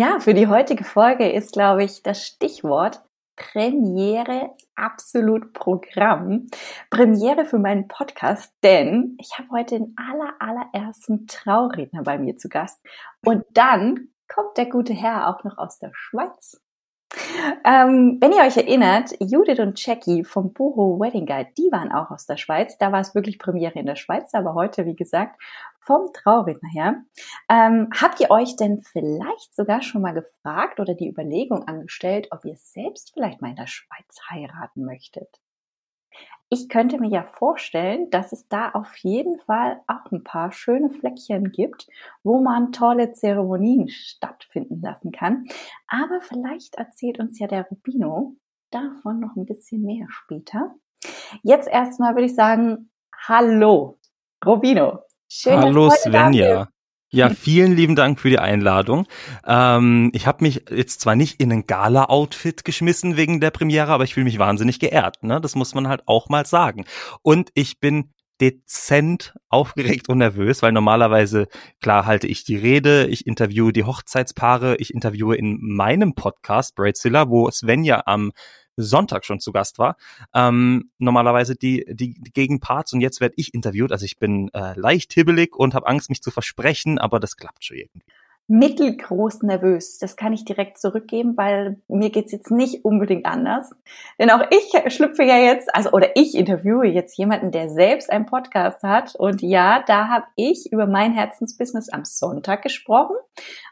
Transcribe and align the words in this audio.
Ja, 0.00 0.18
für 0.18 0.32
die 0.32 0.46
heutige 0.46 0.82
Folge 0.82 1.30
ist, 1.30 1.52
glaube 1.52 1.84
ich, 1.84 2.02
das 2.02 2.26
Stichwort 2.26 3.02
Premiere 3.36 4.56
absolut 4.74 5.52
Programm. 5.52 6.46
Premiere 6.88 7.44
für 7.44 7.58
meinen 7.58 7.86
Podcast, 7.86 8.50
denn 8.62 9.18
ich 9.20 9.38
habe 9.38 9.50
heute 9.50 9.78
den 9.78 9.94
aller, 9.98 10.32
allerersten 10.38 11.26
Trauredner 11.26 12.02
bei 12.02 12.16
mir 12.16 12.38
zu 12.38 12.48
Gast. 12.48 12.82
Und 13.26 13.44
dann 13.50 14.08
kommt 14.26 14.56
der 14.56 14.70
gute 14.70 14.94
Herr 14.94 15.28
auch 15.28 15.44
noch 15.44 15.58
aus 15.58 15.78
der 15.78 15.90
Schweiz. 15.92 16.58
Ähm, 17.64 18.18
wenn 18.20 18.32
ihr 18.32 18.42
euch 18.42 18.56
erinnert, 18.56 19.12
Judith 19.18 19.58
und 19.58 19.84
Jackie 19.84 20.24
vom 20.24 20.52
Boho 20.52 21.00
Wedding 21.00 21.26
Guide, 21.26 21.50
die 21.58 21.70
waren 21.72 21.92
auch 21.92 22.10
aus 22.10 22.26
der 22.26 22.36
Schweiz. 22.36 22.78
Da 22.78 22.92
war 22.92 23.00
es 23.00 23.14
wirklich 23.14 23.38
Premiere 23.38 23.78
in 23.78 23.86
der 23.86 23.96
Schweiz, 23.96 24.32
aber 24.32 24.54
heute, 24.54 24.86
wie 24.86 24.94
gesagt, 24.94 25.40
vom 25.80 26.12
Trauredner 26.12 26.68
her. 26.72 27.02
Ähm, 27.48 27.88
habt 28.00 28.20
ihr 28.20 28.30
euch 28.30 28.56
denn 28.56 28.82
vielleicht 28.82 29.54
sogar 29.54 29.82
schon 29.82 30.02
mal 30.02 30.14
gefragt 30.14 30.78
oder 30.78 30.94
die 30.94 31.08
Überlegung 31.08 31.66
angestellt, 31.66 32.28
ob 32.30 32.44
ihr 32.44 32.56
selbst 32.56 33.12
vielleicht 33.12 33.40
mal 33.40 33.50
in 33.50 33.56
der 33.56 33.66
Schweiz 33.66 34.18
heiraten 34.30 34.84
möchtet? 34.84 35.40
Ich 36.52 36.68
könnte 36.68 36.98
mir 36.98 37.08
ja 37.08 37.22
vorstellen, 37.22 38.10
dass 38.10 38.32
es 38.32 38.48
da 38.48 38.70
auf 38.70 38.96
jeden 38.96 39.38
Fall 39.38 39.80
auch 39.86 40.10
ein 40.10 40.24
paar 40.24 40.50
schöne 40.50 40.90
Fleckchen 40.90 41.52
gibt, 41.52 41.86
wo 42.24 42.40
man 42.40 42.72
tolle 42.72 43.12
Zeremonien 43.12 43.88
stattfinden 43.88 44.80
lassen 44.82 45.12
kann. 45.12 45.46
Aber 45.86 46.20
vielleicht 46.20 46.74
erzählt 46.74 47.20
uns 47.20 47.38
ja 47.38 47.46
der 47.46 47.68
Rubino 47.68 48.34
davon 48.72 49.20
noch 49.20 49.36
ein 49.36 49.46
bisschen 49.46 49.82
mehr 49.82 50.06
später. 50.10 50.74
Jetzt 51.44 51.68
erstmal 51.68 52.14
würde 52.14 52.26
ich 52.26 52.34
sagen, 52.34 52.90
hallo, 53.16 53.98
Rubino. 54.44 55.04
Schön, 55.28 55.56
hallo 55.56 55.88
Svenja. 55.90 56.68
Ja, 57.12 57.28
vielen 57.28 57.74
lieben 57.74 57.96
Dank 57.96 58.20
für 58.20 58.30
die 58.30 58.38
Einladung. 58.38 59.06
Ähm, 59.44 60.10
ich 60.14 60.28
habe 60.28 60.44
mich 60.44 60.66
jetzt 60.70 61.00
zwar 61.00 61.16
nicht 61.16 61.40
in 61.40 61.50
ein 61.50 61.66
Gala-Outfit 61.66 62.64
geschmissen 62.64 63.16
wegen 63.16 63.40
der 63.40 63.50
Premiere, 63.50 63.90
aber 63.90 64.04
ich 64.04 64.14
fühle 64.14 64.24
mich 64.24 64.38
wahnsinnig 64.38 64.78
geehrt. 64.78 65.20
Ne? 65.24 65.40
Das 65.40 65.56
muss 65.56 65.74
man 65.74 65.88
halt 65.88 66.02
auch 66.06 66.28
mal 66.28 66.46
sagen. 66.46 66.84
Und 67.22 67.50
ich 67.54 67.80
bin 67.80 68.12
dezent 68.40 69.34
aufgeregt 69.48 70.08
und 70.08 70.18
nervös, 70.18 70.62
weil 70.62 70.70
normalerweise, 70.70 71.48
klar, 71.80 72.06
halte 72.06 72.28
ich 72.28 72.44
die 72.44 72.56
Rede, 72.56 73.06
ich 73.06 73.26
interviewe 73.26 73.72
die 73.72 73.84
Hochzeitspaare, 73.84 74.76
ich 74.76 74.94
interviewe 74.94 75.36
in 75.36 75.58
meinem 75.60 76.14
Podcast 76.14 76.76
Braidzilla, 76.76 77.28
wo 77.28 77.50
Svenja 77.50 78.04
am 78.06 78.30
Sonntag 78.82 79.24
schon 79.24 79.40
zu 79.40 79.52
Gast 79.52 79.78
war. 79.78 79.96
Ähm, 80.34 80.90
normalerweise 80.98 81.56
die, 81.56 81.84
die, 81.88 82.14
Gegenparts 82.14 82.92
und 82.92 83.00
jetzt 83.00 83.20
werde 83.20 83.34
ich 83.36 83.54
interviewt. 83.54 83.92
Also 83.92 84.04
ich 84.04 84.18
bin 84.18 84.50
äh, 84.54 84.78
leicht 84.78 85.12
hibbelig 85.12 85.56
und 85.56 85.74
habe 85.74 85.86
Angst, 85.86 86.10
mich 86.10 86.22
zu 86.22 86.30
versprechen, 86.30 86.98
aber 86.98 87.20
das 87.20 87.36
klappt 87.36 87.64
schon 87.64 87.78
irgendwie 87.78 88.02
mittelgroß 88.50 89.42
nervös. 89.44 89.98
Das 89.98 90.16
kann 90.16 90.32
ich 90.32 90.44
direkt 90.44 90.76
zurückgeben, 90.76 91.36
weil 91.36 91.80
mir 91.86 92.10
geht's 92.10 92.32
jetzt 92.32 92.50
nicht 92.50 92.84
unbedingt 92.84 93.24
anders. 93.24 93.70
Denn 94.18 94.28
auch 94.28 94.42
ich 94.50 94.92
schlüpfe 94.92 95.22
ja 95.22 95.38
jetzt, 95.38 95.72
also 95.72 95.92
oder 95.92 96.16
ich 96.16 96.34
interviewe 96.34 96.88
jetzt 96.88 97.16
jemanden, 97.16 97.52
der 97.52 97.68
selbst 97.68 98.10
einen 98.10 98.26
Podcast 98.26 98.82
hat. 98.82 99.14
Und 99.14 99.40
ja, 99.40 99.84
da 99.86 100.08
habe 100.08 100.24
ich 100.34 100.72
über 100.72 100.88
mein 100.88 101.12
Herzensbusiness 101.12 101.90
am 101.90 102.04
Sonntag 102.04 102.62
gesprochen, 102.62 103.14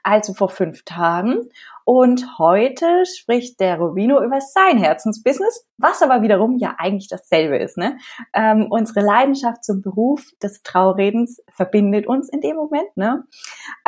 also 0.05 0.33
vor 0.33 0.49
fünf 0.49 0.85
Tagen. 0.85 1.49
Und 1.91 2.39
heute 2.39 3.07
spricht 3.07 3.61
der 3.61 3.79
Rubino 3.79 4.23
über 4.23 4.43
sein 4.43 4.77
Herzensbusiness, 4.77 5.67
was 5.79 6.03
aber 6.03 6.21
wiederum 6.21 6.59
ja 6.59 6.75
eigentlich 6.77 7.09
dasselbe 7.09 7.57
ist. 7.57 7.79
Ne? 7.79 7.97
Ähm, 8.35 8.67
unsere 8.69 9.01
Leidenschaft 9.01 9.65
zum 9.65 9.81
Beruf 9.81 10.23
des 10.43 10.63
Trauredens 10.63 11.43
verbindet 11.49 12.07
uns 12.07 12.29
in 12.29 12.43
dem 12.43 12.57
Moment. 12.57 12.95
Ne? 12.95 13.25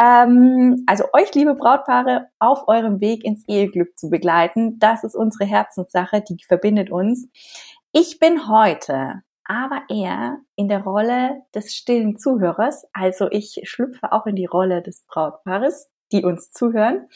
Ähm, 0.00 0.82
also 0.86 1.04
euch, 1.12 1.34
liebe 1.34 1.54
Brautpaare, 1.54 2.28
auf 2.38 2.68
eurem 2.68 3.02
Weg 3.02 3.22
ins 3.22 3.46
Eheglück 3.46 3.98
zu 3.98 4.08
begleiten, 4.08 4.78
das 4.78 5.04
ist 5.04 5.14
unsere 5.14 5.44
Herzenssache, 5.44 6.22
die 6.22 6.38
verbindet 6.48 6.90
uns. 6.90 7.28
Ich 7.92 8.18
bin 8.18 8.48
heute 8.48 9.20
aber 9.44 9.82
eher 9.90 10.38
in 10.56 10.68
der 10.68 10.84
Rolle 10.84 11.42
des 11.54 11.74
stillen 11.74 12.16
Zuhörers. 12.16 12.86
Also 12.94 13.30
ich 13.30 13.60
schlüpfe 13.64 14.10
auch 14.10 14.24
in 14.24 14.36
die 14.36 14.46
Rolle 14.46 14.80
des 14.80 15.04
Brautpaares, 15.06 15.90
die 16.12 16.24
uns 16.24 16.50
zuhören 16.50 17.06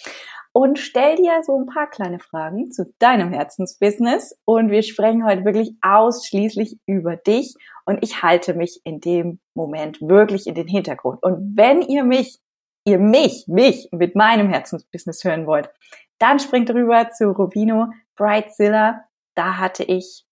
und 0.56 0.78
stell 0.78 1.16
dir 1.16 1.42
so 1.42 1.58
ein 1.58 1.66
paar 1.66 1.90
kleine 1.90 2.20
Fragen 2.20 2.70
zu 2.70 2.94
deinem 3.00 3.32
Herzensbusiness 3.32 4.38
und 4.44 4.70
wir 4.70 4.84
sprechen 4.84 5.26
heute 5.26 5.44
wirklich 5.44 5.74
ausschließlich 5.82 6.78
über 6.86 7.16
dich 7.16 7.56
und 7.86 8.04
ich 8.04 8.22
halte 8.22 8.54
mich 8.54 8.80
in 8.84 9.00
dem 9.00 9.40
Moment 9.54 10.00
wirklich 10.00 10.46
in 10.46 10.54
den 10.54 10.68
Hintergrund. 10.68 11.20
Und 11.24 11.56
wenn 11.56 11.82
ihr 11.82 12.04
mich, 12.04 12.38
ihr 12.86 13.00
mich, 13.00 13.46
mich 13.48 13.88
mit 13.90 14.14
meinem 14.14 14.48
Herzensbusiness 14.48 15.24
hören 15.24 15.48
wollt, 15.48 15.70
dann 16.18 16.38
springt 16.38 16.70
rüber 16.70 17.10
zu 17.10 17.32
Rubino 17.32 17.88
Brightzilla. 18.14 19.02
Da 19.34 19.58
hatte 19.58 19.82
ich 19.82 20.24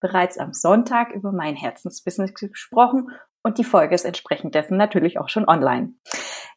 bereits 0.00 0.38
am 0.38 0.52
Sonntag 0.52 1.10
über 1.10 1.32
mein 1.32 1.56
Herzensbusiness 1.56 2.34
gesprochen 2.34 3.10
und 3.42 3.58
die 3.58 3.64
Folge 3.64 3.96
ist 3.96 4.04
entsprechend 4.04 4.54
dessen 4.54 4.76
natürlich 4.76 5.18
auch 5.18 5.28
schon 5.28 5.48
online. 5.48 5.94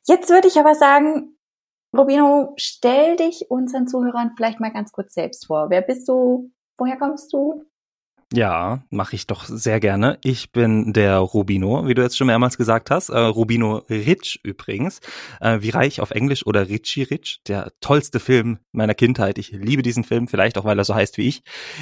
Jetzt 0.06 0.30
würde 0.30 0.48
ich 0.48 0.60
aber 0.60 0.76
sagen, 0.76 1.39
Robino, 1.96 2.54
stell 2.58 3.16
dich 3.16 3.50
unseren 3.50 3.88
Zuhörern 3.88 4.34
vielleicht 4.36 4.60
mal 4.60 4.72
ganz 4.72 4.92
kurz 4.92 5.14
selbst 5.14 5.48
vor. 5.48 5.70
Wer 5.70 5.82
bist 5.82 6.08
du? 6.08 6.52
Woher 6.78 6.98
kommst 6.98 7.34
du? 7.34 7.66
Ja, 8.32 8.84
mache 8.92 9.16
ich 9.16 9.26
doch 9.26 9.46
sehr 9.46 9.80
gerne. 9.80 10.20
Ich 10.24 10.52
bin 10.52 10.94
der 10.94 11.18
Rubino, 11.18 11.88
wie 11.88 11.96
du 11.96 12.04
jetzt 12.04 12.16
schon 12.16 12.28
mehrmals 12.28 12.60
gesagt 12.60 12.92
hast. 12.92 13.10
Äh, 13.10 13.18
Rubino 13.18 13.78
Rich 13.90 14.40
übrigens. 14.44 15.00
Äh, 15.42 15.62
wie 15.62 15.72
reich 15.72 16.00
auf 16.00 16.12
Englisch 16.12 16.46
oder 16.46 16.70
Richie 16.70 17.02
Rich. 17.02 17.42
Der 17.48 17.72
tollste 17.82 18.20
Film 18.20 18.60
meiner 18.72 18.94
Kindheit. 18.94 19.40
Ich 19.40 19.50
liebe 19.50 19.82
diesen 19.82 20.04
Film, 20.04 20.28
vielleicht 20.28 20.60
auch, 20.60 20.66
weil 20.66 20.78
er 20.78 20.86
so 20.86 20.94
heißt 20.94 21.18
wie 21.18 21.28
ich. 21.28 21.42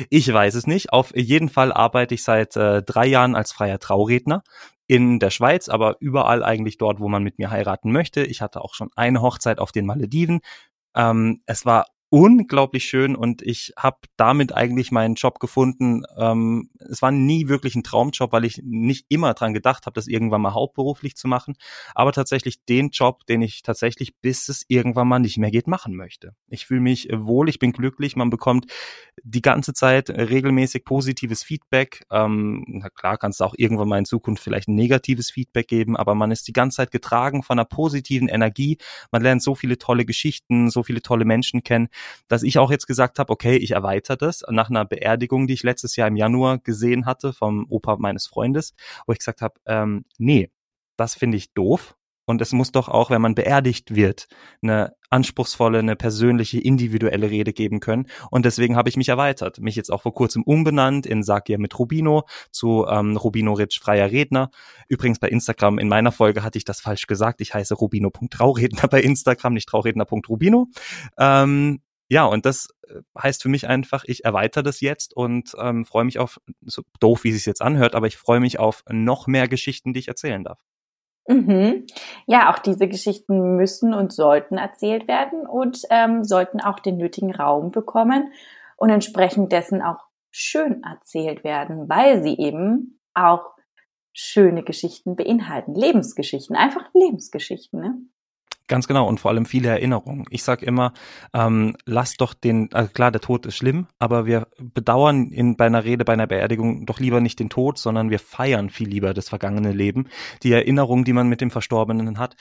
Ich 0.09 0.31
weiß 0.31 0.55
es 0.55 0.67
nicht. 0.67 0.93
Auf 0.93 1.13
jeden 1.17 1.49
Fall 1.49 1.73
arbeite 1.73 2.15
ich 2.15 2.23
seit 2.23 2.55
äh, 2.55 2.81
drei 2.81 3.07
Jahren 3.07 3.35
als 3.35 3.51
freier 3.51 3.79
Trauredner 3.79 4.41
in 4.87 5.19
der 5.19 5.29
Schweiz, 5.29 5.69
aber 5.69 5.97
überall 5.99 6.43
eigentlich 6.43 6.77
dort, 6.77 6.99
wo 6.99 7.09
man 7.09 7.23
mit 7.23 7.37
mir 7.37 7.51
heiraten 7.51 7.91
möchte. 7.91 8.23
Ich 8.23 8.41
hatte 8.41 8.61
auch 8.61 8.73
schon 8.73 8.89
eine 8.95 9.21
Hochzeit 9.21 9.59
auf 9.59 9.71
den 9.71 9.85
Malediven. 9.85 10.39
Ähm, 10.95 11.41
es 11.45 11.65
war 11.65 11.87
unglaublich 12.09 12.85
schön 12.85 13.15
und 13.15 13.41
ich 13.41 13.73
habe 13.77 13.97
damit 14.15 14.53
eigentlich 14.53 14.91
meinen 14.91 15.15
Job 15.15 15.39
gefunden. 15.39 16.03
Ähm, 16.17 16.69
es 16.79 17.01
war 17.01 17.11
nie 17.11 17.49
wirklich 17.49 17.75
ein 17.75 17.83
Traumjob, 17.83 18.31
weil 18.31 18.45
ich 18.45 18.61
nicht 18.63 19.05
immer 19.09 19.33
dran 19.33 19.53
gedacht 19.53 19.85
habe, 19.85 19.95
das 19.95 20.07
irgendwann 20.07 20.41
mal 20.41 20.53
hauptberuflich 20.53 21.17
zu 21.17 21.27
machen, 21.27 21.55
aber 21.95 22.13
tatsächlich 22.13 22.63
den 22.63 22.89
Job, 22.91 23.25
den 23.25 23.41
ich 23.41 23.61
tatsächlich, 23.61 24.15
bis 24.21 24.47
es 24.47 24.63
irgendwann 24.69 25.07
mal 25.09 25.19
nicht 25.19 25.37
mehr 25.37 25.51
geht, 25.51 25.67
machen 25.67 25.95
möchte. 25.95 26.33
Ich 26.47 26.65
fühle 26.65 26.79
mich 26.79 27.09
wohl, 27.11 27.49
ich 27.49 27.59
bin 27.59 27.73
glücklich, 27.73 28.15
man 28.15 28.29
bekommt 28.29 28.67
die 29.23 29.41
ganze 29.41 29.73
Zeit 29.73 30.09
regelmäßig 30.09 30.85
positives 30.85 31.43
Feedback. 31.43 32.05
Ähm, 32.09 32.63
na 32.67 32.89
klar, 32.89 33.17
kannst 33.17 33.41
du 33.41 33.43
auch 33.43 33.55
irgendwann 33.57 33.89
mal 33.89 33.99
in 33.99 34.05
Zukunft 34.05 34.41
vielleicht 34.41 34.69
ein 34.69 34.75
negatives 34.75 35.29
Feedback 35.29 35.67
geben, 35.67 35.97
aber 35.97 36.15
man 36.15 36.31
ist 36.31 36.47
die 36.47 36.53
ganze 36.53 36.77
Zeit 36.77 36.91
getragen 36.91 37.43
von 37.43 37.59
einer 37.59 37.65
positiven 37.65 38.29
Energie. 38.29 38.77
Man 39.11 39.21
lernt 39.21 39.43
so 39.43 39.55
viele 39.55 39.77
tolle 39.77 40.05
Geschichten, 40.05 40.69
so 40.69 40.83
viele 40.83 41.01
tolle 41.01 41.25
Menschen 41.25 41.63
kennen 41.63 41.89
dass 42.27 42.43
ich 42.43 42.57
auch 42.59 42.71
jetzt 42.71 42.87
gesagt 42.87 43.19
habe, 43.19 43.31
okay, 43.31 43.57
ich 43.57 43.71
erweitere 43.71 44.17
das 44.17 44.43
nach 44.49 44.69
einer 44.69 44.85
Beerdigung, 44.85 45.47
die 45.47 45.53
ich 45.53 45.63
letztes 45.63 45.95
Jahr 45.95 46.07
im 46.07 46.15
Januar 46.15 46.59
gesehen 46.59 47.05
hatte 47.05 47.33
vom 47.33 47.65
Opa 47.69 47.97
meines 47.97 48.27
Freundes, 48.27 48.73
wo 49.05 49.13
ich 49.13 49.19
gesagt 49.19 49.41
habe, 49.41 49.55
ähm, 49.65 50.05
nee, 50.17 50.51
das 50.97 51.15
finde 51.15 51.37
ich 51.37 51.53
doof. 51.53 51.95
Und 52.29 52.41
es 52.41 52.51
muss 52.51 52.73
doch 52.73 52.89
auch, 52.89 53.09
wenn 53.09 53.21
man 53.21 53.35
beerdigt 53.35 53.95
wird, 53.95 54.27
eine 54.61 54.93
anspruchsvolle, 55.09 55.79
eine 55.79 55.95
persönliche, 55.95 56.59
individuelle 56.59 57.29
Rede 57.29 57.53
geben 57.53 57.79
können. 57.79 58.07
Und 58.29 58.43
deswegen 58.43 58.75
habe 58.75 58.89
ich 58.89 58.97
mich 58.97 59.07
erweitert. 59.07 59.59
Mich 59.61 59.77
jetzt 59.77 59.89
auch 59.89 60.01
vor 60.01 60.13
kurzem 60.13 60.43
umbenannt 60.43 61.05
in 61.05 61.23
Sag 61.23 61.47
ihr 61.47 61.57
mit 61.57 61.79
Rubino 61.79 62.27
zu 62.51 62.85
ähm, 62.85 63.15
Rubino 63.15 63.53
Ritsch 63.53 63.79
freier 63.79 64.11
Redner. 64.11 64.51
Übrigens 64.89 65.19
bei 65.19 65.29
Instagram, 65.29 65.79
in 65.79 65.87
meiner 65.87 66.11
Folge 66.11 66.43
hatte 66.43 66.57
ich 66.57 66.65
das 66.65 66.81
falsch 66.81 67.07
gesagt. 67.07 67.39
Ich 67.39 67.53
heiße 67.53 67.75
rubino.trauredner 67.75 68.87
bei 68.89 69.01
Instagram, 69.01 69.53
nicht 69.53 69.69
trauredner.rubino. 69.69 70.67
Ähm, 71.17 71.79
ja, 72.09 72.25
und 72.25 72.45
das 72.45 72.69
äh, 72.87 73.01
heißt 73.21 73.41
für 73.41 73.49
mich 73.49 73.67
einfach, 73.67 74.03
ich 74.05 74.25
erweitere 74.25 74.63
das 74.63 74.81
jetzt 74.81 75.15
und 75.15 75.53
ähm, 75.59 75.85
freue 75.85 76.05
mich 76.05 76.19
auf, 76.19 76.39
so 76.61 76.83
doof 76.99 77.23
wie 77.23 77.29
es 77.29 77.35
sich 77.35 77.45
jetzt 77.45 77.61
anhört, 77.61 77.95
aber 77.95 78.07
ich 78.07 78.17
freue 78.17 78.39
mich 78.39 78.59
auf 78.59 78.83
noch 78.89 79.27
mehr 79.27 79.47
Geschichten, 79.47 79.93
die 79.93 79.99
ich 79.99 80.07
erzählen 80.07 80.43
darf. 80.43 80.59
Mhm. 81.27 81.85
Ja, 82.25 82.53
auch 82.53 82.59
diese 82.59 82.87
Geschichten 82.87 83.57
müssen 83.57 83.93
und 83.93 84.13
sollten 84.13 84.57
erzählt 84.57 85.07
werden 85.09 85.45
und 85.45 85.81
ähm, 85.89 86.23
sollten 86.23 86.61
auch 86.61 86.79
den 86.79 86.97
nötigen 86.97 87.35
Raum 87.35 87.71
bekommen 87.71 88.31
und 88.77 88.89
entsprechend 88.89 89.51
dessen 89.51 89.81
auch 89.81 90.05
schön 90.31 90.83
erzählt 90.83 91.43
werden, 91.43 91.89
weil 91.89 92.23
sie 92.23 92.37
eben 92.37 93.01
auch 93.13 93.57
schöne 94.13 94.63
Geschichten 94.63 95.15
beinhalten, 95.15 95.75
Lebensgeschichten, 95.75 96.55
einfach 96.55 96.89
Lebensgeschichten. 96.93 97.81
Ne? 97.81 97.97
Ganz 98.69 98.85
genau 98.85 99.07
und 99.07 99.19
vor 99.21 99.31
allem 99.31 99.45
viele 99.45 99.69
Erinnerungen. 99.69 100.25
Ich 100.29 100.43
sag 100.43 100.61
immer, 100.61 100.91
ähm, 101.33 101.77
lass 101.85 102.17
doch 102.17 102.33
den, 102.33 102.67
also 102.73 102.91
klar, 102.91 103.11
der 103.11 103.21
Tod 103.21 103.45
ist 103.45 103.55
schlimm, 103.55 103.87
aber 103.97 104.25
wir 104.25 104.47
bedauern 104.59 105.31
in, 105.31 105.55
bei 105.55 105.67
einer 105.67 105.85
Rede, 105.85 106.03
bei 106.03 106.11
einer 106.11 106.27
Beerdigung 106.27 106.85
doch 106.85 106.99
lieber 106.99 107.21
nicht 107.21 107.39
den 107.39 107.49
Tod, 107.49 107.77
sondern 107.77 108.09
wir 108.09 108.19
feiern 108.19 108.69
viel 108.69 108.89
lieber 108.89 109.13
das 109.13 109.29
vergangene 109.29 109.71
Leben. 109.71 110.09
Die 110.43 110.51
Erinnerung, 110.51 111.05
die 111.05 111.13
man 111.13 111.29
mit 111.29 111.39
dem 111.39 111.49
Verstorbenen 111.49 112.19
hat, 112.19 112.35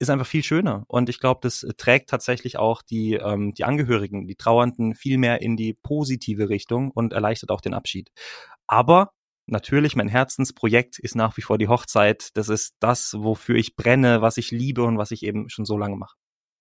ist 0.00 0.10
einfach 0.10 0.26
viel 0.26 0.42
schöner. 0.42 0.84
Und 0.88 1.08
ich 1.08 1.20
glaube, 1.20 1.40
das 1.42 1.64
trägt 1.76 2.10
tatsächlich 2.10 2.58
auch 2.58 2.82
die, 2.82 3.14
ähm, 3.14 3.54
die 3.54 3.62
Angehörigen, 3.62 4.26
die 4.26 4.34
Trauernden 4.34 4.96
viel 4.96 5.16
mehr 5.16 5.42
in 5.42 5.56
die 5.56 5.74
positive 5.74 6.48
Richtung 6.48 6.90
und 6.90 7.12
erleichtert 7.12 7.50
auch 7.50 7.60
den 7.60 7.74
Abschied. 7.74 8.10
Aber 8.66 9.12
natürlich, 9.48 9.96
mein 9.96 10.08
Herzensprojekt 10.08 10.98
ist 10.98 11.16
nach 11.16 11.36
wie 11.36 11.42
vor 11.42 11.58
die 11.58 11.68
Hochzeit. 11.68 12.36
Das 12.36 12.48
ist 12.48 12.74
das, 12.80 13.14
wofür 13.18 13.56
ich 13.56 13.76
brenne, 13.76 14.22
was 14.22 14.36
ich 14.36 14.50
liebe 14.50 14.82
und 14.84 14.98
was 14.98 15.10
ich 15.10 15.24
eben 15.24 15.48
schon 15.48 15.64
so 15.64 15.76
lange 15.76 15.96
mache. 15.96 16.16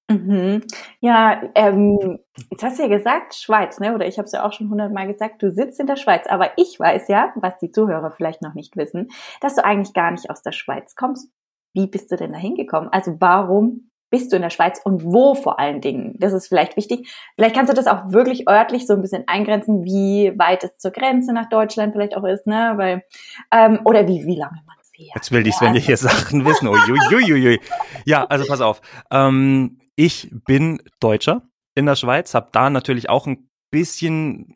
Mhm. 0.10 0.64
Ja, 1.02 1.42
ähm, 1.56 2.20
jetzt 2.50 2.64
hast 2.64 2.80
du 2.80 2.84
ja 2.84 2.90
gesagt, 2.90 3.36
Schweiz, 3.36 3.80
ne? 3.80 3.94
Oder 3.94 4.08
ich 4.08 4.18
habe 4.18 4.26
es 4.26 4.32
ja 4.32 4.46
auch 4.46 4.54
schon 4.54 4.70
hundertmal 4.70 5.08
gesagt, 5.08 5.44
du 5.44 5.52
sitzt 5.52 5.80
in 5.82 5.88
der 5.88 5.98
Schweiz. 5.98 6.28
Aber 6.28 6.52
ich 6.58 6.80
weiß 6.80 7.10
ja, 7.10 7.34
was 7.36 7.58
die 7.58 7.72
Zuhörer 7.72 8.12
vielleicht 8.12 8.42
noch 8.42 8.54
nicht 8.54 8.78
wissen, 8.78 9.10
dass 9.42 9.56
du 9.56 9.66
eigentlich 9.66 9.94
gar 9.94 10.12
nicht 10.12 10.30
aus 10.30 10.42
der 10.42 10.54
Schweiz 10.54 10.96
kommst. 10.96 11.30
Wie 11.74 11.88
bist 11.88 12.12
du 12.12 12.16
denn 12.16 12.32
da 12.32 12.40
hingekommen? 12.40 12.90
Also 12.90 13.18
warum 13.20 13.90
bist 14.10 14.32
du 14.32 14.36
in 14.36 14.42
der 14.42 14.50
Schweiz 14.50 14.80
und 14.84 15.04
wo 15.04 15.36
vor 15.36 15.60
allen 15.60 15.82
Dingen? 15.82 16.16
Das 16.18 16.34
ist 16.34 16.48
vielleicht 16.48 16.78
wichtig. 16.78 17.10
Vielleicht 17.36 17.56
kannst 17.56 17.72
du 17.72 17.76
das 17.76 17.88
auch 17.88 18.12
wirklich 18.12 18.48
örtlich 18.48 18.88
so 18.88 18.94
ein 18.94 19.02
bisschen 19.02 19.24
eingrenzen, 19.28 19.84
wie 19.84 20.34
weit 20.38 20.64
es 20.64 20.78
zur 20.78 20.92
Grenze 20.92 21.34
nach 21.34 21.50
Deutschland 21.50 21.94
vielleicht 21.94 22.16
auch 22.16 22.24
ist, 22.24 22.48
ne? 22.48 22.74
Weil, 22.76 23.04
ähm, 23.52 23.80
oder 23.86 24.08
wie, 24.08 24.26
wie 24.26 24.36
lange 24.36 24.62
man 24.66 24.76
fährt. 24.96 25.16
Jetzt 25.16 25.32
will 25.32 25.44
die 25.44 25.52
Svenja 25.52 25.80
ja, 25.80 25.86
hier 25.88 25.98
Sachen 25.98 26.46
wissen. 26.46 26.68
Uiuiuiui. 26.68 27.60
Ja, 28.06 28.26
also 28.26 28.46
pass 28.48 28.62
auf. 28.62 28.82
Ähm, 29.12 29.80
ich 29.96 30.30
bin 30.46 30.82
Deutscher 31.00 31.44
in 31.76 31.86
der 31.86 31.96
Schweiz, 31.96 32.34
habe 32.34 32.50
da 32.52 32.70
natürlich 32.70 33.10
auch 33.10 33.28
ein 33.28 33.50
bisschen, 33.70 34.54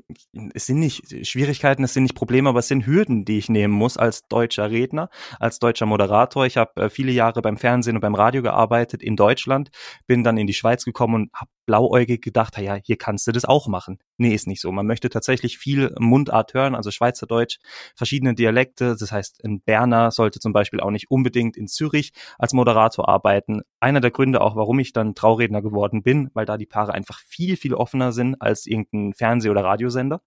es 0.54 0.66
sind 0.68 0.80
nicht 0.80 1.28
Schwierigkeiten, 1.28 1.84
es 1.84 1.94
sind 1.94 2.04
nicht 2.04 2.16
Probleme, 2.16 2.50
aber 2.50 2.60
es 2.60 2.68
sind 2.68 2.86
Hürden, 2.86 3.26
die 3.26 3.38
ich 3.38 3.50
nehmen 3.50 3.74
muss 3.74 3.98
als 3.98 4.28
deutscher 4.28 4.72
Redner, 4.72 5.10
als 5.40 5.60
deutscher 5.60 5.86
Moderator. 5.86 6.46
Ich 6.46 6.58
habe 6.58 6.84
äh, 6.84 6.90
viele 6.90 7.12
Jahre 7.12 7.42
beim 7.42 7.58
Fernsehen 7.58 7.96
und 7.96 8.02
beim 8.02 8.16
Radio 8.16 8.42
gearbeitet 8.42 9.04
in 9.04 9.16
Deutschland, 9.16 9.70
bin 10.08 10.24
dann 10.24 10.38
in 10.38 10.48
die 10.48 10.54
Schweiz 10.54 10.86
gekommen 10.86 11.16
und 11.16 11.34
habe 11.34 11.52
blauäugig 11.66 12.22
gedacht, 12.22 12.58
ja, 12.58 12.76
hier 12.76 12.98
kannst 12.98 13.28
du 13.28 13.32
das 13.32 13.46
auch 13.46 13.68
machen. 13.68 14.00
Nee, 14.22 14.36
ist 14.36 14.46
nicht 14.46 14.62
so. 14.62 14.72
Man 14.72 14.86
möchte 14.86 15.10
tatsächlich 15.10 15.58
viel 15.58 15.96
Mundart 15.98 16.54
hören, 16.54 16.76
also 16.76 16.92
Schweizerdeutsch, 16.92 17.58
verschiedene 17.96 18.36
Dialekte. 18.36 18.96
Das 18.96 19.12
heißt, 19.12 19.44
ein 19.44 19.62
Berner 19.62 20.12
sollte 20.12 20.40
zum 20.40 20.54
Beispiel 20.54 20.80
auch 20.80 20.92
nicht 20.92 21.10
unbedingt 21.10 21.58
in 21.58 21.66
Zürich 21.68 22.14
als 22.38 22.54
Moderator 22.54 23.10
arbeiten. 23.10 23.62
Einer 23.80 24.00
der 24.00 24.12
Gründe 24.12 24.42
auch, 24.42 24.56
warum 24.56 24.78
ich 24.78 24.94
dann 24.94 25.16
Trauredner 25.16 25.64
geworden 25.64 26.04
bin, 26.04 26.30
weil 26.36 26.46
da 26.46 26.58
die 26.58 26.68
Paare 26.68 26.94
einfach 26.94 27.20
viel, 27.22 27.58
viel 27.58 27.74
offener 27.74 28.12
sind 28.12 28.40
als 28.40 28.68
irgendein 28.68 29.14
Fernseh- 29.14 29.50
oder 29.50 29.64
Radiosender, 29.64 30.22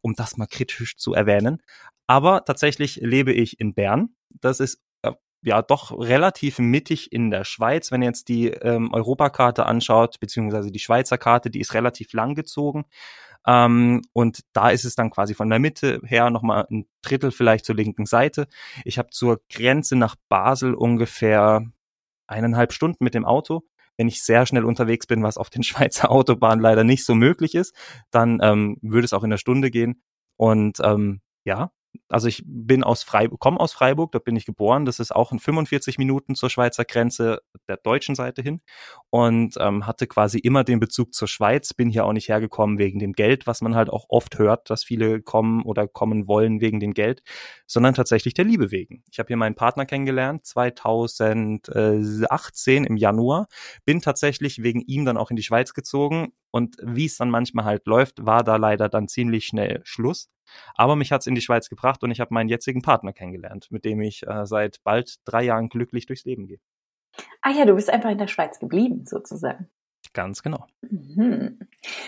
um 0.00 0.14
das 0.14 0.36
mal 0.36 0.46
kritisch 0.46 0.96
zu 0.96 1.12
erwähnen. 1.12 1.60
Aber 2.06 2.44
tatsächlich 2.44 3.00
lebe 3.02 3.32
ich 3.32 3.58
in 3.58 3.74
Bern. 3.74 4.10
Das 4.40 4.60
ist 4.60 4.80
äh, 5.02 5.10
ja 5.42 5.60
doch 5.60 5.90
relativ 5.98 6.60
mittig 6.60 7.10
in 7.10 7.32
der 7.32 7.42
Schweiz. 7.42 7.90
Wenn 7.90 8.02
ihr 8.02 8.10
jetzt 8.10 8.28
die 8.28 8.46
ähm, 8.46 8.92
Europakarte 8.92 9.66
anschaut, 9.66 10.20
beziehungsweise 10.20 10.70
die 10.70 10.78
Schweizer 10.78 11.18
Karte, 11.18 11.50
die 11.50 11.58
ist 11.58 11.74
relativ 11.74 12.12
lang 12.12 12.36
gezogen. 12.36 12.84
Ähm, 13.46 14.02
und 14.12 14.40
da 14.52 14.70
ist 14.70 14.84
es 14.84 14.94
dann 14.94 15.10
quasi 15.10 15.34
von 15.34 15.48
der 15.48 15.58
Mitte 15.58 16.00
her 16.04 16.30
nochmal 16.30 16.66
ein 16.70 16.86
Drittel 17.02 17.30
vielleicht 17.30 17.64
zur 17.64 17.74
linken 17.74 18.06
Seite. 18.06 18.46
Ich 18.84 18.98
habe 18.98 19.10
zur 19.10 19.40
Grenze 19.50 19.96
nach 19.96 20.16
Basel 20.28 20.74
ungefähr 20.74 21.64
eineinhalb 22.26 22.72
Stunden 22.72 23.02
mit 23.04 23.14
dem 23.14 23.24
Auto. 23.24 23.62
Wenn 23.96 24.08
ich 24.08 24.22
sehr 24.22 24.46
schnell 24.46 24.64
unterwegs 24.64 25.06
bin, 25.06 25.22
was 25.22 25.36
auf 25.36 25.50
den 25.50 25.62
Schweizer 25.64 26.10
Autobahnen 26.10 26.60
leider 26.60 26.84
nicht 26.84 27.04
so 27.04 27.14
möglich 27.14 27.54
ist, 27.54 27.74
dann 28.10 28.38
ähm, 28.42 28.76
würde 28.82 29.04
es 29.04 29.12
auch 29.12 29.24
in 29.24 29.30
der 29.30 29.38
Stunde 29.38 29.70
gehen. 29.70 30.02
Und 30.36 30.78
ähm, 30.82 31.20
ja, 31.44 31.70
also 32.10 32.28
ich 32.28 32.42
bin 32.44 32.84
aus 32.84 33.02
Freiburg, 33.02 33.40
komme 33.40 33.60
aus 33.60 33.72
Freiburg, 33.72 34.12
dort 34.12 34.24
bin 34.24 34.36
ich 34.36 34.44
geboren. 34.44 34.84
Das 34.84 34.98
ist 34.98 35.14
auch 35.14 35.32
in 35.32 35.38
45 35.38 35.96
Minuten 35.98 36.34
zur 36.34 36.50
Schweizer 36.50 36.84
Grenze 36.84 37.40
der 37.68 37.76
deutschen 37.76 38.14
Seite 38.14 38.40
hin 38.42 38.60
und 39.10 39.54
ähm, 39.58 39.86
hatte 39.86 40.06
quasi 40.06 40.38
immer 40.38 40.64
den 40.64 40.80
Bezug 40.80 41.14
zur 41.14 41.28
Schweiz. 41.28 41.72
Bin 41.72 41.88
hier 41.88 42.04
auch 42.04 42.12
nicht 42.12 42.28
hergekommen 42.28 42.78
wegen 42.78 42.98
dem 42.98 43.12
Geld, 43.12 43.46
was 43.46 43.60
man 43.60 43.76
halt 43.76 43.90
auch 43.90 44.06
oft 44.08 44.38
hört, 44.38 44.70
dass 44.70 44.82
viele 44.84 45.22
kommen 45.22 45.62
oder 45.62 45.86
kommen 45.86 46.26
wollen 46.26 46.60
wegen 46.60 46.80
dem 46.80 46.94
Geld, 46.94 47.22
sondern 47.66 47.94
tatsächlich 47.94 48.34
der 48.34 48.44
Liebe 48.44 48.72
wegen. 48.72 49.04
Ich 49.10 49.18
habe 49.18 49.28
hier 49.28 49.36
meinen 49.36 49.54
Partner 49.54 49.86
kennengelernt 49.86 50.44
2018 50.46 52.84
im 52.84 52.96
Januar, 52.96 53.46
bin 53.84 54.00
tatsächlich 54.00 54.62
wegen 54.62 54.80
ihm 54.80 55.04
dann 55.04 55.16
auch 55.16 55.30
in 55.30 55.36
die 55.36 55.42
Schweiz 55.42 55.74
gezogen 55.74 56.32
und 56.50 56.76
wie 56.82 57.06
es 57.06 57.16
dann 57.16 57.30
manchmal 57.30 57.64
halt 57.64 57.86
läuft, 57.86 58.26
war 58.26 58.42
da 58.42 58.56
leider 58.56 58.88
dann 58.88 59.08
ziemlich 59.08 59.46
schnell 59.46 59.80
Schluss. 59.84 60.28
Aber 60.74 60.96
mich 60.96 61.12
hat's 61.12 61.26
in 61.26 61.34
die 61.34 61.40
Schweiz 61.40 61.68
gebracht 61.68 62.02
und 62.02 62.10
ich 62.10 62.20
habe 62.20 62.34
meinen 62.34 62.48
jetzigen 62.48 62.82
Partner 62.82 63.12
kennengelernt, 63.12 63.68
mit 63.70 63.84
dem 63.84 64.00
ich 64.00 64.26
äh, 64.26 64.46
seit 64.46 64.82
bald 64.84 65.16
drei 65.24 65.42
Jahren 65.42 65.68
glücklich 65.68 66.06
durchs 66.06 66.24
Leben 66.24 66.46
gehe. 66.46 66.58
Ah 67.42 67.50
ja, 67.50 67.64
du 67.64 67.74
bist 67.74 67.90
einfach 67.90 68.10
in 68.10 68.18
der 68.18 68.28
Schweiz 68.28 68.58
geblieben, 68.58 69.04
sozusagen. 69.06 69.68
Ganz 70.12 70.42
genau. 70.42 70.66
Mhm. 70.82 71.58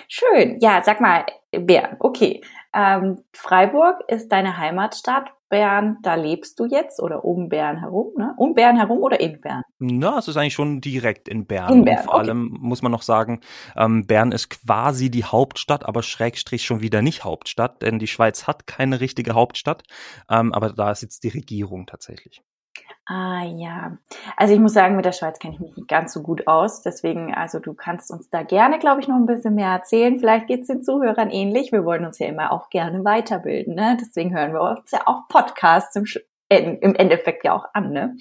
Schön. 0.09 0.59
Ja, 0.61 0.83
sag 0.83 1.00
mal, 1.00 1.27
Bern, 1.53 1.97
okay. 2.00 2.43
Ähm, 2.75 3.23
Freiburg 3.33 4.00
ist 4.09 4.29
deine 4.33 4.56
Heimatstadt. 4.56 5.33
Bern, 5.53 5.99
da 6.01 6.15
lebst 6.15 6.59
du 6.59 6.65
jetzt 6.65 6.99
oder 6.99 7.27
um 7.27 7.51
Bern 7.51 7.79
herum, 7.79 8.15
ne? 8.17 8.33
Um 8.39 8.55
Bern 8.55 8.79
herum 8.79 9.01
oder 9.03 9.21
in 9.21 9.39
Bern? 9.39 9.63
Na, 9.79 10.19
es 10.19 10.27
ist 10.27 10.39
eigentlich 10.39 10.55
schon 10.55 10.81
direkt 10.81 11.29
in 11.29 11.45
Bern. 11.45 11.75
In 11.75 11.85
Bern. 11.85 11.99
Und 11.99 12.05
vor 12.05 12.15
okay. 12.15 12.23
allem 12.23 12.57
muss 12.59 12.81
man 12.81 12.91
noch 12.91 13.03
sagen, 13.03 13.41
ähm, 13.77 14.07
Bern 14.07 14.33
ist 14.33 14.49
quasi 14.49 15.11
die 15.11 15.25
Hauptstadt, 15.25 15.85
aber 15.85 16.03
Schrägstrich 16.03 16.65
schon 16.65 16.81
wieder 16.81 17.03
nicht 17.03 17.25
Hauptstadt, 17.25 17.83
denn 17.83 17.99
die 17.99 18.07
Schweiz 18.07 18.47
hat 18.47 18.67
keine 18.67 19.01
richtige 19.01 19.35
Hauptstadt. 19.35 19.83
Ähm, 20.31 20.55
aber 20.55 20.71
da 20.73 20.91
ist 20.91 21.03
jetzt 21.03 21.23
die 21.23 21.29
Regierung 21.29 21.85
tatsächlich. 21.85 22.43
Ah 23.05 23.43
ja, 23.45 23.99
also 24.37 24.55
ich 24.55 24.61
muss 24.61 24.75
sagen, 24.75 24.95
mit 24.95 25.05
der 25.05 25.13
Schweiz 25.13 25.39
kenne 25.41 25.55
ich 25.55 25.61
mich 25.61 25.77
nicht 25.77 25.89
ganz 25.89 26.13
so 26.13 26.23
gut 26.23 26.47
aus. 26.47 26.83
Deswegen, 26.83 27.35
also 27.35 27.59
du 27.59 27.75
kannst 27.75 28.11
uns 28.13 28.31
da 28.31 28.43
gerne, 28.43 28.79
glaube 28.79 29.01
ich, 29.01 29.08
noch 29.08 29.17
ein 29.17 29.27
bisschen 29.27 29.56
mehr 29.56 29.70
erzählen. 29.70 30.19
Vielleicht 30.19 30.46
geht 30.46 30.61
es 30.63 30.69
den 30.69 30.82
Zuhörern 30.85 31.29
ähnlich. 31.29 31.73
Wir 31.73 31.85
wollen 31.85 32.06
uns 32.06 32.20
ja 32.20 32.29
immer 32.29 32.53
auch 32.53 32.70
gerne 32.70 33.05
weiterbilden. 33.05 33.75
Ne? 33.75 33.99
Deswegen 34.01 34.35
hören 34.35 34.53
wir 34.53 34.63
uns 34.63 34.91
ja 34.93 35.03
auch 35.06 35.27
Podcasts 35.29 35.96
im, 35.96 36.79
im 36.81 36.94
Endeffekt 36.94 37.44
ja 37.44 37.55
auch 37.55 37.67
an. 37.75 37.91
Ne? 37.91 38.17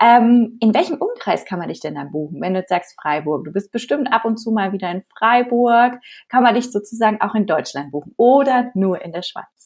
Ähm, 0.00 0.58
in 0.60 0.74
welchem 0.74 0.96
Umkreis 0.96 1.44
kann 1.44 1.58
man 1.58 1.68
dich 1.68 1.80
denn 1.80 1.94
dann 1.94 2.10
buchen? 2.10 2.40
Wenn 2.40 2.54
du 2.54 2.64
sagst 2.66 2.98
Freiburg, 3.00 3.44
du 3.44 3.52
bist 3.52 3.70
bestimmt 3.72 4.12
ab 4.12 4.24
und 4.24 4.38
zu 4.38 4.50
mal 4.50 4.72
wieder 4.72 4.90
in 4.90 5.02
Freiburg, 5.02 5.98
kann 6.28 6.42
man 6.42 6.54
dich 6.54 6.70
sozusagen 6.70 7.20
auch 7.20 7.34
in 7.34 7.46
Deutschland 7.46 7.90
buchen 7.90 8.14
oder 8.16 8.70
nur 8.74 9.02
in 9.02 9.12
der 9.12 9.22
Schweiz? 9.22 9.59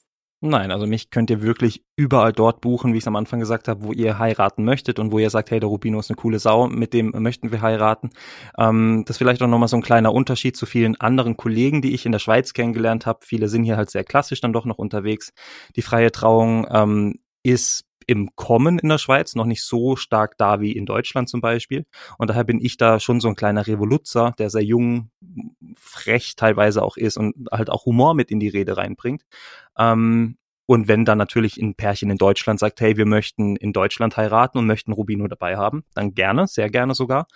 Nein, 0.47 0.73
also 0.73 0.87
mich 0.87 1.09
könnt 1.09 1.31
ihr 1.31 1.41
wirklich 1.41 1.83
überall 1.97 2.35
dort 2.35 2.61
buchen, 2.61 2.93
wie 2.93 2.99
ich 2.99 3.05
es 3.05 3.09
am 3.09 3.17
Anfang 3.17 3.41
gesagt 3.41 3.67
habe, 3.67 3.83
wo 3.83 3.93
ihr 3.93 4.19
heiraten 4.19 4.63
möchtet 4.63 4.99
und 4.99 5.11
wo 5.11 5.19
ihr 5.19 5.31
sagt, 5.31 5.51
hey, 5.51 5.59
der 5.59 5.71
Rubino 5.71 5.99
ist 5.99 6.11
eine 6.11 6.17
coole 6.17 6.39
Sau, 6.39 6.67
mit 6.69 6.93
dem 6.93 7.13
möchten 7.17 7.51
wir 7.51 7.63
heiraten. 7.63 8.11
Ähm, 8.59 9.05
das 9.07 9.15
ist 9.15 9.19
vielleicht 9.19 9.43
auch 9.43 9.47
nochmal 9.47 9.69
so 9.69 9.77
ein 9.77 9.83
kleiner 9.83 10.13
Unterschied 10.13 10.55
zu 10.55 10.67
vielen 10.67 11.01
anderen 11.01 11.39
Kollegen, 11.39 11.81
die 11.81 11.95
ich 11.95 12.05
in 12.05 12.13
der 12.13 12.19
Schweiz 12.19 12.53
kennengelernt 12.53 13.07
habe. 13.07 13.21
Viele 13.23 13.49
sind 13.49 13.65
hier 13.65 13.79
halt 13.79 13.89
sehr 13.91 14.05
klassisch 14.05 14.43
dann 14.43 14.53
doch 14.53 14.67
noch 14.67 14.77
unterwegs. 14.77 15.33
Die 15.77 15.83
freie 15.83 16.13
Trauung 16.13 16.67
ähm, 16.71 17.21
ist 17.43 17.87
im 18.07 18.35
Kommen 18.37 18.79
in 18.79 18.89
der 18.89 18.99
Schweiz 18.99 19.35
noch 19.35 19.47
nicht 19.47 19.65
so 19.65 19.97
stark 19.97 20.37
da 20.39 20.61
wie 20.61 20.73
in 20.73 20.87
Deutschland 20.87 21.29
zum 21.29 21.41
Beispiel. 21.41 21.87
Und 22.19 22.31
daher 22.31 22.45
bin 22.45 22.61
ich 22.61 22.77
da 22.77 23.01
schon 23.01 23.21
so 23.21 23.29
ein 23.29 23.37
kleiner 23.37 23.67
Revoluzer, 23.67 24.33
der 24.39 24.51
sehr 24.51 24.65
jung, 24.65 25.11
frech 25.77 26.37
teilweise 26.37 26.83
auch 26.83 26.97
ist 26.97 27.17
und 27.17 27.35
halt 27.51 27.71
auch 27.71 27.87
Humor 27.87 28.15
mit 28.15 28.31
in 28.31 28.41
die 28.41 28.49
Rede 28.49 28.77
reinbringt. 28.77 29.25
Ähm, 29.79 30.37
und 30.67 30.89
wenn 30.89 31.05
dann 31.05 31.19
natürlich 31.19 31.59
ein 31.59 31.75
Pärchen 31.75 32.11
in 32.11 32.17
Deutschland 32.17 32.59
sagt, 32.59 32.81
hey, 32.81 32.97
wir 32.97 33.07
möchten 33.07 33.57
in 33.57 33.73
Deutschland 33.73 34.17
heiraten 34.17 34.59
und 34.59 34.67
möchten 34.67 34.93
Rubino 34.93 35.27
dabei 35.29 35.57
haben, 35.57 35.85
dann 35.95 36.15
gerne, 36.15 36.47
sehr 36.47 36.71
gerne 36.71 36.95
sogar. 36.95 37.27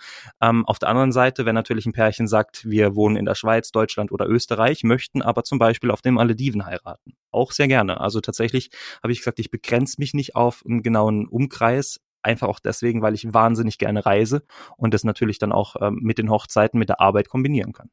Ähm, 0.41 0.65
auf 0.65 0.79
der 0.79 0.89
anderen 0.89 1.11
Seite, 1.11 1.45
wenn 1.45 1.55
natürlich 1.55 1.85
ein 1.85 1.93
Pärchen 1.93 2.27
sagt, 2.27 2.67
wir 2.69 2.95
wohnen 2.95 3.15
in 3.15 3.25
der 3.25 3.35
Schweiz, 3.35 3.71
Deutschland 3.71 4.11
oder 4.11 4.27
Österreich, 4.27 4.83
möchten 4.83 5.21
aber 5.21 5.43
zum 5.43 5.59
Beispiel 5.59 5.91
auf 5.91 6.01
dem 6.01 6.15
Malediven 6.15 6.65
heiraten, 6.65 7.13
auch 7.31 7.51
sehr 7.51 7.67
gerne. 7.67 8.01
Also 8.01 8.19
tatsächlich 8.19 8.71
habe 9.03 9.11
ich 9.11 9.19
gesagt, 9.19 9.39
ich 9.39 9.51
begrenze 9.51 9.97
mich 9.99 10.13
nicht 10.13 10.35
auf 10.35 10.63
einen 10.65 10.81
genauen 10.81 11.27
Umkreis, 11.27 11.99
einfach 12.23 12.47
auch 12.47 12.59
deswegen, 12.59 13.01
weil 13.01 13.13
ich 13.13 13.33
wahnsinnig 13.33 13.77
gerne 13.77 14.05
reise 14.05 14.43
und 14.77 14.93
das 14.93 15.03
natürlich 15.03 15.39
dann 15.39 15.51
auch 15.51 15.75
ähm, 15.79 15.99
mit 16.01 16.17
den 16.17 16.29
Hochzeiten, 16.29 16.79
mit 16.79 16.89
der 16.89 16.99
Arbeit 16.99 17.29
kombinieren 17.29 17.73
kann. 17.73 17.89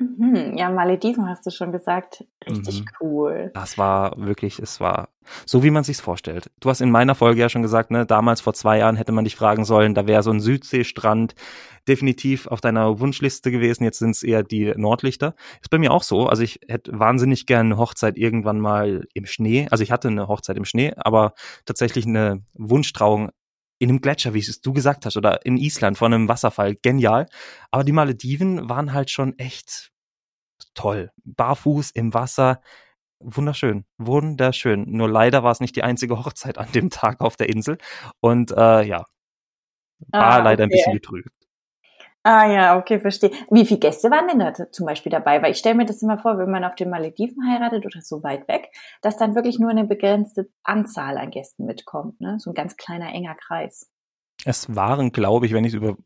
Mhm, 0.00 0.56
ja, 0.56 0.70
Malediven 0.70 1.28
hast 1.28 1.44
du 1.44 1.50
schon 1.50 1.72
gesagt. 1.72 2.24
Richtig 2.48 2.80
mhm. 2.80 2.86
cool. 3.00 3.50
Das 3.54 3.76
war 3.76 4.14
wirklich, 4.16 4.58
es 4.58 4.80
war 4.80 5.10
so, 5.44 5.62
wie 5.62 5.70
man 5.70 5.84
sich's 5.84 6.00
vorstellt. 6.00 6.50
Du 6.60 6.70
hast 6.70 6.80
in 6.80 6.90
meiner 6.90 7.14
Folge 7.14 7.40
ja 7.40 7.48
schon 7.48 7.62
gesagt, 7.62 7.90
ne, 7.90 8.06
damals 8.06 8.40
vor 8.40 8.54
zwei 8.54 8.78
Jahren 8.78 8.96
hätte 8.96 9.12
man 9.12 9.24
dich 9.24 9.36
fragen 9.36 9.64
sollen, 9.64 9.94
da 9.94 10.06
wäre 10.06 10.22
so 10.22 10.30
ein 10.30 10.40
Südseestrand 10.40 11.34
definitiv 11.86 12.46
auf 12.46 12.60
deiner 12.60 13.00
Wunschliste 13.00 13.50
gewesen. 13.50 13.84
Jetzt 13.84 13.98
sind 13.98 14.10
es 14.10 14.22
eher 14.22 14.42
die 14.42 14.72
Nordlichter. 14.76 15.34
Ist 15.60 15.70
bei 15.70 15.78
mir 15.78 15.92
auch 15.92 16.02
so. 16.02 16.26
Also 16.26 16.42
ich 16.42 16.60
hätte 16.68 16.98
wahnsinnig 16.98 17.46
gerne 17.46 17.74
eine 17.74 17.78
Hochzeit 17.78 18.16
irgendwann 18.16 18.60
mal 18.60 19.06
im 19.14 19.26
Schnee. 19.26 19.68
Also 19.70 19.82
ich 19.82 19.92
hatte 19.92 20.08
eine 20.08 20.28
Hochzeit 20.28 20.56
im 20.56 20.64
Schnee, 20.64 20.92
aber 20.96 21.34
tatsächlich 21.66 22.06
eine 22.06 22.42
Wunschtrauung 22.54 23.30
in 23.80 23.88
einem 23.88 24.00
Gletscher, 24.02 24.34
wie 24.34 24.40
es 24.40 24.60
du 24.60 24.72
gesagt 24.72 25.06
hast, 25.06 25.16
oder 25.16 25.44
in 25.44 25.56
Island 25.56 25.98
vor 25.98 26.06
einem 26.06 26.28
Wasserfall. 26.28 26.76
Genial. 26.76 27.26
Aber 27.70 27.82
die 27.82 27.92
Malediven 27.92 28.68
waren 28.68 28.92
halt 28.92 29.10
schon 29.10 29.38
echt 29.38 29.90
toll. 30.74 31.10
Barfuß 31.24 31.90
im 31.92 32.12
Wasser. 32.12 32.60
Wunderschön, 33.20 33.86
wunderschön. 33.98 34.84
Nur 34.90 35.08
leider 35.08 35.42
war 35.42 35.52
es 35.52 35.60
nicht 35.60 35.76
die 35.76 35.82
einzige 35.82 36.18
Hochzeit 36.18 36.58
an 36.58 36.70
dem 36.72 36.90
Tag 36.90 37.20
auf 37.22 37.36
der 37.36 37.48
Insel. 37.48 37.78
Und 38.20 38.50
äh, 38.52 38.82
ja, 38.82 39.04
war 40.12 40.22
ah, 40.22 40.38
leider 40.38 40.64
ein 40.64 40.70
bisschen 40.70 40.92
getrübt. 40.92 41.39
Ah 42.22 42.46
ja, 42.52 42.76
okay, 42.78 43.00
verstehe. 43.00 43.30
Wie 43.50 43.64
viele 43.64 43.80
Gäste 43.80 44.10
waren 44.10 44.28
denn 44.28 44.40
da 44.40 44.70
zum 44.70 44.84
Beispiel 44.84 45.10
dabei? 45.10 45.40
Weil 45.42 45.52
ich 45.52 45.58
stelle 45.58 45.74
mir 45.74 45.86
das 45.86 46.02
immer 46.02 46.18
vor, 46.18 46.36
wenn 46.36 46.50
man 46.50 46.64
auf 46.64 46.74
den 46.74 46.90
Malediven 46.90 47.48
heiratet 47.48 47.86
oder 47.86 48.02
so 48.02 48.22
weit 48.22 48.46
weg, 48.46 48.68
dass 49.00 49.16
dann 49.16 49.34
wirklich 49.34 49.58
nur 49.58 49.70
eine 49.70 49.84
begrenzte 49.84 50.50
Anzahl 50.62 51.16
an 51.16 51.30
Gästen 51.30 51.64
mitkommt, 51.64 52.20
ne? 52.20 52.38
So 52.38 52.50
ein 52.50 52.54
ganz 52.54 52.76
kleiner, 52.76 53.14
enger 53.14 53.36
Kreis. 53.36 53.90
Es 54.44 54.74
waren, 54.76 55.12
glaube 55.12 55.46
ich, 55.46 55.54
wenn 55.54 55.64
ich 55.64 55.72
es 55.72 55.78
über 55.78 55.96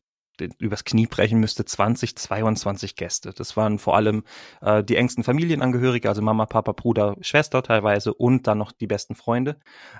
übers 0.58 0.84
Knie 0.84 1.06
brechen 1.06 1.40
müsste, 1.40 1.64
20, 1.64 2.16
22 2.16 2.96
Gäste. 2.96 3.32
Das 3.32 3.56
waren 3.56 3.78
vor 3.78 3.96
allem 3.96 4.24
äh, 4.60 4.82
die 4.82 4.96
engsten 4.96 5.24
Familienangehörige, 5.24 6.08
also 6.08 6.22
Mama, 6.22 6.46
Papa, 6.46 6.72
Bruder, 6.72 7.16
Schwester 7.20 7.62
teilweise 7.62 8.12
und 8.14 8.46
dann 8.46 8.58
noch 8.58 8.72
die 8.72 8.86
besten 8.86 9.14
Freunde. 9.14 9.58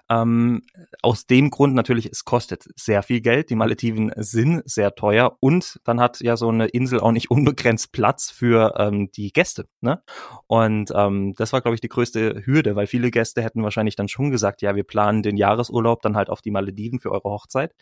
Ähm, 0.09 0.63
aus 1.03 1.27
dem 1.27 1.51
Grund 1.51 1.75
natürlich, 1.75 2.07
es 2.07 2.25
kostet 2.25 2.67
sehr 2.77 3.03
viel 3.03 3.21
Geld. 3.21 3.51
Die 3.51 3.57
Malediven 3.57 4.13
sind 4.17 4.63
sehr 4.65 4.95
teuer 4.95 5.37
und 5.41 5.81
dann 5.85 6.01
hat 6.01 6.21
ja 6.21 6.37
so 6.37 6.49
eine 6.49 6.67
Insel 6.67 7.01
auch 7.01 7.13
nicht 7.13 7.31
unbegrenzt 7.31 7.93
Platz 7.93 8.31
für 8.31 8.75
ähm, 8.79 9.11
die 9.13 9.33
Gäste. 9.33 9.67
Ne? 9.81 10.03
Und 10.47 10.93
ähm, 10.95 11.35
das 11.37 11.53
war, 11.53 11.61
glaube 11.61 11.75
ich, 11.75 11.81
die 11.81 11.89
größte 11.89 12.43
Hürde, 12.45 12.77
weil 12.77 12.87
viele 12.87 13.11
Gäste 13.11 13.43
hätten 13.43 13.63
wahrscheinlich 13.63 13.97
dann 13.97 14.09
schon 14.09 14.31
gesagt, 14.31 14.63
ja, 14.63 14.75
wir 14.75 14.85
planen 14.85 15.23
den 15.23 15.37
Jahresurlaub 15.37 16.03
dann 16.03 16.17
halt 16.17 16.31
auf 16.31 16.43
die 16.43 16.51
Malediven 16.51 17.01
für 17.01 17.11
eure 17.11 17.31
Hochzeit. 17.31 17.75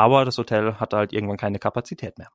Aber 0.00 0.24
das 0.24 0.38
Hotel 0.38 0.76
hatte 0.76 0.96
halt 0.96 1.12
irgendwann 1.12 1.36
keine 1.36 1.58
Kapazität 1.58 2.16
mehr. 2.16 2.30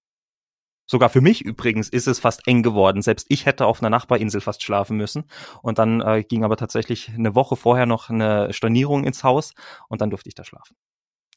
Sogar 0.86 1.10
für 1.10 1.20
mich 1.20 1.44
übrigens 1.44 1.90
ist 1.90 2.06
es 2.06 2.20
fast 2.20 2.48
eng 2.48 2.62
geworden. 2.62 3.02
Selbst 3.02 3.26
ich 3.30 3.48
hätte 3.48 3.66
auf 3.66 3.82
einer 3.82 3.90
Nachbarinsel 3.90 4.40
fast 4.40 4.62
schlafen 4.62 4.98
müssen. 4.98 5.24
Und 5.64 5.80
dann 5.80 6.00
äh, 6.02 6.22
ging 6.22 6.44
aber 6.44 6.58
tatsächlich 6.58 7.10
eine 7.10 7.34
Woche 7.34 7.56
vorher 7.56 7.88
noch 7.88 8.12
eine 8.12 8.54
Stornierung 8.54 9.04
ins 9.04 9.24
Haus 9.24 9.56
und 9.90 10.02
dann 10.02 10.12
durfte 10.12 10.30
ich 10.30 10.36
da 10.36 10.44
schlafen. 10.44 10.76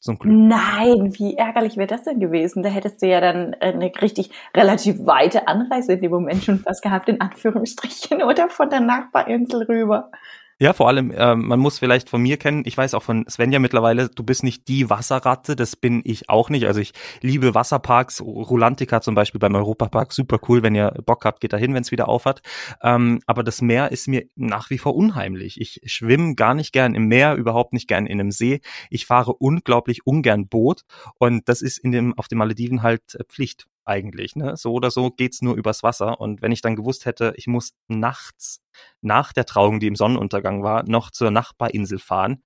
Zum 0.01 0.19
Glück. 0.19 0.31
Nein, 0.31 1.15
wie 1.17 1.35
ärgerlich 1.35 1.77
wäre 1.77 1.87
das 1.87 2.03
denn 2.03 2.19
gewesen? 2.19 2.61
Da 2.61 2.69
hättest 2.69 3.01
du 3.01 3.07
ja 3.07 3.21
dann 3.21 3.55
eine 3.55 3.91
richtig 3.99 4.29
relativ 4.55 4.99
weite 5.07 5.47
Anreise 5.47 5.93
in 5.93 6.01
dem 6.01 6.11
Moment 6.11 6.43
schon 6.43 6.59
fast 6.59 6.83
gehabt, 6.83 7.09
in 7.09 7.19
Anführungsstrichen, 7.19 8.21
oder 8.29 8.49
von 8.49 8.69
der 8.69 8.81
Nachbarinsel 8.81 9.63
rüber. 9.63 10.11
Ja, 10.61 10.73
vor 10.73 10.89
allem, 10.89 11.11
äh, 11.11 11.37
man 11.37 11.57
muss 11.57 11.79
vielleicht 11.79 12.09
von 12.09 12.21
mir 12.21 12.35
kennen, 12.35 12.63
ich 12.65 12.75
weiß 12.75 12.93
auch 12.93 13.01
von 13.01 13.25
Svenja 13.29 13.59
mittlerweile, 13.59 14.09
du 14.09 14.23
bist 14.23 14.43
nicht 14.43 14.67
die 14.67 14.89
Wasserratte, 14.89 15.55
das 15.55 15.77
bin 15.77 16.01
ich 16.03 16.29
auch 16.29 16.49
nicht. 16.49 16.65
Also 16.65 16.81
ich 16.81 16.91
liebe 17.21 17.55
Wasserparks, 17.55 18.19
Rulantica 18.19 18.99
zum 18.99 19.15
Beispiel 19.15 19.39
beim 19.39 19.55
Europapark, 19.55 20.11
super 20.11 20.37
cool, 20.49 20.61
wenn 20.61 20.75
ihr 20.75 20.91
Bock 21.05 21.23
habt, 21.23 21.39
geht 21.39 21.53
da 21.53 21.57
hin, 21.57 21.73
wenn 21.73 21.83
es 21.83 21.91
wieder 21.91 22.09
aufhat. 22.09 22.41
Ähm, 22.83 23.21
aber 23.25 23.43
das 23.43 23.61
Meer 23.61 23.93
ist 23.93 24.09
mir 24.09 24.25
nach 24.35 24.69
wie 24.69 24.79
vor 24.79 24.97
unheimlich. 24.97 25.61
Ich 25.61 25.79
schwimme 25.85 26.35
gar 26.35 26.53
nicht 26.53 26.73
gern 26.73 26.93
im 26.93 27.05
Meer, 27.05 27.35
überhaupt 27.35 27.71
nicht 27.71 27.87
gern 27.87 28.05
in 28.05 28.19
einem 28.19 28.31
See. 28.31 28.59
Ich 28.89 29.05
fahre 29.05 29.33
unglaublich 29.35 30.05
ungern 30.05 30.49
Boot 30.49 30.81
und 31.19 31.47
das 31.47 31.61
ist 31.61 31.77
in 31.77 31.93
dem, 31.93 32.17
auf 32.17 32.27
den 32.27 32.37
Malediven 32.37 32.83
halt 32.83 33.17
Pflicht 33.29 33.67
eigentlich. 33.89 34.35
Ne? 34.35 34.55
So 34.55 34.73
oder 34.73 34.91
so 34.91 35.09
geht's 35.09 35.41
nur 35.41 35.55
übers 35.55 35.83
Wasser. 35.83 36.21
Und 36.21 36.41
wenn 36.41 36.51
ich 36.51 36.61
dann 36.61 36.75
gewusst 36.75 37.05
hätte, 37.05 37.33
ich 37.35 37.47
muss 37.47 37.73
nachts 37.87 38.61
nach 39.01 39.33
der 39.33 39.45
Trauung, 39.45 39.79
die 39.79 39.87
im 39.87 39.95
Sonnenuntergang 39.95 40.63
war, 40.63 40.83
noch 40.83 41.11
zur 41.11 41.31
Nachbarinsel 41.31 41.99
fahren, 41.99 42.43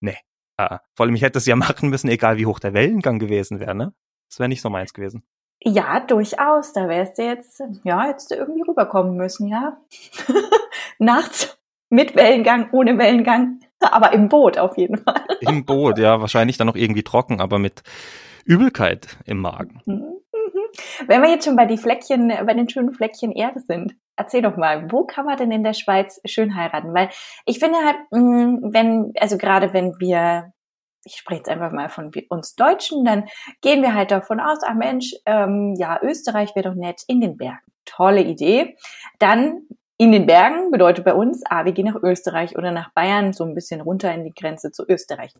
ne. 0.00 0.14
Äh, 0.56 0.78
vor 0.94 1.06
allem, 1.06 1.16
ich 1.16 1.22
hätte 1.22 1.38
es 1.38 1.46
ja 1.46 1.56
machen 1.56 1.88
müssen, 1.88 2.08
egal 2.08 2.36
wie 2.36 2.46
hoch 2.46 2.60
der 2.60 2.74
Wellengang 2.74 3.18
gewesen 3.18 3.58
wäre, 3.58 3.74
ne? 3.74 3.92
Das 4.28 4.38
wäre 4.38 4.48
nicht 4.48 4.62
so 4.62 4.70
meins 4.70 4.94
gewesen. 4.94 5.24
Ja, 5.62 6.00
durchaus. 6.00 6.72
Da 6.72 6.88
wärst 6.88 7.18
du 7.18 7.22
jetzt, 7.24 7.62
ja, 7.84 8.08
jetzt 8.08 8.30
irgendwie 8.30 8.62
rüberkommen 8.68 9.16
müssen, 9.16 9.48
ja. 9.48 9.78
Nachts 10.98 11.58
mit 11.88 12.16
Wellengang, 12.16 12.68
ohne 12.72 12.98
Wellengang, 12.98 13.60
aber 13.80 14.12
im 14.12 14.28
Boot 14.28 14.58
auf 14.58 14.76
jeden 14.76 14.98
Fall. 14.98 15.24
Im 15.40 15.64
Boot, 15.64 15.98
ja, 15.98 16.20
wahrscheinlich 16.20 16.56
dann 16.56 16.66
noch 16.66 16.76
irgendwie 16.76 17.04
trocken, 17.04 17.40
aber 17.40 17.58
mit 17.58 17.82
Übelkeit 18.44 19.16
im 19.24 19.38
Magen. 19.38 19.80
Mhm. 19.86 20.23
Wenn 21.06 21.22
wir 21.22 21.30
jetzt 21.30 21.44
schon 21.44 21.56
bei 21.56 21.66
die 21.66 21.78
Fleckchen, 21.78 22.28
bei 22.28 22.54
den 22.54 22.68
schönen 22.68 22.92
Fleckchen 22.92 23.32
Erde 23.32 23.60
sind, 23.60 23.94
erzähl 24.16 24.42
doch 24.42 24.56
mal, 24.56 24.90
wo 24.90 25.04
kann 25.04 25.26
man 25.26 25.36
denn 25.36 25.50
in 25.50 25.64
der 25.64 25.74
Schweiz 25.74 26.20
schön 26.24 26.56
heiraten? 26.56 26.94
Weil 26.94 27.10
ich 27.46 27.58
finde 27.58 27.78
halt, 27.78 27.96
mm, 28.10 28.72
wenn, 28.72 29.12
also 29.18 29.38
gerade 29.38 29.72
wenn 29.72 29.94
wir, 29.98 30.52
ich 31.04 31.16
spreche 31.16 31.38
jetzt 31.38 31.48
einfach 31.48 31.72
mal 31.72 31.88
von 31.88 32.10
uns 32.28 32.54
Deutschen, 32.54 33.04
dann 33.04 33.28
gehen 33.60 33.82
wir 33.82 33.94
halt 33.94 34.10
davon 34.10 34.40
aus, 34.40 34.62
ah 34.62 34.74
Mensch, 34.74 35.14
ähm, 35.26 35.74
ja, 35.76 36.00
Österreich 36.02 36.54
wäre 36.54 36.70
doch 36.70 36.76
nett 36.76 37.02
in 37.06 37.20
den 37.20 37.36
Bergen. 37.36 37.58
Tolle 37.84 38.22
Idee. 38.22 38.76
Dann 39.18 39.66
in 39.96 40.10
den 40.10 40.26
Bergen 40.26 40.70
bedeutet 40.72 41.04
bei 41.04 41.14
uns, 41.14 41.42
ah, 41.48 41.64
wir 41.64 41.72
gehen 41.72 41.86
nach 41.86 42.02
Österreich 42.02 42.58
oder 42.58 42.72
nach 42.72 42.92
Bayern, 42.94 43.32
so 43.32 43.44
ein 43.44 43.54
bisschen 43.54 43.80
runter 43.80 44.12
in 44.12 44.24
die 44.24 44.34
Grenze 44.34 44.72
zu 44.72 44.84
Österreich. 44.88 45.32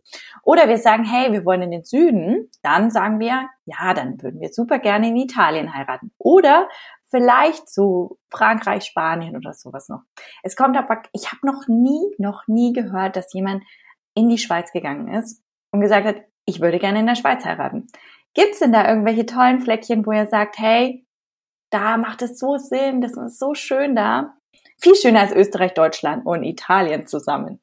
Oder 0.43 0.69
wir 0.69 0.77
sagen, 0.77 1.03
hey, 1.03 1.33
wir 1.33 1.43
wollen 1.43 1.61
in 1.61 1.71
den 1.71 1.83
Süden, 1.83 2.49
dann 2.63 2.89
sagen 2.89 3.19
wir, 3.19 3.49
ja, 3.65 3.93
dann 3.93 4.21
würden 4.21 4.39
wir 4.39 4.53
super 4.53 4.79
gerne 4.79 5.09
in 5.09 5.17
Italien 5.17 5.73
heiraten. 5.73 6.11
Oder 6.17 6.69
vielleicht 7.09 7.69
so 7.69 8.17
Frankreich, 8.29 8.85
Spanien 8.85 9.35
oder 9.35 9.53
sowas 9.53 9.89
noch. 9.89 10.01
Es 10.41 10.55
kommt 10.55 10.77
aber, 10.77 11.01
ich 11.11 11.31
habe 11.31 11.45
noch 11.45 11.67
nie, 11.67 12.15
noch 12.17 12.43
nie 12.47 12.71
gehört, 12.71 13.17
dass 13.17 13.33
jemand 13.33 13.63
in 14.15 14.29
die 14.29 14.37
Schweiz 14.37 14.71
gegangen 14.71 15.13
ist 15.13 15.43
und 15.71 15.81
gesagt 15.81 16.07
hat, 16.07 16.17
ich 16.45 16.61
würde 16.61 16.79
gerne 16.79 16.99
in 16.99 17.07
der 17.07 17.15
Schweiz 17.15 17.43
heiraten. 17.43 17.87
Gibt's 18.33 18.59
denn 18.59 18.71
da 18.71 18.87
irgendwelche 18.87 19.25
tollen 19.25 19.59
Fleckchen, 19.59 20.05
wo 20.05 20.11
er 20.11 20.27
sagt, 20.27 20.57
hey, 20.59 21.05
da 21.71 21.97
macht 21.97 22.21
es 22.21 22.39
so 22.39 22.57
Sinn, 22.57 23.01
das 23.01 23.17
ist 23.17 23.39
so 23.39 23.53
schön 23.53 23.95
da. 23.95 24.35
Viel 24.77 24.95
schöner 24.95 25.21
als 25.21 25.31
Österreich, 25.31 25.73
Deutschland 25.73 26.25
und 26.25 26.43
Italien 26.43 27.07
zusammen. 27.07 27.59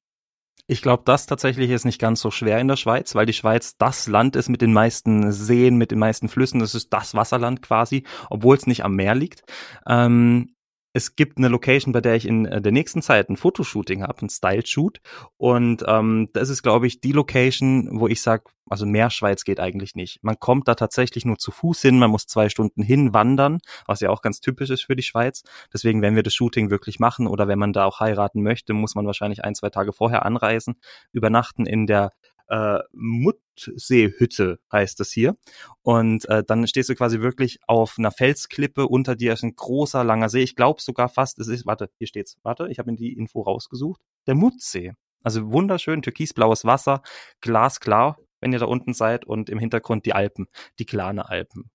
Ich 0.66 0.80
glaube, 0.80 1.02
das 1.04 1.26
tatsächlich 1.26 1.70
ist 1.70 1.84
nicht 1.84 2.00
ganz 2.00 2.20
so 2.20 2.30
schwer 2.30 2.58
in 2.58 2.68
der 2.68 2.76
Schweiz, 2.76 3.14
weil 3.14 3.26
die 3.26 3.32
Schweiz 3.32 3.76
das 3.76 4.06
Land 4.06 4.36
ist 4.36 4.48
mit 4.48 4.62
den 4.62 4.72
meisten 4.72 5.32
Seen, 5.32 5.76
mit 5.76 5.90
den 5.90 5.98
meisten 5.98 6.28
Flüssen. 6.28 6.60
Das 6.60 6.74
ist 6.74 6.92
das 6.92 7.14
Wasserland 7.14 7.62
quasi, 7.62 8.04
obwohl 8.30 8.56
es 8.56 8.66
nicht 8.66 8.84
am 8.84 8.94
Meer 8.94 9.14
liegt. 9.14 9.42
Ähm, 9.86 10.54
es 10.92 11.16
gibt 11.16 11.38
eine 11.38 11.48
Location, 11.48 11.92
bei 11.92 12.00
der 12.00 12.16
ich 12.16 12.26
in 12.26 12.46
äh, 12.46 12.60
der 12.60 12.72
nächsten 12.72 13.02
Zeit 13.02 13.28
ein 13.28 13.36
Fotoshooting 13.36 14.02
habe, 14.02 14.22
ein 14.22 14.28
Style-Shoot. 14.28 15.00
Und 15.36 15.84
ähm, 15.86 16.28
das 16.32 16.50
ist, 16.50 16.62
glaube 16.62 16.86
ich, 16.86 17.00
die 17.00 17.12
Location, 17.12 17.88
wo 18.00 18.08
ich 18.08 18.20
sage, 18.20 18.44
also 18.68 18.86
mehr 18.86 19.10
Schweiz 19.10 19.44
geht 19.44 19.60
eigentlich 19.60 19.94
nicht. 19.94 20.22
Man 20.22 20.38
kommt 20.38 20.68
da 20.68 20.74
tatsächlich 20.74 21.24
nur 21.24 21.38
zu 21.38 21.50
Fuß 21.50 21.82
hin, 21.82 21.98
man 21.98 22.10
muss 22.10 22.26
zwei 22.26 22.48
Stunden 22.48 22.82
hinwandern, 22.82 23.58
was 23.86 24.00
ja 24.00 24.10
auch 24.10 24.22
ganz 24.22 24.40
typisch 24.40 24.70
ist 24.70 24.84
für 24.84 24.96
die 24.96 25.02
Schweiz. 25.02 25.42
Deswegen, 25.72 26.02
wenn 26.02 26.16
wir 26.16 26.22
das 26.22 26.34
Shooting 26.34 26.70
wirklich 26.70 26.98
machen 26.98 27.26
oder 27.26 27.48
wenn 27.48 27.58
man 27.58 27.72
da 27.72 27.84
auch 27.84 28.00
heiraten 28.00 28.42
möchte, 28.42 28.72
muss 28.72 28.94
man 28.94 29.06
wahrscheinlich 29.06 29.44
ein, 29.44 29.54
zwei 29.54 29.70
Tage 29.70 29.92
vorher 29.92 30.24
anreisen, 30.24 30.76
übernachten 31.12 31.66
in 31.66 31.86
der 31.86 32.12
äh, 32.52 32.80
Muttseehütte 32.92 34.60
heißt 34.70 35.00
das 35.00 35.10
hier. 35.10 35.36
Und 35.80 36.28
äh, 36.28 36.44
dann 36.44 36.66
stehst 36.66 36.90
du 36.90 36.94
quasi 36.94 37.20
wirklich 37.20 37.60
auf 37.66 37.94
einer 37.98 38.10
Felsklippe, 38.10 38.86
unter 38.86 39.16
dir 39.16 39.32
ist 39.32 39.42
ein 39.42 39.56
großer, 39.56 40.04
langer 40.04 40.28
See. 40.28 40.42
Ich 40.42 40.54
glaube 40.54 40.82
sogar 40.82 41.08
fast, 41.08 41.38
es 41.38 41.48
ist, 41.48 41.64
warte, 41.64 41.88
hier 41.96 42.06
steht's, 42.06 42.36
warte, 42.42 42.68
ich 42.68 42.78
habe 42.78 42.90
mir 42.90 42.98
die 42.98 43.14
Info 43.14 43.40
rausgesucht. 43.40 44.02
Der 44.26 44.34
Muttsee. 44.34 44.92
Also 45.22 45.50
wunderschön, 45.50 46.02
türkisblaues 46.02 46.66
Wasser, 46.66 47.02
glasklar, 47.40 48.18
wenn 48.40 48.52
ihr 48.52 48.58
da 48.58 48.66
unten 48.66 48.92
seid 48.92 49.24
und 49.24 49.48
im 49.48 49.58
Hintergrund 49.58 50.04
die 50.04 50.12
Alpen, 50.12 50.46
die 50.78 50.84
Klane 50.84 51.28
Alpen. 51.28 51.70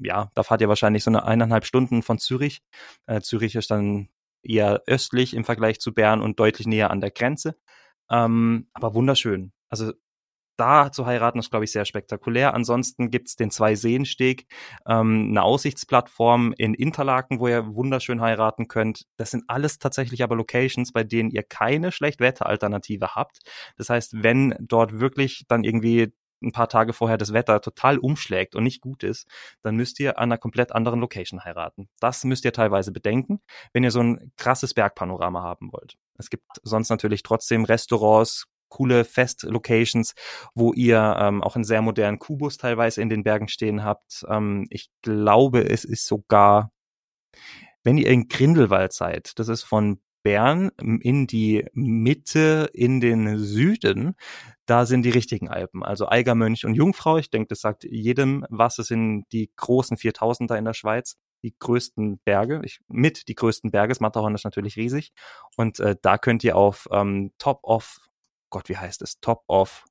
Ja, 0.00 0.32
da 0.34 0.42
fahrt 0.42 0.60
ihr 0.60 0.68
wahrscheinlich 0.68 1.04
so 1.04 1.10
eine 1.10 1.24
eineinhalb 1.24 1.66
Stunden 1.66 2.02
von 2.02 2.18
Zürich. 2.18 2.62
Äh, 3.06 3.20
Zürich 3.20 3.54
ist 3.54 3.70
dann 3.70 4.08
eher 4.42 4.82
östlich 4.86 5.34
im 5.34 5.44
Vergleich 5.44 5.78
zu 5.78 5.94
Bern 5.94 6.20
und 6.20 6.40
deutlich 6.40 6.66
näher 6.66 6.90
an 6.90 7.00
der 7.00 7.10
Grenze. 7.12 7.56
Ähm, 8.10 8.68
aber 8.72 8.94
wunderschön. 8.94 9.52
Also 9.68 9.92
da 10.56 10.92
zu 10.92 11.06
heiraten 11.06 11.38
ist, 11.38 11.50
glaube 11.50 11.64
ich, 11.64 11.72
sehr 11.72 11.84
spektakulär. 11.84 12.54
Ansonsten 12.54 13.10
gibt's 13.10 13.36
den 13.36 13.50
Zwei-Seensteg, 13.50 14.46
ähm, 14.86 15.28
eine 15.30 15.42
Aussichtsplattform 15.42 16.52
in 16.56 16.74
Interlaken, 16.74 17.40
wo 17.40 17.48
ihr 17.48 17.74
wunderschön 17.74 18.20
heiraten 18.20 18.68
könnt. 18.68 19.06
Das 19.16 19.30
sind 19.30 19.44
alles 19.48 19.78
tatsächlich 19.78 20.22
aber 20.22 20.36
Locations, 20.36 20.92
bei 20.92 21.04
denen 21.04 21.30
ihr 21.30 21.42
keine 21.42 21.92
Schlechtwetteralternative 21.92 23.14
habt. 23.14 23.40
Das 23.76 23.90
heißt, 23.90 24.22
wenn 24.22 24.54
dort 24.60 24.98
wirklich 25.00 25.44
dann 25.48 25.64
irgendwie 25.64 26.12
ein 26.42 26.52
paar 26.52 26.68
Tage 26.68 26.92
vorher 26.92 27.16
das 27.16 27.32
Wetter 27.32 27.60
total 27.60 27.98
umschlägt 27.98 28.54
und 28.54 28.64
nicht 28.64 28.80
gut 28.80 29.02
ist, 29.02 29.26
dann 29.62 29.76
müsst 29.76 29.98
ihr 30.00 30.18
an 30.18 30.24
einer 30.24 30.38
komplett 30.38 30.72
anderen 30.72 31.00
Location 31.00 31.44
heiraten. 31.44 31.88
Das 32.00 32.24
müsst 32.24 32.44
ihr 32.44 32.52
teilweise 32.52 32.92
bedenken, 32.92 33.40
wenn 33.72 33.84
ihr 33.84 33.90
so 33.90 34.00
ein 34.00 34.32
krasses 34.36 34.74
Bergpanorama 34.74 35.42
haben 35.42 35.72
wollt. 35.72 35.96
Es 36.18 36.30
gibt 36.30 36.44
sonst 36.62 36.90
natürlich 36.90 37.22
trotzdem 37.22 37.64
Restaurants, 37.64 38.46
coole 38.76 39.04
Fest-Locations, 39.04 40.14
wo 40.54 40.74
ihr 40.74 41.16
ähm, 41.18 41.42
auch 41.42 41.54
einen 41.54 41.64
sehr 41.64 41.80
modernen 41.80 42.18
Kubus 42.18 42.58
teilweise 42.58 43.00
in 43.00 43.08
den 43.08 43.22
Bergen 43.22 43.48
stehen 43.48 43.82
habt. 43.82 44.24
Ähm, 44.28 44.66
ich 44.68 44.90
glaube, 45.00 45.68
es 45.70 45.84
ist 45.84 46.06
sogar, 46.06 46.72
wenn 47.84 47.96
ihr 47.96 48.08
in 48.08 48.28
Grindelwald 48.28 48.92
seid, 48.92 49.38
das 49.38 49.48
ist 49.48 49.62
von 49.62 50.00
Bern 50.22 50.70
in 50.78 51.26
die 51.26 51.64
Mitte, 51.72 52.68
in 52.74 53.00
den 53.00 53.38
Süden, 53.38 54.14
da 54.66 54.84
sind 54.84 55.04
die 55.04 55.10
richtigen 55.10 55.48
Alpen. 55.48 55.82
Also 55.82 56.08
Eigermönch 56.08 56.66
und 56.66 56.74
Jungfrau. 56.74 57.16
Ich 57.16 57.30
denke, 57.30 57.48
das 57.48 57.60
sagt 57.60 57.84
jedem 57.84 58.44
was. 58.50 58.78
Es 58.78 58.88
sind 58.88 59.24
die 59.32 59.50
großen 59.56 59.96
4000er 59.96 60.56
in 60.56 60.64
der 60.64 60.74
Schweiz 60.74 61.16
die 61.42 61.54
größten 61.58 62.18
Berge, 62.24 62.60
ich, 62.64 62.80
mit 62.88 63.28
die 63.28 63.34
größten 63.34 63.70
Berge. 63.70 63.90
Das 63.90 64.00
Matterhorn 64.00 64.34
ist 64.34 64.44
natürlich 64.44 64.76
riesig. 64.76 65.12
Und 65.56 65.78
äh, 65.80 65.96
da 66.00 66.18
könnt 66.18 66.42
ihr 66.42 66.56
auf 66.56 66.88
ähm, 66.90 67.32
Top 67.38 67.60
of 67.62 68.00
Gott, 68.50 68.68
wie 68.68 68.76
heißt 68.76 69.02
es? 69.02 69.20
Top 69.20 69.44
of, 69.48 69.84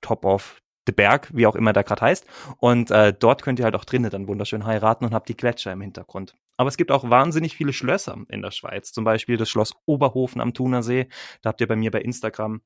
Top 0.00 0.24
of 0.24 0.60
the 0.86 0.92
Berg, 0.92 1.28
wie 1.32 1.46
auch 1.46 1.56
immer 1.56 1.72
der 1.72 1.84
gerade 1.84 2.02
heißt. 2.02 2.26
Und 2.58 2.90
äh, 2.90 3.12
dort 3.12 3.42
könnt 3.42 3.58
ihr 3.58 3.64
halt 3.64 3.76
auch 3.76 3.84
drinnen 3.84 4.10
dann 4.10 4.28
wunderschön 4.28 4.64
heiraten 4.64 5.04
und 5.04 5.14
habt 5.14 5.28
die 5.28 5.36
Gletscher 5.36 5.72
im 5.72 5.80
Hintergrund. 5.80 6.34
Aber 6.56 6.68
es 6.68 6.76
gibt 6.76 6.90
auch 6.90 7.08
wahnsinnig 7.08 7.56
viele 7.56 7.72
Schlösser 7.72 8.16
in 8.28 8.42
der 8.42 8.50
Schweiz. 8.50 8.92
Zum 8.92 9.04
Beispiel 9.04 9.36
das 9.36 9.48
Schloss 9.48 9.74
Oberhofen 9.86 10.40
am 10.40 10.54
Thunersee. 10.54 11.08
Da 11.42 11.48
habt 11.48 11.60
ihr 11.60 11.68
bei 11.68 11.76
mir 11.76 11.90
bei 11.90 12.00
Instagram 12.00 12.62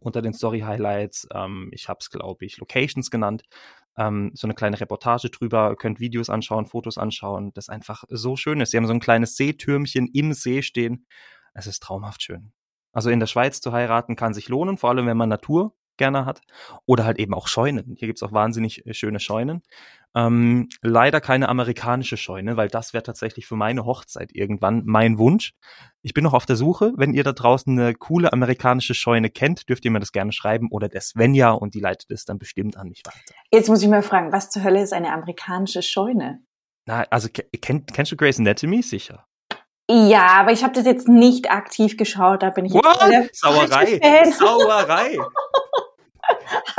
unter 0.00 0.22
den 0.22 0.32
Story 0.32 0.60
Highlights, 0.60 1.28
ähm, 1.32 1.70
ich 1.72 1.88
habe 1.88 1.98
es 2.00 2.10
glaube 2.10 2.44
ich 2.44 2.58
Locations 2.58 3.10
genannt, 3.10 3.42
ähm, 3.96 4.30
so 4.34 4.46
eine 4.46 4.54
kleine 4.54 4.80
Reportage 4.80 5.30
drüber, 5.30 5.76
könnt 5.76 6.00
Videos 6.00 6.30
anschauen, 6.30 6.66
Fotos 6.66 6.98
anschauen, 6.98 7.52
das 7.54 7.68
einfach 7.68 8.04
so 8.08 8.36
schön 8.36 8.60
ist. 8.60 8.70
Sie 8.70 8.76
haben 8.76 8.86
so 8.86 8.94
ein 8.94 9.00
kleines 9.00 9.36
Seetürmchen 9.36 10.08
im 10.12 10.32
See 10.32 10.62
stehen. 10.62 11.06
Es 11.52 11.66
ist 11.66 11.82
traumhaft 11.82 12.22
schön. 12.22 12.52
Also 12.94 13.10
in 13.10 13.20
der 13.20 13.26
Schweiz 13.26 13.60
zu 13.60 13.72
heiraten 13.72 14.16
kann 14.16 14.32
sich 14.32 14.48
lohnen, 14.48 14.78
vor 14.78 14.90
allem 14.90 15.06
wenn 15.06 15.16
man 15.16 15.28
Natur 15.28 15.74
gerne 15.96 16.26
hat. 16.26 16.40
Oder 16.86 17.04
halt 17.04 17.18
eben 17.18 17.34
auch 17.34 17.48
Scheunen. 17.48 17.94
Hier 17.96 18.08
gibt's 18.08 18.22
auch 18.22 18.32
wahnsinnig 18.32 18.86
äh, 18.86 18.94
schöne 18.94 19.20
Scheunen. 19.20 19.62
Ähm, 20.14 20.68
leider 20.80 21.20
keine 21.20 21.48
amerikanische 21.48 22.16
Scheune, 22.16 22.56
weil 22.56 22.68
das 22.68 22.92
wäre 22.92 23.02
tatsächlich 23.02 23.46
für 23.46 23.56
meine 23.56 23.84
Hochzeit 23.84 24.30
irgendwann 24.32 24.82
mein 24.84 25.18
Wunsch. 25.18 25.54
Ich 26.02 26.14
bin 26.14 26.24
noch 26.24 26.34
auf 26.34 26.46
der 26.46 26.56
Suche. 26.56 26.92
Wenn 26.96 27.14
ihr 27.14 27.24
da 27.24 27.32
draußen 27.32 27.78
eine 27.78 27.94
coole 27.94 28.32
amerikanische 28.32 28.94
Scheune 28.94 29.30
kennt, 29.30 29.68
dürft 29.68 29.84
ihr 29.84 29.90
mir 29.90 30.00
das 30.00 30.12
gerne 30.12 30.32
schreiben 30.32 30.68
oder 30.70 30.88
der 30.88 31.00
Svenja 31.00 31.50
und 31.50 31.74
die 31.74 31.80
leitet 31.80 32.10
es 32.10 32.24
dann 32.24 32.38
bestimmt 32.38 32.76
an 32.76 32.88
mich 32.88 33.02
weiter. 33.04 33.34
Jetzt 33.50 33.68
muss 33.68 33.82
ich 33.82 33.88
mal 33.88 34.02
fragen, 34.02 34.32
was 34.32 34.50
zur 34.50 34.62
Hölle 34.62 34.82
ist 34.82 34.92
eine 34.92 35.12
amerikanische 35.12 35.82
Scheune? 35.82 36.44
Na, 36.86 37.04
also 37.10 37.28
kenn, 37.30 37.86
kennst 37.86 38.12
du 38.12 38.16
Grey's 38.16 38.38
Anatomy? 38.38 38.82
Sicher. 38.82 39.26
Ja, 39.90 40.28
aber 40.40 40.52
ich 40.52 40.62
habe 40.62 40.72
das 40.72 40.86
jetzt 40.86 41.08
nicht 41.08 41.50
aktiv 41.50 41.96
geschaut, 41.96 42.42
da 42.42 42.50
bin 42.50 42.64
ich 42.64 42.72
What? 42.72 43.34
Sauerei. 43.34 44.00
Sauerei. 44.30 45.18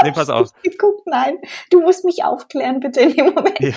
nee, 0.03 0.11
pass 0.11 0.29
auf. 0.29 0.49
Geguckt, 0.63 1.05
nein. 1.05 1.37
Du 1.69 1.81
musst 1.81 2.03
mich 2.03 2.23
aufklären, 2.23 2.79
bitte 2.79 3.01
in 3.01 3.15
dem 3.15 3.33
Moment. 3.33 3.59
Ja. 3.59 3.73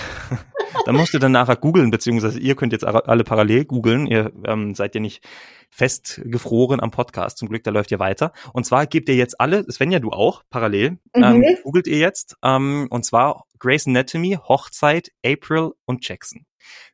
Dann 0.86 0.96
musst 0.96 1.12
du 1.12 1.18
dann 1.18 1.32
nachher 1.32 1.56
googeln, 1.56 1.90
beziehungsweise 1.90 2.38
ihr 2.38 2.54
könnt 2.56 2.72
jetzt 2.72 2.84
alle 2.84 3.24
parallel 3.24 3.66
googeln. 3.66 4.06
Ihr 4.06 4.32
ähm, 4.46 4.74
seid 4.74 4.94
ja 4.94 5.00
nicht 5.00 5.22
festgefroren 5.70 6.80
am 6.80 6.90
Podcast. 6.90 7.36
Zum 7.36 7.48
Glück, 7.48 7.64
da 7.64 7.70
läuft 7.70 7.90
ihr 7.90 7.98
weiter. 7.98 8.32
Und 8.54 8.64
zwar 8.64 8.86
gebt 8.86 9.10
ihr 9.10 9.16
jetzt 9.16 9.38
alle, 9.40 9.70
Svenja, 9.70 9.98
du 9.98 10.10
auch, 10.10 10.42
parallel, 10.48 10.98
mhm. 11.14 11.22
ähm, 11.22 11.56
googelt 11.62 11.86
ihr 11.86 11.98
jetzt, 11.98 12.36
ähm, 12.42 12.86
und 12.88 13.04
zwar 13.04 13.44
Grace 13.58 13.86
Anatomy, 13.86 14.38
Hochzeit, 14.48 15.10
April 15.24 15.72
und 15.84 16.06
Jackson 16.06 16.47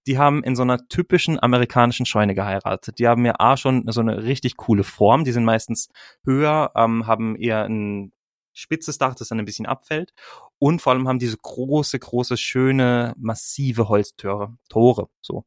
die 0.07 0.19
haben 0.19 0.43
in 0.45 0.57
so 0.57 0.63
einer 0.63 0.89
typischen 0.89 1.43
amerikanischen 1.43 2.07
Scheune 2.07 2.35
geheiratet. 2.35 2.99
Die 2.99 3.09
haben 3.09 3.25
ja 3.25 3.35
A 3.39 3.57
schon 3.57 3.85
so 3.89 4.01
eine 4.01 4.25
richtig 4.25 4.57
coole 4.57 4.85
Form. 4.85 5.25
Die 5.25 5.33
sind 5.33 5.45
meistens 5.45 5.89
höher, 6.25 6.73
ähm, 6.77 7.07
haben 7.07 7.37
eher 7.37 7.65
ein 7.65 8.13
spitzes 8.55 8.99
Dach, 8.99 9.15
das 9.15 9.29
dann 9.29 9.39
ein 9.39 9.45
bisschen 9.45 9.67
abfällt. 9.67 10.13
Und 10.59 10.81
vor 10.81 10.93
allem 10.93 11.09
haben 11.09 11.19
diese 11.19 11.37
große, 11.37 11.99
große, 11.99 12.37
schöne, 12.37 13.15
massive 13.17 13.89
Holztore, 13.89 14.57
Tore, 14.69 15.09
so. 15.21 15.45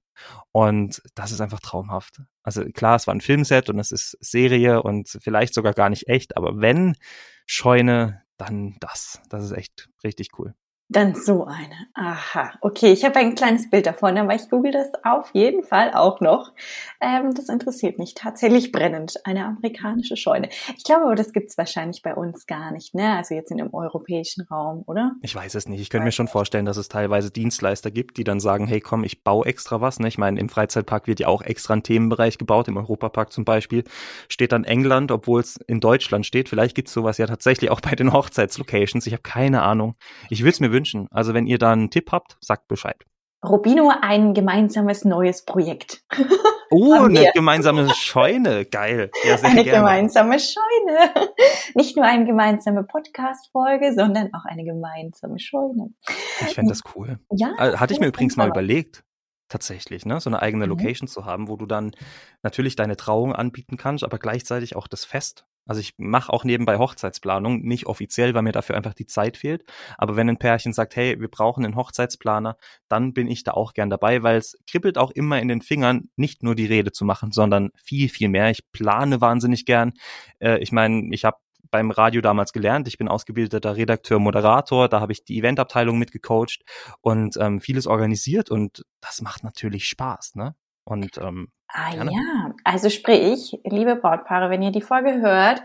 Und 0.51 1.01
das 1.15 1.31
ist 1.31 1.41
einfach 1.41 1.59
traumhaft. 1.59 2.21
Also 2.43 2.65
klar, 2.65 2.95
es 2.95 3.07
war 3.07 3.15
ein 3.15 3.21
Filmset 3.21 3.69
und 3.69 3.79
es 3.79 3.91
ist 3.91 4.17
Serie 4.19 4.83
und 4.83 5.17
vielleicht 5.21 5.53
sogar 5.53 5.73
gar 5.73 5.89
nicht 5.89 6.07
echt, 6.07 6.37
aber 6.37 6.59
wenn 6.59 6.95
Scheune, 7.45 8.23
dann 8.37 8.77
das. 8.79 9.21
Das 9.29 9.43
ist 9.43 9.51
echt 9.51 9.89
richtig 10.03 10.29
cool. 10.37 10.53
Dann 10.89 11.15
so 11.15 11.43
eine. 11.43 11.75
Aha. 11.95 12.53
Okay, 12.61 12.93
ich 12.93 13.03
habe 13.03 13.17
ein 13.17 13.35
kleines 13.35 13.69
Bild 13.69 13.85
davon, 13.85 14.17
aber 14.17 14.33
ich 14.35 14.49
google 14.49 14.71
das 14.71 14.87
auf 15.03 15.31
jeden 15.33 15.63
Fall 15.63 15.93
auch 15.93 16.21
noch. 16.21 16.53
Ähm, 17.01 17.33
das 17.33 17.49
interessiert 17.49 17.99
mich 17.99 18.13
tatsächlich 18.13 18.71
brennend. 18.71 19.15
Eine 19.25 19.43
amerikanische 19.43 20.15
Scheune. 20.15 20.47
Ich 20.77 20.85
glaube 20.85 21.03
aber, 21.03 21.15
das 21.15 21.33
gibt's 21.33 21.57
wahrscheinlich 21.57 22.03
bei 22.03 22.15
uns 22.15 22.47
gar 22.47 22.71
nicht, 22.71 22.95
ne? 22.95 23.17
Also 23.17 23.35
jetzt 23.35 23.51
in 23.51 23.57
dem 23.57 23.73
europäischen 23.73 24.43
Raum, 24.43 24.83
oder? 24.87 25.11
Ich 25.21 25.35
weiß 25.35 25.55
es 25.55 25.67
nicht. 25.67 25.81
Ich 25.81 25.89
könnte 25.89 26.05
mir 26.05 26.13
schon 26.13 26.29
vorstellen, 26.29 26.63
dass 26.63 26.77
es 26.77 26.87
teilweise 26.87 27.31
Dienstleister 27.31 27.91
gibt, 27.91 28.15
die 28.15 28.23
dann 28.23 28.39
sagen, 28.39 28.65
hey 28.65 28.79
komm, 28.79 29.03
ich 29.03 29.25
baue 29.25 29.45
extra 29.45 29.81
was. 29.81 29.99
Ne? 29.99 30.07
Ich 30.07 30.17
meine, 30.17 30.39
im 30.39 30.47
Freizeitpark 30.47 31.07
wird 31.07 31.19
ja 31.19 31.27
auch 31.27 31.41
extra 31.41 31.73
ein 31.73 31.83
Themenbereich 31.83 32.37
gebaut. 32.37 32.69
Im 32.69 32.77
Europapark 32.77 33.33
zum 33.33 33.43
Beispiel 33.43 33.83
steht 34.29 34.53
dann 34.53 34.63
England, 34.63 35.11
obwohl 35.11 35.41
es 35.41 35.57
in 35.67 35.81
Deutschland 35.81 36.25
steht. 36.25 36.47
Vielleicht 36.47 36.75
gibt's 36.75 36.93
sowas 36.93 37.17
ja 37.17 37.27
tatsächlich 37.27 37.71
auch 37.71 37.81
bei 37.81 37.91
den 37.91 38.13
Hochzeitslocations. 38.13 39.05
Ich 39.05 39.11
habe 39.11 39.23
keine 39.23 39.63
Ahnung. 39.63 39.95
Ich 40.29 40.43
will 40.43 40.51
es 40.51 40.61
mir 40.61 40.76
wünschen. 40.77 41.07
Also 41.11 41.33
wenn 41.33 41.47
ihr 41.47 41.57
da 41.57 41.71
einen 41.71 41.89
Tipp 41.89 42.11
habt, 42.11 42.37
sagt 42.39 42.67
Bescheid. 42.67 43.03
Rubino 43.43 43.91
ein 44.01 44.33
gemeinsames 44.33 45.05
neues 45.05 45.43
Projekt. 45.43 46.03
Oh, 46.69 46.91
eine 46.91 47.31
gemeinsame 47.33 47.89
Scheune. 47.95 48.65
Geil. 48.65 49.09
Ja, 49.23 49.37
eine 49.41 49.63
gerne. 49.63 49.79
gemeinsame 49.79 50.37
Scheune. 50.37 51.29
Nicht 51.75 51.95
nur 51.95 52.05
eine 52.05 52.25
gemeinsame 52.25 52.83
Podcast-Folge, 52.83 53.93
sondern 53.93 54.33
auch 54.33 54.43
eine 54.43 54.65
gemeinsame 54.65 55.39
Scheune. 55.39 55.93
Ich 56.41 56.55
fände 56.55 56.73
das 56.73 56.81
cool. 56.93 57.19
Ja. 57.31 57.53
Äh, 57.57 57.77
hatte 57.77 57.93
ich 57.93 58.01
mir 58.01 58.07
übrigens 58.07 58.35
mal 58.35 58.49
überlegt. 58.49 59.05
Tatsächlich, 59.47 60.05
ne? 60.05 60.19
So 60.19 60.29
eine 60.29 60.41
eigene 60.41 60.65
mhm. 60.65 60.71
Location 60.71 61.07
zu 61.07 61.23
haben, 61.23 61.47
wo 61.47 61.55
du 61.55 61.65
dann 61.65 61.91
natürlich 62.43 62.75
deine 62.75 62.97
Trauung 62.97 63.33
anbieten 63.33 63.77
kannst, 63.77 64.03
aber 64.03 64.19
gleichzeitig 64.19 64.75
auch 64.75 64.89
das 64.89 65.05
Fest. 65.05 65.45
Also 65.67 65.81
ich 65.81 65.93
mache 65.97 66.31
auch 66.31 66.43
nebenbei 66.43 66.77
Hochzeitsplanung, 66.77 67.61
nicht 67.61 67.85
offiziell, 67.85 68.33
weil 68.33 68.41
mir 68.41 68.51
dafür 68.51 68.75
einfach 68.75 68.93
die 68.93 69.05
Zeit 69.05 69.37
fehlt. 69.37 69.63
Aber 69.97 70.15
wenn 70.15 70.29
ein 70.29 70.37
Pärchen 70.37 70.73
sagt, 70.73 70.95
hey, 70.95 71.19
wir 71.19 71.27
brauchen 71.27 71.65
einen 71.65 71.75
Hochzeitsplaner, 71.75 72.57
dann 72.87 73.13
bin 73.13 73.27
ich 73.27 73.43
da 73.43 73.51
auch 73.51 73.73
gern 73.73 73.89
dabei, 73.89 74.23
weil 74.23 74.37
es 74.37 74.57
kribbelt 74.69 74.97
auch 74.97 75.11
immer 75.11 75.39
in 75.39 75.47
den 75.47 75.61
Fingern, 75.61 76.09
nicht 76.15 76.43
nur 76.43 76.55
die 76.55 76.65
Rede 76.65 76.91
zu 76.91 77.05
machen, 77.05 77.31
sondern 77.31 77.69
viel, 77.83 78.09
viel 78.09 78.29
mehr. 78.29 78.49
Ich 78.49 78.71
plane 78.71 79.21
wahnsinnig 79.21 79.65
gern. 79.65 79.93
Äh, 80.39 80.59
ich 80.59 80.71
meine, 80.71 81.13
ich 81.13 81.25
habe 81.25 81.37
beim 81.71 81.91
Radio 81.91 82.21
damals 82.21 82.53
gelernt. 82.53 82.87
Ich 82.87 82.97
bin 82.97 83.07
ausgebildeter 83.07 83.75
Redakteur, 83.75 84.19
Moderator. 84.19 84.89
Da 84.89 85.01
habe 85.01 85.11
ich 85.11 85.23
die 85.23 85.37
Eventabteilung 85.39 85.97
mitgecoacht 85.97 86.63
und 87.01 87.37
ähm, 87.37 87.59
vieles 87.59 87.87
organisiert 87.87 88.49
und 88.49 88.85
das 89.01 89.21
macht 89.21 89.43
natürlich 89.43 89.87
Spaß, 89.87 90.35
ne? 90.35 90.55
Und 90.87 91.17
ähm, 91.17 91.49
Ah 91.69 91.91
Gerne. 91.91 92.11
ja, 92.11 92.53
also 92.63 92.89
sprich, 92.89 93.59
liebe 93.65 93.97
Brautpaare, 93.97 94.49
wenn 94.49 94.61
ihr 94.61 94.71
die 94.71 94.81
Folge 94.81 95.19
hört, 95.19 95.61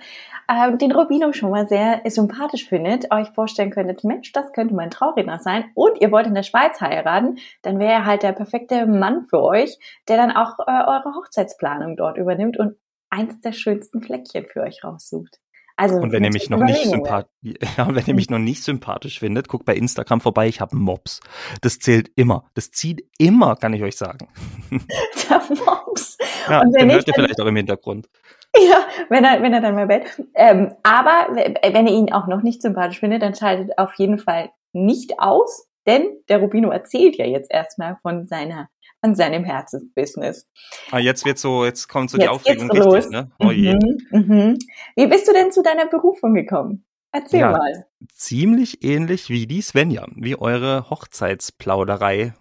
äh, 0.48 0.76
den 0.76 0.90
Rubino 0.90 1.32
schon 1.32 1.50
mal 1.50 1.68
sehr 1.68 2.00
sympathisch 2.06 2.68
findet, 2.68 3.12
euch 3.12 3.30
vorstellen 3.30 3.70
könntet, 3.70 4.02
Mensch, 4.02 4.32
das 4.32 4.52
könnte 4.52 4.74
mein 4.74 4.90
Trauredner 4.90 5.38
sein 5.38 5.70
und 5.74 6.00
ihr 6.00 6.10
wollt 6.10 6.26
in 6.26 6.34
der 6.34 6.42
Schweiz 6.42 6.80
heiraten, 6.80 7.38
dann 7.62 7.78
wäre 7.78 7.92
er 7.92 8.04
halt 8.04 8.24
der 8.24 8.32
perfekte 8.32 8.84
Mann 8.86 9.26
für 9.30 9.40
euch, 9.40 9.78
der 10.08 10.16
dann 10.16 10.32
auch 10.32 10.58
äh, 10.58 10.72
eure 10.72 11.14
Hochzeitsplanung 11.14 11.96
dort 11.96 12.18
übernimmt 12.18 12.58
und 12.58 12.74
eins 13.08 13.40
der 13.40 13.52
schönsten 13.52 14.02
Fleckchen 14.02 14.46
für 14.46 14.62
euch 14.62 14.82
raussucht. 14.82 15.38
Also, 15.76 15.96
und 15.96 16.12
wenn 16.12 16.24
ihr 16.24 16.32
mich 16.32 16.50
noch 16.50 16.62
nicht 16.62 16.84
sympathisch, 16.84 17.30
ja, 17.76 17.94
wenn 17.94 18.04
ihr 18.06 18.14
mich 18.14 18.30
noch 18.30 18.38
nicht 18.38 18.62
sympathisch 18.62 19.18
findet, 19.20 19.48
guckt 19.48 19.64
bei 19.64 19.74
Instagram 19.74 20.20
vorbei, 20.20 20.48
ich 20.48 20.60
habe 20.60 20.76
Mobs. 20.76 21.20
Das 21.60 21.78
zählt 21.78 22.10
immer. 22.16 22.44
Das 22.54 22.70
zieht 22.70 23.04
immer, 23.18 23.56
kann 23.56 23.72
ich 23.72 23.82
euch 23.82 23.96
sagen. 23.96 24.28
Der 24.70 25.42
Mobs. 25.48 26.18
Ja, 26.48 26.60
und 26.60 26.72
den 26.72 26.90
hört 26.90 27.06
ihr 27.06 27.14
vielleicht 27.14 27.40
auch 27.40 27.46
im 27.46 27.56
Hintergrund. 27.56 28.08
Ja, 28.56 28.86
wenn 29.08 29.24
er, 29.24 29.40
wenn 29.42 29.54
er 29.54 29.60
dann 29.60 29.74
mal 29.74 29.86
bellt. 29.86 30.04
Ähm, 30.34 30.74
aber 30.82 31.34
wenn 31.34 31.86
ihr 31.86 31.94
ihn 31.94 32.12
auch 32.12 32.26
noch 32.26 32.42
nicht 32.42 32.60
sympathisch 32.60 33.00
findet, 33.00 33.22
dann 33.22 33.34
schaltet 33.34 33.78
auf 33.78 33.94
jeden 33.96 34.18
Fall 34.18 34.50
nicht 34.72 35.18
aus, 35.18 35.68
denn 35.86 36.04
der 36.28 36.38
Rubino 36.38 36.70
erzählt 36.70 37.16
ja 37.16 37.26
jetzt 37.26 37.50
erstmal 37.50 37.96
von 38.02 38.26
seiner 38.26 38.68
an 39.02 39.14
seinem 39.14 39.44
Herzensbusiness. 39.44 40.48
Ah, 40.90 40.98
jetzt 40.98 41.24
wird 41.26 41.38
so, 41.38 41.64
jetzt 41.64 41.88
kommt 41.88 42.10
so 42.10 42.16
jetzt 42.16 42.24
die 42.24 42.28
Aufregung 42.28 42.70
richtig, 42.70 42.84
los. 42.84 43.10
ne? 43.10 43.30
Oh 43.38 43.50
je. 43.50 43.74
Mhm, 43.74 43.98
mhm. 44.10 44.58
Wie 44.96 45.06
bist 45.08 45.28
du 45.28 45.32
denn 45.32 45.52
zu 45.52 45.62
deiner 45.62 45.86
Berufung 45.86 46.34
gekommen? 46.34 46.84
Erzähl 47.10 47.40
ja, 47.40 47.50
mal. 47.50 47.86
Ziemlich 48.14 48.82
ähnlich 48.84 49.28
wie 49.28 49.46
die 49.46 49.60
Svenja, 49.60 50.06
wie 50.14 50.38
eure 50.38 50.88
Hochzeitsplauderei, 50.88 52.32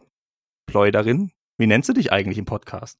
Pleuderin. 0.65 1.31
Wie 1.57 1.67
nennst 1.67 1.89
du 1.89 1.93
dich 1.93 2.13
eigentlich 2.13 2.37
im 2.37 2.45
Podcast? 2.45 2.97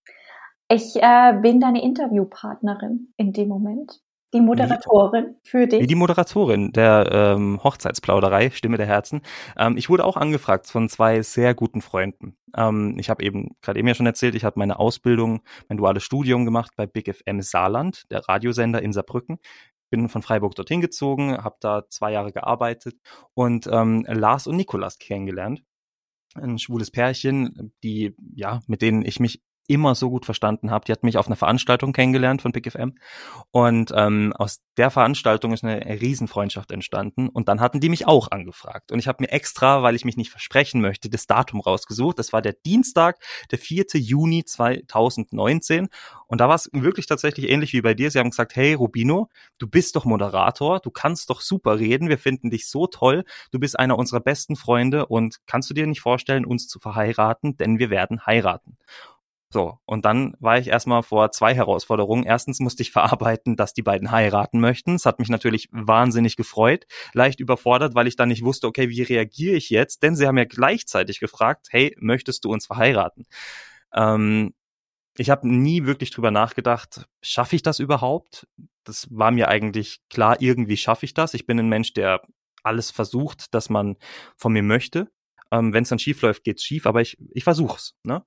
Ich 0.68 0.96
äh, 0.96 1.34
bin 1.42 1.60
deine 1.60 1.82
Interviewpartnerin 1.84 3.14
in 3.18 3.32
dem 3.32 3.48
Moment. 3.48 4.02
Die 4.34 4.42
Moderatorin 4.42 5.36
für 5.44 5.68
dich? 5.68 5.86
Die 5.86 5.96
Moderatorin 5.96 6.72
der 6.72 7.10
ähm, 7.12 7.62
Hochzeitsplauderei, 7.64 8.50
Stimme 8.52 8.78
der 8.78 8.86
Herzen. 8.86 9.22
Ähm, 9.58 9.76
ich 9.78 9.90
wurde 9.90 10.06
auch 10.06 10.16
angefragt 10.16 10.68
von 10.68 10.88
zwei 10.88 11.22
sehr 11.22 11.54
guten 11.54 11.82
Freunden. 11.82 12.38
Ähm, 12.56 12.96
ich 12.98 13.10
habe 13.10 13.24
eben 13.24 13.56
gerade 13.62 13.80
eben 13.80 13.88
ja 13.88 13.96
schon 13.96 14.06
erzählt, 14.06 14.36
ich 14.36 14.46
habe 14.46 14.60
meine 14.60 14.80
Ausbildung, 14.80 15.42
mein 15.68 15.78
duales 15.78 16.04
Studium 16.04 16.46
gemacht 16.46 16.72
bei 16.76 16.88
Big 16.88 17.14
FM 17.14 17.42
Saarland, 17.42 18.10
der 18.12 18.28
Radiosender 18.28 18.82
in 18.82 18.94
Saarbrücken. 18.94 19.40
Bin 19.90 20.08
von 20.08 20.22
Freiburg 20.22 20.56
dorthin 20.56 20.80
gezogen, 20.80 21.38
habe 21.38 21.58
da 21.60 21.84
zwei 21.90 22.14
Jahre 22.14 22.32
gearbeitet 22.32 22.96
und 23.34 23.68
ähm, 23.68 24.06
Lars 24.08 24.48
und 24.48 24.56
Nikolas 24.56 25.00
kennengelernt 25.00 25.64
ein 26.36 26.60
schwules 26.60 26.92
Pärchen, 26.92 27.74
die 27.84 28.16
ja, 28.36 28.62
mit 28.68 28.82
denen 28.82 29.04
ich 29.04 29.20
mich 29.20 29.42
immer 29.72 29.96
so 29.96 30.10
gut 30.10 30.26
verstanden 30.26 30.70
habe. 30.70 30.84
Die 30.86 30.92
hat 30.92 31.04
mich 31.04 31.18
auf 31.18 31.28
einer 31.28 31.38
Veranstaltung 31.38 31.94
kennengelernt 31.94 32.42
von 32.42 32.52
Big 32.52 32.70
FM 32.70 32.98
und 33.52 33.94
ähm, 33.96 34.34
aus 34.38 34.60
der 34.76 34.92
Veranstaltung 34.92 35.54
ist 35.54 35.64
eine 35.64 35.86
Riesenfreundschaft 36.02 36.72
entstanden 36.72 37.30
und 37.30 37.48
dann 37.48 37.62
hatten 37.62 37.80
die 37.80 37.88
mich 37.88 38.06
auch 38.06 38.32
angefragt 38.32 38.92
und 38.92 39.00
ich 39.00 39.08
habe 39.08 39.24
mir 39.24 39.32
extra, 39.32 39.82
weil 39.82 39.96
ich 39.96 40.04
mich 40.04 40.18
nicht 40.18 40.30
versprechen 40.30 40.82
möchte, 40.82 41.10
das 41.10 41.26
Datum 41.26 41.62
rausgesucht. 41.62 42.20
Das 42.20 42.34
war 42.34 42.42
der 42.42 42.54
Dienstag, 42.54 43.18
der 43.50 43.60
4. 43.60 43.86
Juni 43.94 44.44
2019 44.44 45.88
und 46.28 46.42
da 46.42 46.50
war 46.50 46.56
es 46.56 46.70
wirklich 46.74 47.06
tatsächlich 47.06 47.50
ähnlich 47.50 47.72
wie 47.74 47.82
bei 47.82 47.94
dir. 47.94 48.12
Sie 48.12 48.20
haben 48.20 48.30
gesagt, 48.30 48.56
hey 48.56 48.74
Rubino, 48.74 49.30
du 49.58 49.68
bist 49.68 49.96
doch 49.96 50.04
Moderator, 50.04 50.80
du 50.80 50.92
kannst 50.92 51.30
doch 51.30 51.40
super 51.40 51.80
reden, 51.80 52.10
wir 52.10 52.18
finden 52.18 52.50
dich 52.50 52.68
so 52.68 52.88
toll, 52.88 53.24
du 53.52 53.60
bist 53.60 53.80
einer 53.80 53.98
unserer 53.98 54.20
besten 54.20 54.58
Freunde 54.58 55.06
und 55.06 55.40
kannst 55.46 55.70
du 55.70 55.74
dir 55.74 55.88
nicht 55.88 56.02
vorstellen, 56.02 56.46
uns 56.46 56.68
zu 56.68 56.80
verheiraten, 56.80 57.56
denn 57.56 57.80
wir 57.80 57.90
werden 57.90 58.26
heiraten. 58.26 58.78
So, 59.54 59.80
und 59.86 60.06
dann 60.06 60.34
war 60.40 60.58
ich 60.60 60.68
erstmal 60.68 61.04
vor 61.04 61.32
zwei 61.32 61.54
Herausforderungen. 61.54 62.24
Erstens 62.24 62.62
musste 62.62 62.84
ich 62.84 62.92
verarbeiten, 62.92 63.58
dass 63.58 63.74
die 63.74 63.82
beiden 63.82 64.12
heiraten 64.12 64.62
möchten. 64.62 64.96
Es 64.96 65.06
hat 65.06 65.20
mich 65.20 65.28
natürlich 65.28 65.68
wahnsinnig 65.72 66.38
gefreut, 66.38 66.86
leicht 67.14 67.42
überfordert, 67.42 67.94
weil 67.94 68.08
ich 68.08 68.16
dann 68.16 68.30
nicht 68.30 68.46
wusste, 68.46 68.68
okay, 68.68 68.88
wie 68.90 69.02
reagiere 69.02 69.56
ich 69.58 69.70
jetzt? 69.70 70.04
Denn 70.04 70.16
sie 70.16 70.26
haben 70.26 70.38
ja 70.38 70.46
gleichzeitig 70.46 71.20
gefragt, 71.20 71.68
hey, 71.70 71.94
möchtest 72.00 72.46
du 72.46 72.50
uns 72.52 72.66
verheiraten? 72.66 73.26
Ähm, 73.94 74.54
ich 75.18 75.30
habe 75.30 75.48
nie 75.50 75.86
wirklich 75.86 76.12
drüber 76.12 76.32
nachgedacht, 76.32 77.08
schaffe 77.22 77.58
ich 77.58 77.62
das 77.62 77.80
überhaupt? 77.80 78.48
Das 78.86 79.08
war 79.12 79.32
mir 79.32 79.50
eigentlich 79.50 80.00
klar, 80.10 80.38
irgendwie 80.42 80.78
schaffe 80.78 81.06
ich 81.06 81.14
das. 81.14 81.34
Ich 81.34 81.46
bin 81.46 81.60
ein 81.60 81.68
Mensch, 81.68 81.92
der 81.94 82.22
alles 82.64 82.90
versucht, 82.92 83.54
dass 83.54 83.70
man 83.70 83.98
von 84.38 84.54
mir 84.54 84.64
möchte. 84.64 85.12
Ähm, 85.52 85.74
Wenn 85.74 85.84
es 85.84 85.90
dann 85.90 86.00
schief 86.00 86.22
läuft, 86.22 86.46
geht's 86.46 86.64
schief, 86.64 86.86
aber 86.86 87.02
ich, 87.02 87.18
ich 87.34 87.44
versuch's. 87.44 87.96
Ne? 88.04 88.24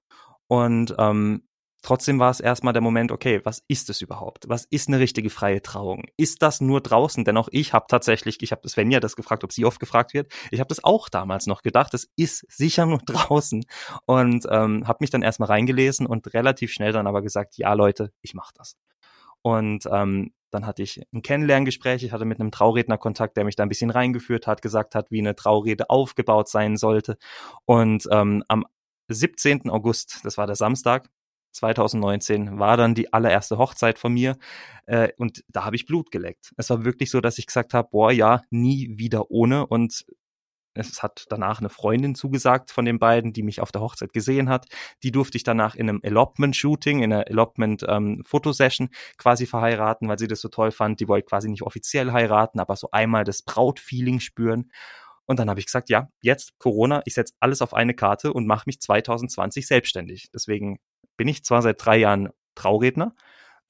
Und 0.48 0.94
ähm, 0.98 1.42
trotzdem 1.82 2.18
war 2.18 2.30
es 2.30 2.40
erstmal 2.40 2.72
der 2.72 2.82
Moment, 2.82 3.12
okay, 3.12 3.40
was 3.44 3.62
ist 3.68 3.90
es 3.90 4.00
überhaupt? 4.00 4.48
Was 4.48 4.64
ist 4.64 4.88
eine 4.88 4.98
richtige 4.98 5.30
freie 5.30 5.62
Trauung? 5.62 6.04
Ist 6.16 6.42
das 6.42 6.60
nur 6.60 6.80
draußen? 6.80 7.24
Denn 7.24 7.36
auch 7.36 7.48
ich 7.52 7.72
habe 7.72 7.86
tatsächlich, 7.88 8.42
ich 8.42 8.52
habe 8.52 8.68
Svenja 8.68 9.00
das 9.00 9.16
gefragt, 9.16 9.44
ob 9.44 9.52
sie 9.52 9.64
oft 9.64 9.80
gefragt 9.80 10.14
wird. 10.14 10.32
Ich 10.50 10.60
habe 10.60 10.68
das 10.68 10.82
auch 10.82 11.08
damals 11.08 11.46
noch 11.46 11.62
gedacht, 11.62 11.94
es 11.94 12.08
ist 12.16 12.44
sicher 12.50 12.86
nur 12.86 12.98
draußen. 13.06 13.64
Und 14.06 14.46
ähm, 14.50 14.88
habe 14.88 14.98
mich 15.00 15.10
dann 15.10 15.22
erstmal 15.22 15.48
reingelesen 15.48 16.06
und 16.06 16.32
relativ 16.34 16.72
schnell 16.72 16.92
dann 16.92 17.06
aber 17.06 17.22
gesagt, 17.22 17.56
ja 17.56 17.72
Leute, 17.74 18.12
ich 18.22 18.34
mache 18.34 18.52
das. 18.56 18.76
Und 19.42 19.86
ähm, 19.92 20.32
dann 20.50 20.66
hatte 20.66 20.82
ich 20.82 21.02
ein 21.12 21.20
Kennenlerngespräch. 21.20 22.02
Ich 22.02 22.12
hatte 22.12 22.24
mit 22.24 22.40
einem 22.40 22.50
Trauredner 22.50 22.96
Kontakt, 22.96 23.36
der 23.36 23.44
mich 23.44 23.56
da 23.56 23.64
ein 23.64 23.68
bisschen 23.68 23.90
reingeführt 23.90 24.46
hat, 24.46 24.62
gesagt 24.62 24.94
hat, 24.94 25.10
wie 25.10 25.18
eine 25.18 25.34
Traurede 25.34 25.90
aufgebaut 25.90 26.48
sein 26.48 26.76
sollte. 26.76 27.18
Und 27.66 28.08
ähm, 28.10 28.42
am 28.48 28.64
17. 29.08 29.70
August, 29.70 30.20
das 30.24 30.38
war 30.38 30.46
der 30.46 30.56
Samstag 30.56 31.08
2019, 31.52 32.58
war 32.58 32.76
dann 32.76 32.94
die 32.94 33.12
allererste 33.12 33.58
Hochzeit 33.58 33.98
von 33.98 34.12
mir 34.12 34.36
äh, 34.86 35.10
und 35.18 35.44
da 35.48 35.64
habe 35.64 35.76
ich 35.76 35.86
Blut 35.86 36.10
geleckt. 36.10 36.52
Es 36.56 36.70
war 36.70 36.84
wirklich 36.84 37.10
so, 37.10 37.20
dass 37.20 37.38
ich 37.38 37.46
gesagt 37.46 37.74
habe, 37.74 37.88
boah, 37.90 38.10
ja, 38.10 38.42
nie 38.50 38.98
wieder 38.98 39.30
ohne 39.30 39.66
und 39.66 40.04
es 40.74 41.02
hat 41.02 41.26
danach 41.28 41.60
eine 41.60 41.68
Freundin 41.68 42.14
zugesagt 42.14 42.70
von 42.70 42.84
den 42.84 42.98
beiden, 42.98 43.32
die 43.32 43.42
mich 43.42 43.60
auf 43.60 43.72
der 43.72 43.80
Hochzeit 43.80 44.12
gesehen 44.12 44.48
hat. 44.48 44.66
Die 45.02 45.12
durfte 45.12 45.36
ich 45.36 45.44
danach 45.44 45.74
in 45.76 45.88
einem 45.88 46.00
Elopement-Shooting, 46.02 47.02
in 47.02 47.12
einer 47.12 47.28
Elopement-Fotosession 47.28 48.88
ähm, 48.88 48.94
quasi 49.16 49.46
verheiraten, 49.46 50.08
weil 50.08 50.18
sie 50.18 50.26
das 50.26 50.40
so 50.40 50.48
toll 50.48 50.72
fand. 50.72 51.00
Die 51.00 51.08
wollte 51.08 51.26
quasi 51.28 51.48
nicht 51.48 51.62
offiziell 51.62 52.12
heiraten, 52.12 52.58
aber 52.58 52.76
so 52.76 52.90
einmal 52.90 53.24
das 53.24 53.42
Brautfeeling 53.42 54.20
spüren. 54.20 54.70
Und 55.26 55.38
dann 55.38 55.48
habe 55.48 55.60
ich 55.60 55.66
gesagt, 55.66 55.88
ja, 55.88 56.08
jetzt 56.20 56.58
Corona, 56.58 57.02
ich 57.06 57.14
setze 57.14 57.34
alles 57.40 57.62
auf 57.62 57.74
eine 57.74 57.94
Karte 57.94 58.32
und 58.32 58.46
mache 58.46 58.64
mich 58.66 58.80
2020 58.80 59.66
selbstständig. 59.66 60.30
Deswegen 60.32 60.78
bin 61.16 61.28
ich 61.28 61.44
zwar 61.44 61.62
seit 61.62 61.84
drei 61.84 61.96
Jahren 61.96 62.30
Trauredner, 62.54 63.14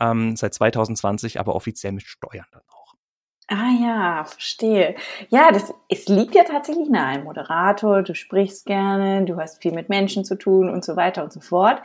ähm, 0.01 0.37
seit 0.37 0.55
2020 0.55 1.39
aber 1.39 1.55
offiziell 1.55 1.93
mit 1.93 2.05
Steuern 2.05 2.47
dann 2.51 2.63
auch. 2.69 2.95
Ah 3.49 3.71
ja, 3.79 4.25
verstehe. 4.25 4.97
Ja, 5.29 5.53
das, 5.53 5.75
es 5.91 6.09
liegt 6.09 6.35
ja 6.35 6.45
tatsächlich 6.45 6.89
nahe. 6.89 7.09
Ein 7.09 7.25
Moderator, 7.25 8.03
du 8.03 8.15
sprichst 8.15 8.65
gerne, 8.65 9.25
du 9.27 9.37
hast 9.37 9.61
viel 9.63 9.73
mit 9.73 9.91
Menschen 9.91 10.25
zu 10.25 10.37
tun 10.37 10.71
und 10.71 10.85
so 10.85 10.97
weiter 10.97 11.23
und 11.23 11.33
so 11.33 11.41
fort. 11.41 11.83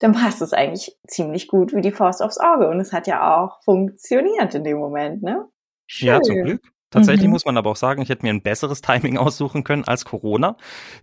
Dann 0.00 0.12
passt 0.12 0.42
es 0.42 0.52
eigentlich 0.52 0.96
ziemlich 1.06 1.46
gut 1.46 1.74
wie 1.74 1.80
die 1.80 1.92
Faust 1.92 2.22
aufs 2.22 2.38
Auge. 2.38 2.68
Und 2.68 2.80
es 2.80 2.92
hat 2.92 3.06
ja 3.06 3.40
auch 3.40 3.62
funktioniert 3.62 4.54
in 4.54 4.64
dem 4.64 4.78
Moment, 4.78 5.22
ne? 5.22 5.46
Schön. 5.86 6.08
Ja, 6.08 6.22
zum 6.22 6.42
Glück. 6.42 6.62
Tatsächlich 6.90 7.26
mhm. 7.26 7.32
muss 7.32 7.44
man 7.44 7.56
aber 7.56 7.70
auch 7.70 7.76
sagen, 7.76 8.02
ich 8.02 8.08
hätte 8.08 8.24
mir 8.26 8.32
ein 8.32 8.42
besseres 8.42 8.80
Timing 8.80 9.16
aussuchen 9.18 9.62
können 9.62 9.84
als 9.84 10.04
Corona, 10.04 10.56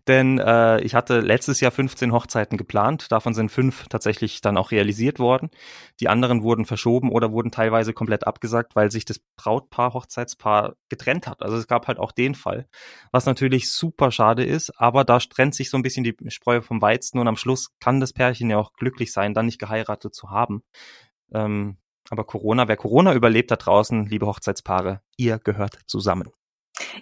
denn 0.08 0.38
äh, 0.38 0.82
ich 0.82 0.95
hatte 0.95 1.21
letztes 1.21 1.62
Jahr 1.62 1.71
15 1.71 2.12
Hochzeiten 2.12 2.58
geplant, 2.58 3.12
davon 3.12 3.34
sind 3.34 3.52
fünf 3.52 3.88
tatsächlich 3.88 4.41
dann 4.41 4.58
auch 4.58 4.71
realisiert 4.71 5.19
worden. 5.19 5.50
Die 6.02 6.10
anderen 6.10 6.43
wurden 6.43 6.65
verschoben 6.65 7.10
oder 7.10 7.32
wurden 7.32 7.52
teilweise 7.52 7.93
komplett 7.93 8.28
abgesagt, 8.28 8.76
weil 8.76 8.91
sich 8.91 9.06
das 9.06 9.19
Brautpaar, 9.38 9.93
Hochzeitspaar 9.93 10.76
getrennt 10.89 11.26
hat. 11.26 11.41
Also 11.41 11.56
es 11.56 11.67
gab 11.67 11.88
halt 11.88 12.00
auch 12.00 12.12
den 12.12 12.36
Fall, 12.36 12.67
was 13.12 13.26
natürlich 13.26 13.71
super 13.71 14.12
schade 14.12 14.43
ist, 14.43 14.71
aber 14.78 15.06
da 15.06 15.19
trennt 15.19 15.56
sich 15.56 15.69
so 15.69 15.78
ein 15.78 15.84
bisschen 15.84 16.04
die 16.04 16.15
Spreu 16.28 16.62
vom 16.62 16.82
Weizen 16.82 17.17
und 17.17 17.30
am 17.30 17.38
Schluss 17.38 17.69
kann 17.80 18.02
das 18.02 18.12
Pärchen 18.12 18.50
ja 18.50 18.58
auch 18.58 18.73
glücklich 18.73 19.13
sein, 19.13 19.34
dann 19.34 19.45
nicht 19.45 19.60
geheiratet 19.60 20.13
zu 20.13 20.32
haben. 20.32 20.63
Ähm, 21.34 21.78
aber 22.10 22.26
Corona, 22.26 22.67
wer 22.67 22.78
Corona 22.78 23.13
überlebt 23.13 23.52
da 23.52 23.56
draußen, 23.56 24.06
liebe 24.06 24.28
Hochzeitspaare, 24.28 25.02
ihr 25.17 25.39
gehört 25.39 25.80
zusammen. 25.88 26.30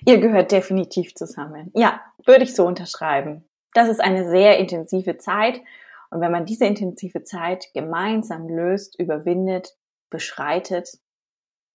Ihr 0.06 0.20
gehört 0.20 0.52
definitiv 0.52 1.15
zusammen. 1.15 1.72
Ja, 1.76 2.02
würde 2.26 2.44
ich 2.44 2.56
so 2.56 2.65
unterschreiben. 2.65 3.48
Das 3.74 3.89
ist 3.89 4.00
eine 4.00 4.30
sehr 4.30 4.58
intensive 4.58 5.18
Zeit. 5.18 5.62
Und 6.10 6.22
wenn 6.22 6.32
man 6.32 6.46
diese 6.46 6.65
intensive 6.65 7.24
Zeit 7.24 7.68
gemeinsam 7.74 8.48
löst, 8.48 8.98
überwindet, 9.00 9.76
beschreitet, 10.10 10.98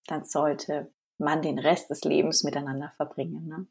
dann 0.07 0.25
sollte 0.25 0.91
man 1.19 1.43
den 1.43 1.59
Rest 1.59 1.91
des 1.91 2.03
Lebens 2.05 2.43
miteinander 2.43 2.93
verbringen. 2.97 3.47
Ne? 3.47 3.67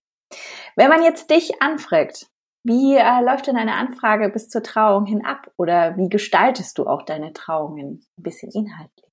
Wenn 0.75 0.89
man 0.89 1.03
jetzt 1.03 1.31
dich 1.31 1.61
anfragt, 1.61 2.27
wie 2.63 2.95
äh, 2.95 3.21
läuft 3.21 3.47
denn 3.47 3.57
eine 3.57 3.75
Anfrage 3.75 4.29
bis 4.29 4.49
zur 4.49 4.61
Trauung 4.61 5.05
hin 5.05 5.25
ab? 5.25 5.51
Oder 5.57 5.97
wie 5.97 6.09
gestaltest 6.09 6.77
du 6.77 6.87
auch 6.87 7.03
deine 7.03 7.33
Trauungen 7.33 8.05
ein 8.17 8.23
bisschen 8.23 8.51
inhaltlich? 8.51 9.08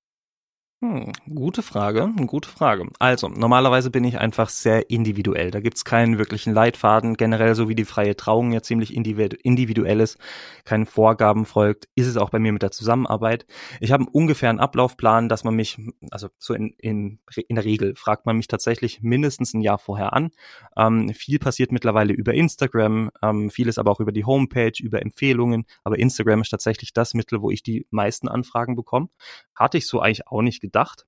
Hm, 0.79 1.11
gute 1.27 1.63
Frage, 1.63 2.13
gute 2.27 2.49
Frage. 2.49 2.87
Also, 2.99 3.29
normalerweise 3.29 3.89
bin 3.89 4.03
ich 4.03 4.19
einfach 4.19 4.47
sehr 4.49 4.91
individuell. 4.91 5.49
Da 5.49 5.59
gibt's 5.59 5.85
keinen 5.85 6.19
wirklichen 6.19 6.53
Leitfaden. 6.53 7.15
Generell, 7.17 7.55
so 7.55 7.67
wie 7.67 7.73
die 7.73 7.83
freie 7.83 8.15
Trauung 8.15 8.51
ja 8.51 8.61
ziemlich 8.61 8.93
individuell 8.93 9.99
ist, 9.99 10.19
keinen 10.65 10.85
Vorgaben 10.85 11.47
folgt, 11.47 11.87
ist 11.95 12.05
es 12.05 12.15
auch 12.15 12.29
bei 12.29 12.37
mir 12.37 12.53
mit 12.53 12.61
der 12.61 12.69
Zusammenarbeit. 12.69 13.47
Ich 13.79 13.91
habe 13.91 14.05
ungefähr 14.11 14.51
einen 14.51 14.59
Ablaufplan, 14.59 15.29
dass 15.29 15.43
man 15.43 15.55
mich, 15.55 15.79
also 16.11 16.27
so 16.37 16.53
in, 16.53 16.75
in, 16.77 17.17
in 17.47 17.55
der 17.55 17.65
Regel 17.65 17.95
fragt 17.95 18.27
man 18.27 18.37
mich 18.37 18.47
tatsächlich 18.47 19.01
mindestens 19.01 19.55
ein 19.55 19.61
Jahr 19.61 19.79
vorher 19.79 20.13
an. 20.13 20.29
Ähm, 20.77 21.09
viel 21.15 21.39
passiert 21.39 21.71
mittlerweile 21.71 22.13
über 22.13 22.35
Instagram, 22.35 23.09
ähm, 23.23 23.49
vieles 23.49 23.79
aber 23.79 23.89
auch 23.89 23.99
über 23.99 24.11
die 24.11 24.25
Homepage, 24.25 24.79
über 24.79 25.01
Empfehlungen. 25.01 25.65
Aber 25.83 25.97
Instagram 25.97 26.41
ist 26.41 26.49
tatsächlich 26.49 26.93
das 26.93 27.15
Mittel, 27.15 27.41
wo 27.41 27.49
ich 27.49 27.63
die 27.63 27.87
meisten 27.89 28.27
Anfragen 28.27 28.75
bekomme. 28.75 29.09
Hatte 29.55 29.79
ich 29.79 29.87
so 29.87 30.01
eigentlich 30.01 30.27
auch 30.27 30.43
nicht 30.43 30.66
gedacht. 30.67 31.05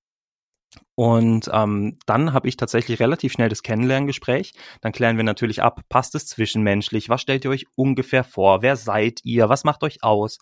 Und 0.95 1.49
ähm, 1.53 1.97
dann 2.05 2.33
habe 2.33 2.47
ich 2.47 2.57
tatsächlich 2.57 2.99
relativ 2.99 3.31
schnell 3.31 3.49
das 3.49 3.63
Kennenlerngespräch. 3.63 4.53
Dann 4.81 4.91
klären 4.91 5.17
wir 5.17 5.23
natürlich 5.23 5.63
ab, 5.63 5.81
passt 5.89 6.13
es 6.15 6.27
zwischenmenschlich? 6.27 7.09
Was 7.09 7.21
stellt 7.21 7.45
ihr 7.45 7.51
euch 7.51 7.65
ungefähr 7.75 8.23
vor? 8.23 8.61
Wer 8.61 8.75
seid 8.75 9.21
ihr? 9.23 9.49
Was 9.49 9.63
macht 9.63 9.83
euch 9.83 10.03
aus? 10.03 10.39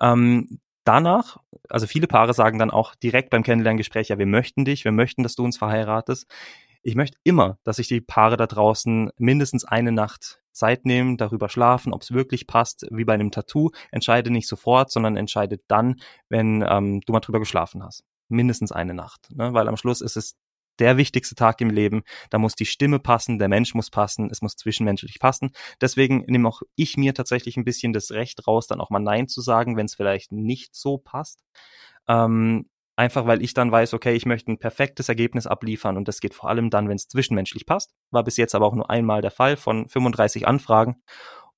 Ähm, 0.00 0.60
danach, 0.84 1.38
also 1.68 1.86
viele 1.86 2.08
Paare 2.08 2.34
sagen 2.34 2.58
dann 2.58 2.70
auch 2.70 2.94
direkt 2.94 3.30
beim 3.30 3.42
Kennenlerngespräch, 3.42 4.08
ja, 4.08 4.18
wir 4.18 4.26
möchten 4.26 4.64
dich, 4.64 4.84
wir 4.84 4.92
möchten, 4.92 5.22
dass 5.22 5.36
du 5.36 5.44
uns 5.44 5.56
verheiratest. 5.56 6.26
Ich 6.82 6.94
möchte 6.94 7.18
immer, 7.24 7.58
dass 7.62 7.76
sich 7.76 7.88
die 7.88 8.00
Paare 8.00 8.36
da 8.36 8.46
draußen 8.46 9.10
mindestens 9.18 9.64
eine 9.64 9.92
Nacht 9.92 10.40
Zeit 10.52 10.84
nehmen, 10.86 11.16
darüber 11.16 11.48
schlafen, 11.48 11.92
ob 11.92 12.02
es 12.02 12.12
wirklich 12.12 12.46
passt, 12.46 12.86
wie 12.90 13.04
bei 13.04 13.14
einem 13.14 13.30
Tattoo. 13.30 13.70
Entscheide 13.92 14.30
nicht 14.30 14.48
sofort, 14.48 14.90
sondern 14.90 15.16
entscheide 15.16 15.60
dann, 15.68 16.00
wenn 16.28 16.64
ähm, 16.68 17.00
du 17.02 17.12
mal 17.12 17.20
drüber 17.20 17.38
geschlafen 17.38 17.84
hast 17.84 18.04
mindestens 18.30 18.72
eine 18.72 18.94
Nacht, 18.94 19.28
ne? 19.34 19.52
weil 19.52 19.68
am 19.68 19.76
Schluss 19.76 20.00
ist 20.00 20.16
es 20.16 20.36
der 20.78 20.96
wichtigste 20.96 21.34
Tag 21.34 21.60
im 21.60 21.68
Leben. 21.68 22.02
Da 22.30 22.38
muss 22.38 22.54
die 22.54 22.64
Stimme 22.64 22.98
passen, 22.98 23.38
der 23.38 23.48
Mensch 23.48 23.74
muss 23.74 23.90
passen, 23.90 24.30
es 24.30 24.40
muss 24.40 24.56
zwischenmenschlich 24.56 25.18
passen. 25.20 25.50
Deswegen 25.80 26.24
nehme 26.26 26.48
auch 26.48 26.62
ich 26.74 26.96
mir 26.96 27.12
tatsächlich 27.12 27.56
ein 27.56 27.64
bisschen 27.64 27.92
das 27.92 28.10
Recht 28.12 28.46
raus, 28.46 28.66
dann 28.66 28.80
auch 28.80 28.88
mal 28.88 29.00
Nein 29.00 29.28
zu 29.28 29.42
sagen, 29.42 29.76
wenn 29.76 29.86
es 29.86 29.94
vielleicht 29.94 30.32
nicht 30.32 30.74
so 30.74 30.96
passt. 30.96 31.42
Ähm, 32.08 32.66
Einfach 33.00 33.24
weil 33.24 33.42
ich 33.42 33.54
dann 33.54 33.72
weiß, 33.72 33.94
okay, 33.94 34.12
ich 34.12 34.26
möchte 34.26 34.52
ein 34.52 34.58
perfektes 34.58 35.08
Ergebnis 35.08 35.46
abliefern 35.46 35.96
und 35.96 36.06
das 36.06 36.20
geht 36.20 36.34
vor 36.34 36.50
allem 36.50 36.68
dann, 36.68 36.86
wenn 36.86 36.96
es 36.96 37.08
zwischenmenschlich 37.08 37.64
passt. 37.64 37.94
War 38.10 38.22
bis 38.24 38.36
jetzt 38.36 38.54
aber 38.54 38.66
auch 38.66 38.74
nur 38.74 38.90
einmal 38.90 39.22
der 39.22 39.30
Fall 39.30 39.56
von 39.56 39.88
35 39.88 40.46
Anfragen. 40.46 41.02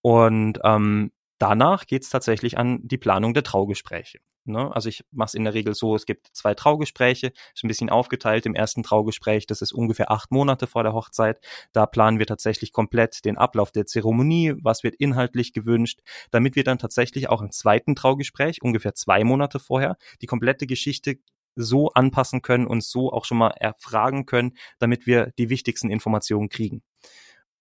Und 0.02 0.60
ähm, 0.62 1.10
danach 1.38 1.86
geht's 1.86 2.10
tatsächlich 2.10 2.58
an 2.58 2.78
die 2.84 2.96
Planung 2.96 3.34
der 3.34 3.42
Traugespräche. 3.42 4.20
Ne? 4.44 4.74
Also 4.74 4.88
ich 4.88 5.04
mache 5.10 5.28
es 5.28 5.34
in 5.34 5.44
der 5.44 5.54
Regel 5.54 5.74
so, 5.74 5.94
es 5.94 6.06
gibt 6.06 6.28
zwei 6.32 6.54
Traugespräche, 6.54 7.32
ist 7.54 7.64
ein 7.64 7.68
bisschen 7.68 7.90
aufgeteilt. 7.90 8.46
Im 8.46 8.54
ersten 8.54 8.82
Traugespräch, 8.82 9.46
das 9.46 9.62
ist 9.62 9.72
ungefähr 9.72 10.10
acht 10.10 10.30
Monate 10.30 10.66
vor 10.66 10.82
der 10.82 10.92
Hochzeit, 10.92 11.40
da 11.72 11.86
planen 11.86 12.18
wir 12.18 12.26
tatsächlich 12.26 12.72
komplett 12.72 13.24
den 13.24 13.38
Ablauf 13.38 13.70
der 13.70 13.86
Zeremonie, 13.86 14.54
was 14.62 14.82
wird 14.82 14.96
inhaltlich 14.96 15.52
gewünscht, 15.52 16.00
damit 16.30 16.56
wir 16.56 16.64
dann 16.64 16.78
tatsächlich 16.78 17.28
auch 17.28 17.42
im 17.42 17.50
zweiten 17.50 17.94
Traugespräch, 17.94 18.62
ungefähr 18.62 18.94
zwei 18.94 19.24
Monate 19.24 19.58
vorher, 19.58 19.96
die 20.20 20.26
komplette 20.26 20.66
Geschichte 20.66 21.18
so 21.54 21.90
anpassen 21.90 22.42
können 22.42 22.66
und 22.66 22.82
so 22.82 23.12
auch 23.12 23.24
schon 23.24 23.38
mal 23.38 23.50
erfragen 23.50 24.26
können, 24.26 24.56
damit 24.78 25.06
wir 25.06 25.32
die 25.38 25.50
wichtigsten 25.50 25.90
Informationen 25.90 26.48
kriegen. 26.48 26.82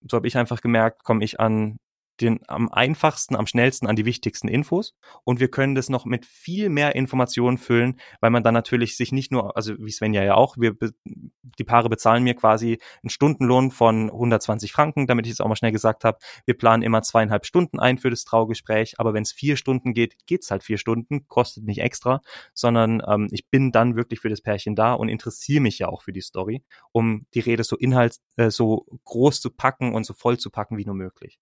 So 0.08 0.18
habe 0.18 0.28
ich 0.28 0.38
einfach 0.38 0.62
gemerkt, 0.62 1.04
komme 1.04 1.24
ich 1.24 1.40
an 1.40 1.78
den 2.22 2.40
am 2.48 2.70
einfachsten, 2.70 3.36
am 3.36 3.48
schnellsten 3.48 3.88
an 3.88 3.96
die 3.96 4.06
wichtigsten 4.06 4.48
Infos 4.48 4.96
und 5.24 5.40
wir 5.40 5.50
können 5.50 5.76
das 5.76 5.90
noch 5.90 6.06
mit 6.06 6.26
viel 6.26 6.70
mehr 6.70 6.96
Informationen 6.96 7.58
füllen, 7.58 8.00
weil 8.20 8.32
man 8.32 8.44
dann 8.44 8.54
natürlich 8.54 8.98
sich 8.98 9.12
nicht 9.12 9.32
nur, 9.32 9.56
also 9.56 9.74
wie 9.78 9.92
Svenja 9.92 10.24
ja 10.24 10.36
auch, 10.36 10.58
wir 10.58 10.76
die 11.04 11.64
Paare 11.64 11.90
bezahlen 11.90 12.24
mir 12.24 12.36
quasi 12.36 12.80
einen 13.04 13.10
Stundenlohn 13.10 13.72
von 13.72 14.10
120 14.10 14.72
Franken, 14.72 15.08
damit 15.08 15.26
ich 15.26 15.34
es 15.34 15.42
auch 15.42 15.48
mal 15.48 15.56
schnell 15.56 15.72
gesagt 15.72 16.04
habe. 16.04 16.20
Wir 16.46 16.58
planen 16.58 16.84
immer 16.84 17.02
zweieinhalb 17.02 17.46
Stunden 17.46 17.80
ein 17.80 17.98
für 17.98 18.10
das 18.10 18.24
Traugespräch, 18.24 19.00
aber 19.00 19.14
wenn 19.14 19.24
es 19.24 19.32
vier 19.32 19.58
Stunden 19.58 19.94
geht, 19.94 20.16
geht's 20.28 20.52
halt 20.52 20.64
vier 20.64 20.78
Stunden, 20.78 21.28
kostet 21.28 21.66
nicht 21.66 21.82
extra, 21.82 22.22
sondern 22.54 23.02
ähm, 23.08 23.28
ich 23.32 23.50
bin 23.50 23.72
dann 23.72 23.96
wirklich 23.96 24.20
für 24.20 24.30
das 24.30 24.42
Pärchen 24.42 24.76
da 24.76 24.94
und 24.94 25.10
interessiere 25.10 25.62
mich 25.62 25.80
ja 25.80 25.88
auch 25.88 26.02
für 26.02 26.14
die 26.14 26.22
Story, 26.22 26.64
um 26.92 27.26
die 27.34 27.40
Rede 27.40 27.64
so 27.64 27.76
inhalt 27.76 28.18
äh, 28.38 28.50
so 28.50 28.86
groß 29.06 29.42
zu 29.42 29.50
packen 29.50 29.94
und 29.94 30.06
so 30.06 30.14
voll 30.14 30.38
zu 30.38 30.50
packen 30.50 30.78
wie 30.78 30.86
nur 30.86 30.96
möglich. 30.96 31.40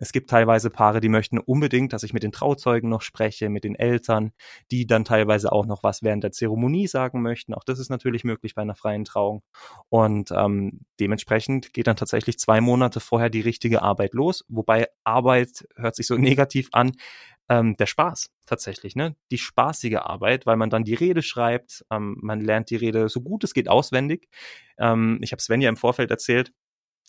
Es 0.00 0.12
gibt 0.12 0.30
teilweise 0.30 0.70
Paare, 0.70 1.00
die 1.00 1.10
möchten 1.10 1.38
unbedingt, 1.38 1.92
dass 1.92 2.02
ich 2.02 2.14
mit 2.14 2.22
den 2.22 2.32
Trauzeugen 2.32 2.88
noch 2.88 3.02
spreche, 3.02 3.50
mit 3.50 3.64
den 3.64 3.74
Eltern, 3.74 4.32
die 4.70 4.86
dann 4.86 5.04
teilweise 5.04 5.52
auch 5.52 5.66
noch 5.66 5.82
was 5.82 6.02
während 6.02 6.24
der 6.24 6.32
Zeremonie 6.32 6.86
sagen 6.86 7.20
möchten. 7.20 7.52
Auch 7.52 7.64
das 7.64 7.78
ist 7.78 7.90
natürlich 7.90 8.24
möglich 8.24 8.54
bei 8.54 8.62
einer 8.62 8.74
freien 8.74 9.04
Trauung. 9.04 9.42
Und 9.90 10.30
ähm, 10.32 10.80
dementsprechend 10.98 11.74
geht 11.74 11.86
dann 11.86 11.96
tatsächlich 11.96 12.38
zwei 12.38 12.62
Monate 12.62 12.98
vorher 12.98 13.28
die 13.28 13.42
richtige 13.42 13.82
Arbeit 13.82 14.14
los. 14.14 14.42
Wobei 14.48 14.88
Arbeit 15.04 15.68
hört 15.76 15.96
sich 15.96 16.06
so 16.06 16.16
negativ 16.16 16.70
an. 16.72 16.92
Ähm, 17.50 17.76
der 17.76 17.86
Spaß 17.86 18.30
tatsächlich, 18.46 18.94
ne? 18.94 19.16
Die 19.32 19.38
spaßige 19.38 19.96
Arbeit, 19.96 20.46
weil 20.46 20.56
man 20.56 20.70
dann 20.70 20.84
die 20.84 20.94
Rede 20.94 21.20
schreibt, 21.20 21.84
ähm, 21.90 22.16
man 22.22 22.40
lernt 22.40 22.70
die 22.70 22.76
Rede 22.76 23.08
so 23.08 23.20
gut 23.20 23.42
es 23.42 23.54
geht 23.54 23.68
auswendig. 23.68 24.28
Ähm, 24.78 25.18
ich 25.20 25.32
habe 25.32 25.42
Sven 25.42 25.60
ja 25.60 25.68
im 25.68 25.76
Vorfeld 25.76 26.12
erzählt, 26.12 26.52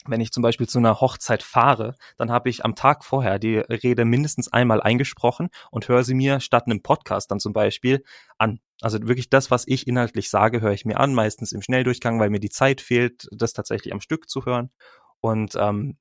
wenn 0.07 0.21
ich 0.21 0.31
zum 0.31 0.41
Beispiel 0.41 0.67
zu 0.67 0.79
einer 0.79 0.99
Hochzeit 1.01 1.43
fahre, 1.43 1.95
dann 2.17 2.31
habe 2.31 2.49
ich 2.49 2.65
am 2.65 2.75
Tag 2.75 3.03
vorher 3.03 3.39
die 3.39 3.57
Rede 3.57 4.05
mindestens 4.05 4.51
einmal 4.51 4.81
eingesprochen 4.81 5.49
und 5.69 5.87
höre 5.87 6.03
sie 6.03 6.15
mir 6.15 6.39
statt 6.39 6.65
einem 6.65 6.81
Podcast 6.81 7.31
dann 7.31 7.39
zum 7.39 7.53
Beispiel 7.53 8.03
an. 8.37 8.59
Also 8.81 8.99
wirklich 9.01 9.29
das, 9.29 9.51
was 9.51 9.67
ich 9.67 9.87
inhaltlich 9.87 10.29
sage, 10.29 10.61
höre 10.61 10.71
ich 10.71 10.85
mir 10.85 10.99
an, 10.99 11.13
meistens 11.13 11.51
im 11.51 11.61
Schnelldurchgang, 11.61 12.19
weil 12.19 12.31
mir 12.31 12.39
die 12.39 12.49
Zeit 12.49 12.81
fehlt, 12.81 13.27
das 13.31 13.53
tatsächlich 13.53 13.93
am 13.93 14.01
Stück 14.01 14.29
zu 14.29 14.45
hören. 14.45 14.71
Und 15.19 15.55
ähm, 15.55 15.97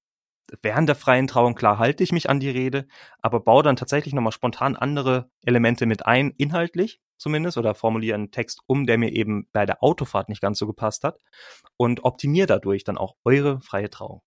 während 0.62 0.88
der 0.88 0.96
freien 0.96 1.26
Trauung, 1.26 1.54
klar, 1.54 1.78
halte 1.78 2.02
ich 2.02 2.12
mich 2.12 2.28
an 2.30 2.40
die 2.40 2.50
Rede, 2.50 2.86
aber 3.20 3.40
baue 3.40 3.62
dann 3.62 3.76
tatsächlich 3.76 4.14
nochmal 4.14 4.32
spontan 4.32 4.76
andere 4.76 5.30
Elemente 5.44 5.86
mit 5.86 6.06
ein, 6.06 6.32
inhaltlich 6.36 7.00
zumindest, 7.20 7.58
oder 7.58 7.74
formuliere 7.74 8.16
einen 8.16 8.30
Text 8.30 8.60
um, 8.66 8.86
der 8.86 8.98
mir 8.98 9.12
eben 9.12 9.46
bei 9.52 9.66
der 9.66 9.82
Autofahrt 9.82 10.28
nicht 10.28 10.40
ganz 10.40 10.58
so 10.58 10.66
gepasst 10.66 11.04
hat 11.04 11.18
und 11.76 12.04
optimiere 12.04 12.46
dadurch 12.46 12.82
dann 12.82 12.98
auch 12.98 13.14
eure 13.24 13.60
freie 13.60 13.90
Trauung. 13.90 14.22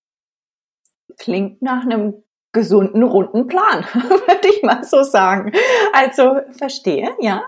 Klingt 1.17 1.61
nach 1.61 1.83
einem 1.83 2.23
gesunden, 2.53 3.01
runden 3.01 3.47
Plan, 3.47 3.83
würde 3.93 4.47
ich 4.47 4.61
mal 4.61 4.83
so 4.83 5.01
sagen. 5.01 5.51
Also 5.91 6.39
verstehe, 6.51 7.09
ja. 7.19 7.43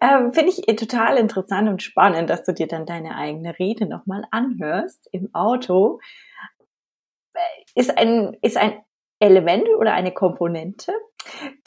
Ähm, 0.00 0.32
Finde 0.32 0.50
ich 0.50 0.64
total 0.76 1.18
interessant 1.18 1.68
und 1.68 1.82
spannend, 1.82 2.30
dass 2.30 2.42
du 2.44 2.54
dir 2.54 2.66
dann 2.66 2.86
deine 2.86 3.16
eigene 3.16 3.58
Rede 3.58 3.86
nochmal 3.86 4.24
anhörst 4.30 5.08
im 5.12 5.28
Auto 5.34 6.00
ist 7.76 7.96
ein, 7.96 8.36
ist 8.42 8.56
ein 8.56 8.82
Element 9.20 9.68
oder 9.78 9.92
eine 9.92 10.12
Komponente, 10.12 10.92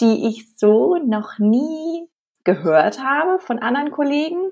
die 0.01 0.27
ich 0.27 0.57
so 0.57 0.95
noch 0.95 1.39
nie 1.39 2.09
gehört 2.43 3.01
habe 3.03 3.39
von 3.39 3.59
anderen 3.59 3.91
Kollegen 3.91 4.51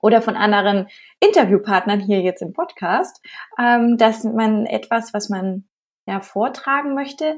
oder 0.00 0.22
von 0.22 0.36
anderen 0.36 0.88
Interviewpartnern 1.20 2.00
hier 2.00 2.20
jetzt 2.20 2.42
im 2.42 2.52
Podcast, 2.52 3.24
ähm, 3.58 3.96
dass 3.96 4.24
man 4.24 4.66
etwas, 4.66 5.12
was 5.14 5.28
man 5.28 5.68
ja 6.06 6.20
vortragen 6.20 6.94
möchte, 6.94 7.36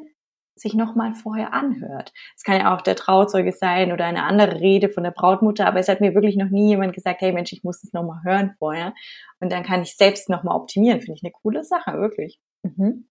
sich 0.56 0.74
nochmal 0.74 1.14
vorher 1.14 1.54
anhört. 1.54 2.12
Es 2.36 2.42
kann 2.42 2.60
ja 2.60 2.74
auch 2.76 2.82
der 2.82 2.96
Trauzeuge 2.96 3.52
sein 3.52 3.92
oder 3.92 4.04
eine 4.04 4.24
andere 4.24 4.60
Rede 4.60 4.90
von 4.90 5.04
der 5.04 5.12
Brautmutter, 5.12 5.66
aber 5.66 5.78
es 5.78 5.88
hat 5.88 6.00
mir 6.00 6.14
wirklich 6.14 6.36
noch 6.36 6.50
nie 6.50 6.68
jemand 6.68 6.92
gesagt, 6.92 7.22
hey 7.22 7.32
Mensch, 7.32 7.52
ich 7.52 7.64
muss 7.64 7.82
es 7.82 7.92
nochmal 7.92 8.22
hören 8.24 8.54
vorher. 8.58 8.92
Und 9.40 9.52
dann 9.52 9.62
kann 9.62 9.82
ich 9.82 9.96
selbst 9.96 10.28
nochmal 10.28 10.56
optimieren. 10.56 11.00
Finde 11.00 11.14
ich 11.16 11.24
eine 11.24 11.32
coole 11.32 11.64
Sache, 11.64 11.92
wirklich. 11.94 12.40
Mhm. 12.62 13.08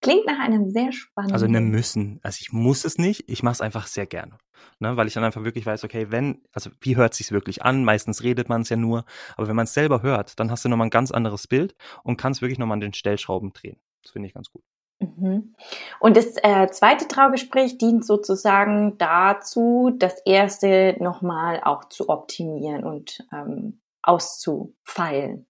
Klingt 0.00 0.26
nach 0.26 0.38
einem 0.38 0.70
sehr 0.70 0.92
spannenden. 0.92 1.34
Also 1.34 1.46
eine 1.46 1.60
müssen. 1.60 2.20
Also 2.22 2.38
ich 2.40 2.52
muss 2.52 2.84
es 2.84 2.98
nicht, 2.98 3.28
ich 3.28 3.42
mache 3.42 3.54
es 3.54 3.60
einfach 3.60 3.86
sehr 3.86 4.06
gerne. 4.06 4.38
Ne, 4.78 4.96
weil 4.96 5.08
ich 5.08 5.14
dann 5.14 5.24
einfach 5.24 5.42
wirklich 5.42 5.66
weiß, 5.66 5.82
okay, 5.82 6.10
wenn, 6.10 6.42
also 6.52 6.70
wie 6.80 6.96
hört 6.96 7.14
sich's 7.14 7.32
wirklich 7.32 7.62
an? 7.62 7.84
Meistens 7.84 8.22
redet 8.22 8.48
man 8.48 8.62
es 8.62 8.68
ja 8.68 8.76
nur, 8.76 9.04
aber 9.36 9.48
wenn 9.48 9.56
man 9.56 9.64
es 9.64 9.74
selber 9.74 10.02
hört, 10.02 10.38
dann 10.38 10.52
hast 10.52 10.64
du 10.64 10.68
nochmal 10.68 10.86
ein 10.86 10.90
ganz 10.90 11.10
anderes 11.10 11.48
Bild 11.48 11.74
und 12.04 12.16
kannst 12.16 12.42
wirklich 12.42 12.60
nochmal 12.60 12.76
an 12.76 12.80
den 12.80 12.94
Stellschrauben 12.94 13.52
drehen. 13.52 13.80
Das 14.02 14.12
finde 14.12 14.28
ich 14.28 14.34
ganz 14.34 14.50
gut. 14.50 14.62
Mhm. 15.00 15.54
Und 16.00 16.16
das 16.16 16.36
äh, 16.42 16.68
zweite 16.70 17.08
Traugespräch 17.08 17.78
dient 17.78 18.06
sozusagen 18.06 18.98
dazu, 18.98 19.92
das 19.98 20.20
erste 20.24 20.96
nochmal 21.00 21.60
auch 21.64 21.88
zu 21.88 22.08
optimieren 22.08 22.84
und 22.84 23.26
ähm, 23.32 23.80
auszufeilen. 24.02 25.46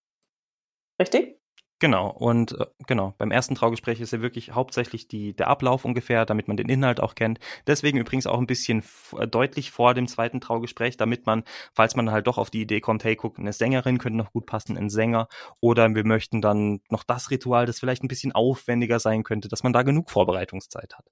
Richtig? 0.98 1.41
Genau, 1.82 2.10
und 2.10 2.52
äh, 2.60 2.66
genau, 2.86 3.12
beim 3.18 3.32
ersten 3.32 3.56
Traugespräch 3.56 4.00
ist 4.00 4.12
ja 4.12 4.22
wirklich 4.22 4.52
hauptsächlich 4.52 5.08
die, 5.08 5.34
der 5.34 5.48
Ablauf 5.48 5.84
ungefähr, 5.84 6.24
damit 6.24 6.46
man 6.46 6.56
den 6.56 6.68
Inhalt 6.68 7.00
auch 7.00 7.16
kennt. 7.16 7.40
Deswegen 7.66 7.98
übrigens 7.98 8.28
auch 8.28 8.38
ein 8.38 8.46
bisschen 8.46 8.84
äh, 9.18 9.26
deutlich 9.26 9.72
vor 9.72 9.92
dem 9.92 10.06
zweiten 10.06 10.40
Traugespräch, 10.40 10.96
damit 10.96 11.26
man, 11.26 11.42
falls 11.74 11.96
man 11.96 12.12
halt 12.12 12.28
doch 12.28 12.38
auf 12.38 12.50
die 12.50 12.60
Idee 12.60 12.80
kommt, 12.80 13.02
hey, 13.02 13.16
guck, 13.16 13.36
eine 13.36 13.52
Sängerin 13.52 13.98
könnte 13.98 14.16
noch 14.16 14.30
gut 14.30 14.46
passen, 14.46 14.78
ein 14.78 14.90
Sänger, 14.90 15.26
oder 15.58 15.92
wir 15.92 16.06
möchten 16.06 16.40
dann 16.40 16.82
noch 16.88 17.02
das 17.02 17.32
Ritual, 17.32 17.66
das 17.66 17.80
vielleicht 17.80 18.04
ein 18.04 18.08
bisschen 18.08 18.30
aufwendiger 18.30 19.00
sein 19.00 19.24
könnte, 19.24 19.48
dass 19.48 19.64
man 19.64 19.72
da 19.72 19.82
genug 19.82 20.08
Vorbereitungszeit 20.08 20.94
hat. 20.96 21.06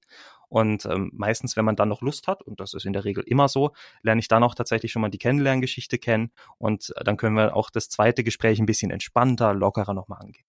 Und 0.49 0.87
ähm, 0.87 1.11
meistens, 1.13 1.57
wenn 1.57 1.65
man 1.65 1.75
dann 1.75 1.89
noch 1.89 2.01
Lust 2.01 2.29
hat, 2.29 2.45
und 2.45 2.61
das 2.61 2.75
ist 2.75 2.87
in 2.87 2.93
der 2.93 3.05
Regel 3.05 3.25
immer 3.27 3.49
so, 3.49 3.73
lerne 4.03 4.21
ich 4.21 4.29
dann 4.29 4.45
auch 4.45 4.55
tatsächlich 4.55 4.93
schon 4.93 5.03
mal 5.03 5.11
die 5.11 5.19
Kennenlerngeschichte 5.19 5.99
kennen 5.99 6.31
und 6.59 6.93
äh, 6.95 7.03
dann 7.03 7.17
können 7.17 7.35
wir 7.35 7.57
auch 7.57 7.71
das 7.71 7.89
zweite 7.89 8.23
Gespräch 8.23 8.61
ein 8.61 8.67
bisschen 8.67 8.93
entspannter, 8.93 9.53
lockerer 9.53 9.95
nochmal 9.95 10.21
angehen. 10.21 10.45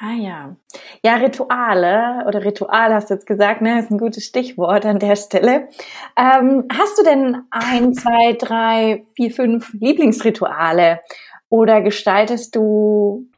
Ah 0.00 0.12
ja. 0.14 0.56
Ja, 1.02 1.14
Rituale 1.16 2.24
oder 2.26 2.44
Ritual 2.44 2.92
hast 2.92 3.08
du 3.08 3.14
jetzt 3.14 3.26
gesagt, 3.26 3.62
ne, 3.62 3.78
ist 3.80 3.90
ein 3.90 3.98
gutes 3.98 4.24
Stichwort 4.24 4.84
an 4.84 4.98
der 4.98 5.16
Stelle. 5.16 5.68
Ähm, 6.16 6.66
hast 6.70 6.98
du 6.98 7.02
denn 7.02 7.42
ein, 7.50 7.94
zwei, 7.94 8.34
drei, 8.34 9.06
vier, 9.14 9.30
fünf 9.30 9.72
Lieblingsrituale 9.72 11.00
oder 11.48 11.80
gestaltest 11.80 12.54
du 12.56 13.28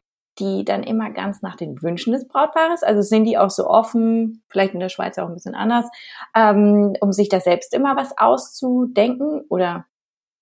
die 0.40 0.64
dann 0.64 0.82
immer 0.84 1.10
ganz 1.10 1.42
nach 1.42 1.56
den 1.56 1.80
Wünschen 1.82 2.12
des 2.12 2.26
Brautpaares? 2.26 2.82
Also 2.82 3.02
sind 3.02 3.24
die 3.24 3.38
auch 3.38 3.50
so 3.50 3.66
offen, 3.68 4.42
vielleicht 4.48 4.74
in 4.74 4.80
der 4.80 4.88
Schweiz 4.88 5.18
auch 5.18 5.28
ein 5.28 5.34
bisschen 5.34 5.54
anders, 5.54 5.86
ähm, 6.34 6.94
um 7.00 7.12
sich 7.12 7.28
da 7.28 7.40
selbst 7.40 7.74
immer 7.74 7.96
was 7.96 8.16
auszudenken? 8.18 9.42
Oder 9.48 9.86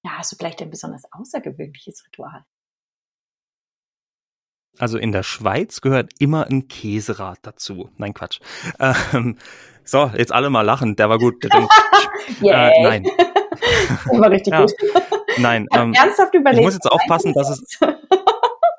ja, 0.04 0.12
hast 0.18 0.32
du 0.32 0.36
vielleicht 0.36 0.62
ein 0.62 0.70
besonders 0.70 1.04
außergewöhnliches 1.12 2.04
Ritual? 2.06 2.44
Also 4.78 4.98
in 4.98 5.12
der 5.12 5.22
Schweiz 5.22 5.80
gehört 5.80 6.10
immer 6.18 6.46
ein 6.46 6.68
Käserad 6.68 7.38
dazu. 7.42 7.90
Nein, 7.96 8.14
Quatsch. 8.14 8.40
Ähm, 8.78 9.36
so, 9.84 10.10
jetzt 10.16 10.32
alle 10.32 10.50
mal 10.50 10.62
lachen. 10.62 10.96
Der 10.96 11.08
war 11.08 11.18
gut. 11.18 11.42
Der 11.44 11.50
äh, 12.42 12.82
nein. 12.82 13.04
Der 13.04 14.20
war 14.20 14.30
richtig 14.30 14.52
ja. 14.52 14.62
gut. 14.62 14.72
Nein. 15.38 15.68
Ähm, 15.74 15.92
ernsthaft 15.94 16.34
überlegt. 16.34 16.60
Ich 16.60 16.64
muss 16.64 16.74
jetzt 16.74 16.90
aufpassen, 16.90 17.34
dass 17.34 17.50
es. 17.50 17.78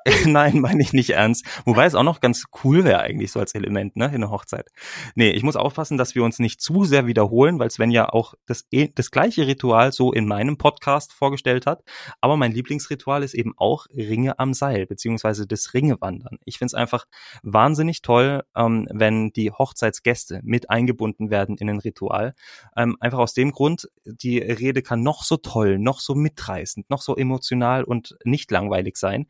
Nein, 0.26 0.60
meine 0.60 0.82
ich 0.82 0.92
nicht 0.92 1.10
ernst. 1.10 1.44
Wobei 1.64 1.84
es 1.84 1.94
auch 1.94 2.02
noch 2.02 2.20
ganz 2.20 2.44
cool 2.62 2.84
wäre 2.84 3.00
eigentlich 3.00 3.32
so 3.32 3.40
als 3.40 3.54
Element, 3.54 3.96
ne, 3.96 4.06
in 4.06 4.14
einer 4.14 4.30
Hochzeit. 4.30 4.70
Nee, 5.14 5.30
ich 5.30 5.42
muss 5.42 5.56
aufpassen, 5.56 5.98
dass 5.98 6.14
wir 6.14 6.24
uns 6.24 6.38
nicht 6.38 6.60
zu 6.60 6.84
sehr 6.84 7.06
wiederholen, 7.06 7.58
weil 7.58 7.70
Sven 7.70 7.90
ja 7.90 8.08
auch 8.08 8.34
das, 8.46 8.66
eh, 8.70 8.88
das 8.94 9.10
gleiche 9.10 9.46
Ritual 9.46 9.92
so 9.92 10.12
in 10.12 10.26
meinem 10.26 10.56
Podcast 10.56 11.12
vorgestellt 11.12 11.66
hat. 11.66 11.82
Aber 12.20 12.36
mein 12.36 12.52
Lieblingsritual 12.52 13.22
ist 13.22 13.34
eben 13.34 13.52
auch 13.56 13.86
Ringe 13.94 14.38
am 14.38 14.54
Seil, 14.54 14.86
beziehungsweise 14.86 15.46
das 15.46 15.74
Ringewandern. 15.74 16.38
Ich 16.44 16.58
finde 16.58 16.68
es 16.68 16.74
einfach 16.74 17.06
wahnsinnig 17.42 18.02
toll, 18.02 18.42
ähm, 18.56 18.86
wenn 18.92 19.30
die 19.32 19.50
Hochzeitsgäste 19.50 20.40
mit 20.42 20.70
eingebunden 20.70 21.30
werden 21.30 21.56
in 21.56 21.68
ein 21.68 21.80
Ritual. 21.80 22.34
Ähm, 22.76 22.96
einfach 23.00 23.18
aus 23.18 23.34
dem 23.34 23.52
Grund, 23.52 23.88
die 24.04 24.38
Rede 24.38 24.82
kann 24.82 25.02
noch 25.02 25.22
so 25.24 25.36
toll, 25.36 25.78
noch 25.78 26.00
so 26.00 26.14
mitreißend, 26.14 26.88
noch 26.88 27.02
so 27.02 27.16
emotional 27.16 27.84
und 27.84 28.16
nicht 28.24 28.50
langweilig 28.50 28.96
sein 28.96 29.26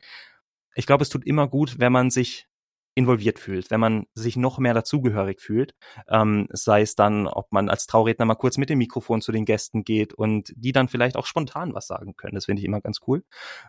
ich 0.79 0.87
glaube, 0.87 1.03
es 1.03 1.09
tut 1.09 1.27
immer 1.27 1.49
gut, 1.49 1.81
wenn 1.81 1.93
man 1.93 2.11
sich 2.11 2.47
involviert 2.95 3.39
fühlt, 3.39 3.71
wenn 3.71 3.81
man 3.81 4.07
sich 4.15 4.37
noch 4.37 4.59
mehr 4.59 4.75
dazugehörig 4.75 5.41
fühlt, 5.41 5.73
ähm, 6.09 6.49
sei 6.51 6.83
es 6.83 6.97
dann, 6.97 7.29
ob 7.29 7.53
man 7.53 7.69
als 7.69 7.87
Trauredner 7.87 8.25
mal 8.25 8.35
kurz 8.35 8.59
mit 8.59 8.71
dem 8.71 8.79
Mikrofon 8.79 9.21
zu 9.21 9.31
den 9.31 9.45
Gästen 9.45 9.85
geht 9.85 10.15
und 10.15 10.53
die 10.57 10.73
dann 10.73 10.89
vielleicht 10.89 11.17
auch 11.17 11.27
spontan 11.27 11.75
was 11.75 11.87
sagen 11.87 12.17
können, 12.17 12.35
das 12.35 12.47
finde 12.47 12.61
ich 12.61 12.67
immer 12.67 12.81
ganz 12.81 12.99
cool, 13.07 13.23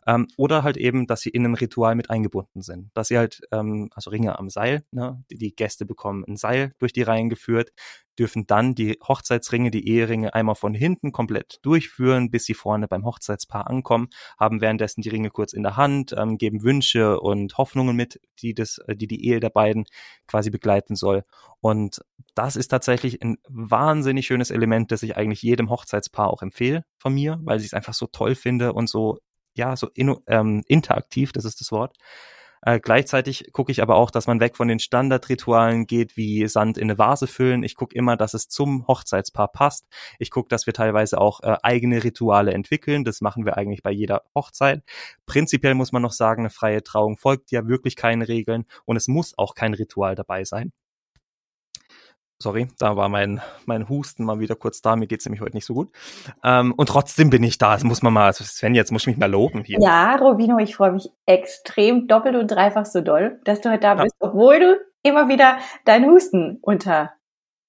ähm, 0.07 0.27
oder 0.35 0.63
halt 0.63 0.77
eben, 0.77 1.05
dass 1.05 1.21
sie 1.21 1.29
in 1.29 1.45
einem 1.45 1.53
Ritual 1.53 1.93
mit 1.93 2.09
eingebunden 2.09 2.61
sind, 2.61 2.89
dass 2.95 3.09
sie 3.09 3.19
halt, 3.19 3.41
ähm, 3.51 3.89
also 3.93 4.09
Ringe 4.09 4.37
am 4.39 4.49
Seil, 4.49 4.83
ne, 4.91 5.23
die, 5.29 5.37
die 5.37 5.55
Gäste 5.55 5.85
bekommen 5.85 6.23
ein 6.27 6.35
Seil 6.37 6.73
durch 6.79 6.93
die 6.93 7.03
Reihen 7.03 7.29
geführt, 7.29 7.71
dürfen 8.19 8.45
dann 8.45 8.75
die 8.75 8.99
Hochzeitsringe, 9.07 9.71
die 9.71 9.87
Eheringe 9.87 10.33
einmal 10.33 10.55
von 10.55 10.73
hinten 10.73 11.11
komplett 11.11 11.59
durchführen, 11.63 12.29
bis 12.29 12.45
sie 12.45 12.53
vorne 12.53 12.87
beim 12.87 13.05
Hochzeitspaar 13.05 13.67
ankommen, 13.67 14.09
haben 14.37 14.61
währenddessen 14.61 15.01
die 15.01 15.09
Ringe 15.09 15.29
kurz 15.29 15.53
in 15.53 15.63
der 15.63 15.77
Hand, 15.77 16.13
ähm, 16.17 16.37
geben 16.37 16.63
Wünsche 16.63 17.19
und 17.19 17.57
Hoffnungen 17.57 17.95
mit, 17.95 18.19
die 18.39 18.53
das, 18.53 18.79
äh, 18.87 18.95
die 18.95 19.07
die 19.07 19.25
Ehe 19.25 19.39
der 19.39 19.49
beiden 19.49 19.85
quasi 20.27 20.49
begleiten 20.49 20.95
soll. 20.95 21.23
Und 21.61 22.01
das 22.35 22.55
ist 22.55 22.67
tatsächlich 22.67 23.23
ein 23.23 23.37
wahnsinnig 23.47 24.27
schönes 24.27 24.51
Element, 24.51 24.91
das 24.91 25.03
ich 25.03 25.15
eigentlich 25.17 25.41
jedem 25.41 25.69
Hochzeitspaar 25.69 26.29
auch 26.29 26.41
empfehle 26.41 26.85
von 26.97 27.13
mir, 27.13 27.39
weil 27.43 27.59
ich 27.59 27.67
es 27.67 27.73
einfach 27.73 27.93
so 27.93 28.07
toll 28.07 28.35
finde 28.35 28.73
und 28.73 28.89
so 28.89 29.19
ja 29.55 29.75
so 29.75 29.89
in, 29.93 30.15
ähm, 30.27 30.63
interaktiv, 30.67 31.31
das 31.31 31.45
ist 31.45 31.59
das 31.61 31.71
Wort. 31.71 31.97
Äh, 32.61 32.79
gleichzeitig 32.79 33.51
gucke 33.53 33.71
ich 33.71 33.81
aber 33.81 33.95
auch, 33.95 34.11
dass 34.11 34.27
man 34.27 34.39
weg 34.39 34.55
von 34.57 34.67
den 34.67 34.79
Standardritualen 34.79 35.87
geht, 35.87 36.17
wie 36.17 36.47
Sand 36.47 36.77
in 36.77 36.83
eine 36.85 36.97
Vase 36.97 37.27
füllen. 37.27 37.63
Ich 37.63 37.75
gucke 37.75 37.95
immer, 37.95 38.17
dass 38.17 38.33
es 38.33 38.49
zum 38.49 38.87
Hochzeitspaar 38.87 39.49
passt. 39.49 39.87
Ich 40.19 40.29
gucke, 40.31 40.49
dass 40.49 40.65
wir 40.65 40.73
teilweise 40.73 41.19
auch 41.19 41.41
äh, 41.41 41.55
eigene 41.63 42.03
Rituale 42.03 42.53
entwickeln. 42.53 43.03
Das 43.03 43.21
machen 43.21 43.45
wir 43.45 43.57
eigentlich 43.57 43.83
bei 43.83 43.91
jeder 43.91 44.23
Hochzeit. 44.35 44.83
Prinzipiell 45.25 45.73
muss 45.73 45.91
man 45.91 46.01
noch 46.01 46.13
sagen, 46.13 46.41
eine 46.41 46.49
freie 46.49 46.83
Trauung 46.83 47.17
folgt 47.17 47.51
ja 47.51 47.67
wirklich 47.67 47.95
keinen 47.95 48.21
Regeln 48.21 48.65
und 48.85 48.97
es 48.97 49.07
muss 49.07 49.37
auch 49.37 49.55
kein 49.55 49.73
Ritual 49.73 50.15
dabei 50.15 50.43
sein. 50.43 50.73
Sorry, 52.41 52.69
da 52.79 52.95
war 52.95 53.09
mein, 53.09 53.41
mein 53.65 53.89
Husten 53.89 54.23
mal 54.23 54.39
wieder 54.39 54.55
kurz 54.55 54.81
da. 54.81 54.95
Mir 54.95 55.07
geht's 55.07 55.25
nämlich 55.25 55.41
heute 55.41 55.57
nicht 55.57 55.65
so 55.65 55.73
gut. 55.73 55.91
Ähm, 56.41 56.73
und 56.77 56.87
trotzdem 56.87 57.29
bin 57.29 57.43
ich 57.43 57.57
da. 57.57 57.73
Das 57.73 57.83
muss 57.83 58.01
man 58.01 58.13
mal, 58.13 58.27
also 58.27 58.45
Sven, 58.45 58.75
jetzt 58.75 58.93
muss 58.93 59.01
ich 59.01 59.07
mich 59.07 59.17
mal 59.17 59.29
loben 59.29 59.65
hier. 59.65 59.77
Ja, 59.81 60.15
Robino, 60.15 60.57
ich 60.57 60.73
freue 60.73 60.93
mich 60.93 61.09
extrem 61.25 62.07
doppelt 62.07 62.37
und 62.37 62.47
dreifach 62.47 62.85
so 62.85 63.01
doll, 63.01 63.41
dass 63.43 63.59
du 63.59 63.69
heute 63.69 63.81
da 63.81 63.95
bist, 63.95 64.15
ja. 64.21 64.29
obwohl 64.29 64.59
du 64.59 64.79
immer 65.03 65.27
wieder 65.27 65.57
deinen 65.83 66.09
Husten 66.09 66.59
unter 66.61 67.11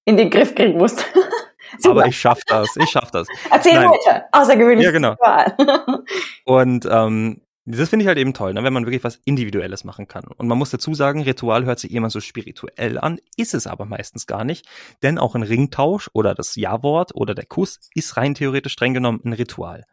in 0.05 0.15
den 0.15 0.29
Griff 0.29 0.55
kriegen 0.55 0.77
musst. 0.77 1.05
Aber 1.85 2.05
ich 2.05 2.17
schaff 2.17 2.39
das, 2.47 2.73
ich 2.77 2.89
schaff 2.89 3.11
das. 3.11 3.27
Erzähl 3.49 3.75
Nein. 3.75 3.89
weiter, 3.89 4.25
außergewöhnlich. 4.31 4.85
Ja, 4.85 4.91
genau. 4.91 5.15
und 6.45 6.87
ähm, 6.89 7.41
das 7.65 7.89
finde 7.89 8.03
ich 8.03 8.07
halt 8.07 8.17
eben 8.17 8.33
toll, 8.33 8.53
ne, 8.53 8.63
wenn 8.63 8.73
man 8.73 8.85
wirklich 8.85 9.03
was 9.03 9.19
Individuelles 9.23 9.83
machen 9.83 10.07
kann. 10.07 10.23
Und 10.23 10.47
man 10.47 10.57
muss 10.57 10.71
dazu 10.71 10.93
sagen, 10.93 11.21
Ritual 11.21 11.65
hört 11.65 11.79
sich 11.79 11.91
immer 11.91 12.09
so 12.09 12.19
spirituell 12.19 12.97
an, 12.97 13.19
ist 13.37 13.53
es 13.53 13.67
aber 13.67 13.85
meistens 13.85 14.25
gar 14.25 14.43
nicht. 14.43 14.65
Denn 15.03 15.19
auch 15.19 15.35
ein 15.35 15.43
Ringtausch 15.43 16.09
oder 16.13 16.33
das 16.33 16.55
Ja-Wort 16.55 17.15
oder 17.15 17.35
der 17.35 17.45
Kuss 17.45 17.79
ist 17.93 18.17
rein 18.17 18.33
theoretisch 18.33 18.73
streng 18.73 18.93
genommen 18.93 19.21
ein 19.23 19.33
Ritual. 19.33 19.85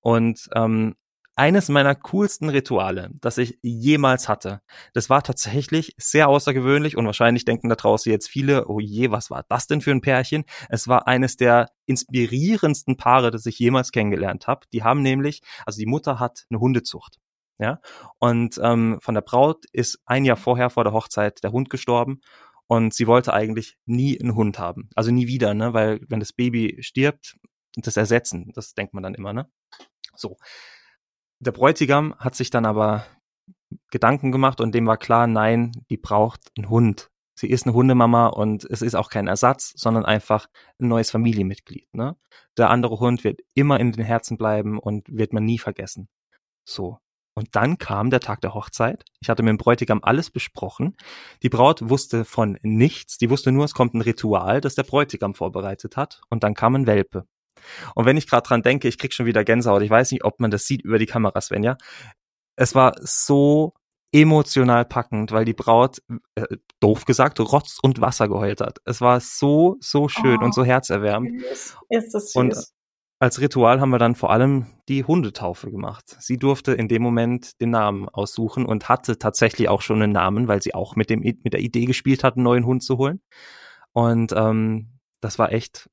Und 0.00 0.48
ähm, 0.54 0.96
eines 1.34 1.68
meiner 1.68 1.94
coolsten 1.94 2.48
Rituale, 2.48 3.10
das 3.20 3.38
ich 3.38 3.58
jemals 3.62 4.28
hatte. 4.28 4.60
Das 4.92 5.08
war 5.08 5.22
tatsächlich 5.22 5.94
sehr 5.96 6.28
außergewöhnlich 6.28 6.96
und 6.96 7.06
wahrscheinlich 7.06 7.44
denken 7.44 7.68
da 7.68 7.74
draußen 7.74 8.10
jetzt 8.10 8.28
viele, 8.28 8.66
oh 8.68 8.80
je, 8.80 9.10
was 9.10 9.30
war 9.30 9.44
das 9.48 9.66
denn 9.66 9.80
für 9.80 9.92
ein 9.92 10.02
Pärchen? 10.02 10.44
Es 10.68 10.88
war 10.88 11.06
eines 11.08 11.36
der 11.36 11.70
inspirierendsten 11.86 12.96
Paare, 12.96 13.30
das 13.30 13.46
ich 13.46 13.58
jemals 13.58 13.92
kennengelernt 13.92 14.46
habe. 14.46 14.66
Die 14.72 14.82
haben 14.82 15.02
nämlich, 15.02 15.42
also 15.64 15.78
die 15.78 15.86
Mutter 15.86 16.20
hat 16.20 16.44
eine 16.50 16.60
Hundezucht. 16.60 17.18
Ja, 17.58 17.80
und 18.18 18.58
ähm, 18.62 18.98
von 19.00 19.14
der 19.14 19.20
Braut 19.20 19.66
ist 19.72 20.00
ein 20.04 20.24
Jahr 20.24 20.36
vorher 20.36 20.68
vor 20.70 20.84
der 20.84 20.92
Hochzeit 20.92 21.44
der 21.44 21.52
Hund 21.52 21.70
gestorben 21.70 22.20
und 22.66 22.94
sie 22.94 23.06
wollte 23.06 23.34
eigentlich 23.34 23.76
nie 23.84 24.18
einen 24.20 24.34
Hund 24.34 24.58
haben. 24.58 24.88
Also 24.94 25.10
nie 25.12 25.28
wieder, 25.28 25.54
ne? 25.54 25.72
Weil 25.74 26.00
wenn 26.08 26.18
das 26.18 26.32
Baby 26.32 26.78
stirbt, 26.80 27.36
das 27.76 27.96
ersetzen, 27.96 28.50
das 28.54 28.74
denkt 28.74 28.94
man 28.94 29.02
dann 29.02 29.14
immer, 29.14 29.32
ne? 29.32 29.48
So. 30.16 30.38
Der 31.44 31.50
Bräutigam 31.50 32.14
hat 32.18 32.36
sich 32.36 32.50
dann 32.50 32.64
aber 32.64 33.04
Gedanken 33.90 34.30
gemacht 34.30 34.60
und 34.60 34.72
dem 34.76 34.86
war 34.86 34.96
klar, 34.96 35.26
nein, 35.26 35.72
die 35.90 35.96
braucht 35.96 36.40
einen 36.56 36.70
Hund. 36.70 37.10
Sie 37.36 37.50
ist 37.50 37.66
eine 37.66 37.74
Hundemama 37.74 38.28
und 38.28 38.64
es 38.64 38.80
ist 38.80 38.94
auch 38.94 39.10
kein 39.10 39.26
Ersatz, 39.26 39.72
sondern 39.74 40.04
einfach 40.04 40.46
ein 40.78 40.86
neues 40.86 41.10
Familienmitglied. 41.10 41.92
Ne? 41.94 42.16
Der 42.56 42.70
andere 42.70 43.00
Hund 43.00 43.24
wird 43.24 43.40
immer 43.54 43.80
in 43.80 43.90
den 43.90 44.04
Herzen 44.04 44.38
bleiben 44.38 44.78
und 44.78 45.08
wird 45.08 45.32
man 45.32 45.44
nie 45.44 45.58
vergessen. 45.58 46.08
So. 46.64 46.98
Und 47.34 47.56
dann 47.56 47.76
kam 47.76 48.10
der 48.10 48.20
Tag 48.20 48.40
der 48.42 48.54
Hochzeit. 48.54 49.04
Ich 49.20 49.28
hatte 49.28 49.42
mit 49.42 49.50
dem 49.50 49.58
Bräutigam 49.58 49.98
alles 50.02 50.30
besprochen. 50.30 50.96
Die 51.42 51.48
Braut 51.48 51.88
wusste 51.88 52.24
von 52.24 52.56
nichts. 52.62 53.18
Die 53.18 53.30
wusste 53.30 53.50
nur, 53.50 53.64
es 53.64 53.74
kommt 53.74 53.94
ein 53.94 54.02
Ritual, 54.02 54.60
das 54.60 54.76
der 54.76 54.84
Bräutigam 54.84 55.34
vorbereitet 55.34 55.96
hat. 55.96 56.20
Und 56.28 56.44
dann 56.44 56.54
kam 56.54 56.76
ein 56.76 56.86
Welpe. 56.86 57.26
Und 57.94 58.06
wenn 58.06 58.16
ich 58.16 58.28
gerade 58.28 58.46
dran 58.46 58.62
denke, 58.62 58.88
ich 58.88 58.98
krieg 58.98 59.12
schon 59.12 59.26
wieder 59.26 59.44
Gänsehaut. 59.44 59.82
Ich 59.82 59.90
weiß 59.90 60.12
nicht, 60.12 60.24
ob 60.24 60.40
man 60.40 60.50
das 60.50 60.64
sieht 60.64 60.82
über 60.82 60.98
die 60.98 61.06
Kamera, 61.06 61.40
Svenja. 61.40 61.76
Es 62.56 62.74
war 62.74 62.94
so 63.00 63.74
emotional 64.12 64.84
packend, 64.84 65.32
weil 65.32 65.44
die 65.44 65.54
Braut, 65.54 66.02
äh, 66.34 66.44
doof 66.80 67.06
gesagt, 67.06 67.40
Rotz 67.40 67.78
und 67.82 68.00
Wasser 68.00 68.28
geheult 68.28 68.60
hat. 68.60 68.78
Es 68.84 69.00
war 69.00 69.20
so, 69.20 69.76
so 69.80 70.08
schön 70.08 70.38
oh, 70.40 70.44
und 70.44 70.54
so 70.54 70.64
herzerwärmend. 70.64 71.42
Ist 71.88 72.14
das 72.14 72.32
süß. 72.32 72.36
Und 72.36 72.56
als 73.22 73.40
Ritual 73.40 73.80
haben 73.80 73.90
wir 73.90 74.00
dann 74.00 74.16
vor 74.16 74.30
allem 74.30 74.66
die 74.88 75.04
Hundetaufe 75.04 75.70
gemacht. 75.70 76.16
Sie 76.18 76.38
durfte 76.38 76.72
in 76.72 76.88
dem 76.88 77.02
Moment 77.02 77.60
den 77.60 77.70
Namen 77.70 78.08
aussuchen 78.08 78.66
und 78.66 78.88
hatte 78.88 79.16
tatsächlich 79.16 79.68
auch 79.68 79.80
schon 79.80 80.02
einen 80.02 80.12
Namen, 80.12 80.48
weil 80.48 80.60
sie 80.60 80.74
auch 80.74 80.96
mit, 80.96 81.08
dem, 81.08 81.20
mit 81.20 81.52
der 81.52 81.60
Idee 81.60 81.84
gespielt 81.84 82.24
hat, 82.24 82.34
einen 82.34 82.42
neuen 82.42 82.66
Hund 82.66 82.82
zu 82.82 82.98
holen. 82.98 83.22
Und 83.92 84.32
ähm, 84.32 84.98
das 85.20 85.38
war 85.38 85.52
echt 85.52 85.88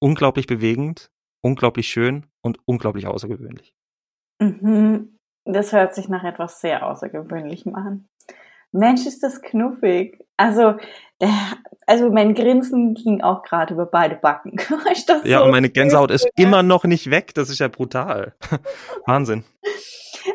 unglaublich 0.00 0.46
bewegend, 0.46 1.10
unglaublich 1.40 1.88
schön 1.88 2.26
und 2.42 2.58
unglaublich 2.64 3.06
außergewöhnlich. 3.06 3.74
Mhm. 4.40 5.18
Das 5.44 5.72
hört 5.72 5.94
sich 5.94 6.08
nach 6.08 6.24
etwas 6.24 6.60
sehr 6.60 6.86
Außergewöhnlichem 6.86 7.74
an. 7.74 8.08
Mensch, 8.70 9.06
ist 9.06 9.22
das 9.22 9.40
knuffig. 9.40 10.22
Also, 10.36 10.74
der, 11.20 11.30
also 11.86 12.10
mein 12.10 12.34
Grinsen 12.34 12.94
ging 12.94 13.22
auch 13.22 13.42
gerade 13.42 13.72
über 13.74 13.86
beide 13.86 14.16
Backen. 14.16 14.56
ja, 15.24 15.38
so 15.38 15.44
und 15.44 15.50
meine 15.50 15.70
Gänsehaut 15.70 16.10
ist 16.10 16.28
immer 16.36 16.62
noch 16.62 16.84
nicht 16.84 17.10
weg. 17.10 17.32
Das 17.34 17.48
ist 17.48 17.60
ja 17.60 17.68
brutal. 17.68 18.34
Wahnsinn. 19.06 19.44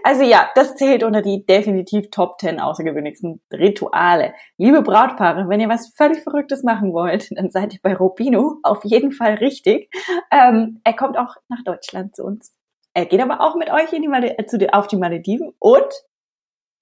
Also 0.04 0.24
ja, 0.24 0.50
das 0.56 0.76
zählt 0.76 1.04
unter 1.04 1.22
die 1.22 1.46
definitiv 1.46 2.10
Top 2.10 2.40
10 2.40 2.60
außergewöhnlichsten 2.60 3.42
Rituale. 3.52 4.34
Liebe 4.58 4.82
Brautpaare, 4.82 5.48
wenn 5.50 5.60
ihr 5.60 5.70
was 5.70 5.94
völlig 5.96 6.24
Verrücktes 6.24 6.64
machen 6.64 6.94
wollt, 6.94 7.30
dann 7.38 7.50
seid 7.50 7.74
ihr 7.74 7.80
bei 7.82 7.96
Robino 7.96 8.58
auf 8.64 8.84
jeden 8.84 9.12
Fall 9.12 9.36
richtig. 9.36 9.90
Ähm, 10.32 10.82
er 10.84 10.94
kommt 10.94 11.18
auch 11.18 11.36
nach 11.50 11.64
Deutschland 11.64 12.16
zu 12.16 12.24
uns. 12.24 12.52
Er 12.94 13.06
geht 13.06 13.22
aber 13.22 13.42
auch 13.42 13.56
mit 13.56 13.72
euch 13.72 13.92
in 13.94 14.02
die 14.02 14.08
Mal 14.08 14.36
zu, 14.48 14.58
auf 14.74 14.88
die 14.88 14.98
Malediven 14.98 15.54
und 15.60 15.92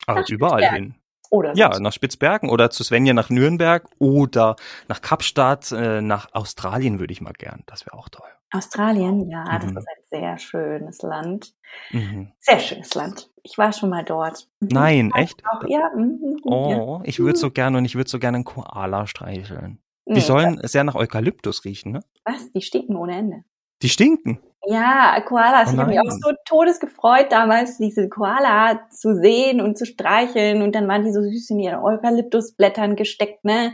Ach, 0.08 0.28
überall 0.30 0.63
hin. 0.69 0.95
Oder 1.32 1.56
ja, 1.56 1.80
nach 1.80 1.94
Spitzbergen 1.94 2.50
oder 2.50 2.70
zu 2.70 2.84
Svenja 2.84 3.13
nach 3.13 3.30
Nürnberg 3.30 3.88
oder 4.00 4.58
nach 4.89 5.02
Kapstadt, 5.02 5.72
äh, 5.72 6.02
nach 6.02 6.34
Australien 6.34 7.00
würde 7.00 7.13
ich 7.13 7.22
mal 7.22 7.32
gern. 7.32 7.63
Das 7.67 7.86
wäre 7.86 7.98
auch 7.98 8.10
toll. 8.10 8.28
Australien, 8.52 9.30
ja, 9.30 9.46
mhm. 9.46 9.48
das 9.48 9.63
ist 9.63 9.78
ein 9.78 10.04
sehr 10.10 10.38
schönes 10.38 11.02
Land. 11.02 11.54
Mhm. 11.91 12.34
Sehr 12.39 12.60
schönes 12.60 12.94
Land. 12.96 13.32
Ich 13.44 13.58
war 13.58 13.72
schon 13.72 13.89
mal 13.89 14.04
dort. 14.04 14.50
Mhm. 14.60 14.67
Nein, 14.74 15.12
echt? 15.15 15.41
Auch, 15.46 15.63
ja. 15.70 15.89
Mhm, 15.96 16.41
oh, 16.44 17.00
ja. 17.00 17.08
ich 17.08 17.20
würde 17.20 17.39
so 17.39 17.50
gerne 17.50 17.78
und 17.78 17.86
ich 17.86 17.96
würde 17.96 18.10
so 18.10 18.20
gerne 18.20 18.36
einen 18.36 18.46
Koala 18.46 19.08
streicheln. 19.08 19.82
Die 20.06 20.13
nee, 20.13 20.20
sollen 20.20 20.60
was? 20.62 20.74
sehr 20.74 20.84
nach 20.84 20.96
Eukalyptus 20.96 21.63
riechen, 21.63 21.94
ne? 21.94 22.04
Was? 22.26 22.52
Die 22.52 22.62
stinken 22.62 22.98
ohne 22.98 23.15
Ende. 23.15 23.44
Die 23.82 23.89
stinken? 23.89 24.41
Ja, 24.65 25.19
Koalas. 25.21 25.69
Oh 25.69 25.74
ich 25.74 25.80
habe 25.80 25.89
mich 25.89 26.00
auch 26.00 26.12
so 26.12 26.32
todesgefreut, 26.45 27.32
damals 27.32 27.78
diese 27.78 28.08
Koala 28.10 28.82
zu 28.91 29.15
sehen 29.15 29.60
und 29.60 29.78
zu 29.78 29.86
streicheln. 29.86 30.62
Und 30.62 30.76
dann 30.76 30.88
waren 30.88 31.04
die 31.04 31.12
so 31.12 31.21
süß 31.21 31.50
in 31.52 31.60
ihren 31.60 31.84
Eukalyptusblättern 31.84 32.95
gesteckt, 32.95 33.43
ne? 33.43 33.74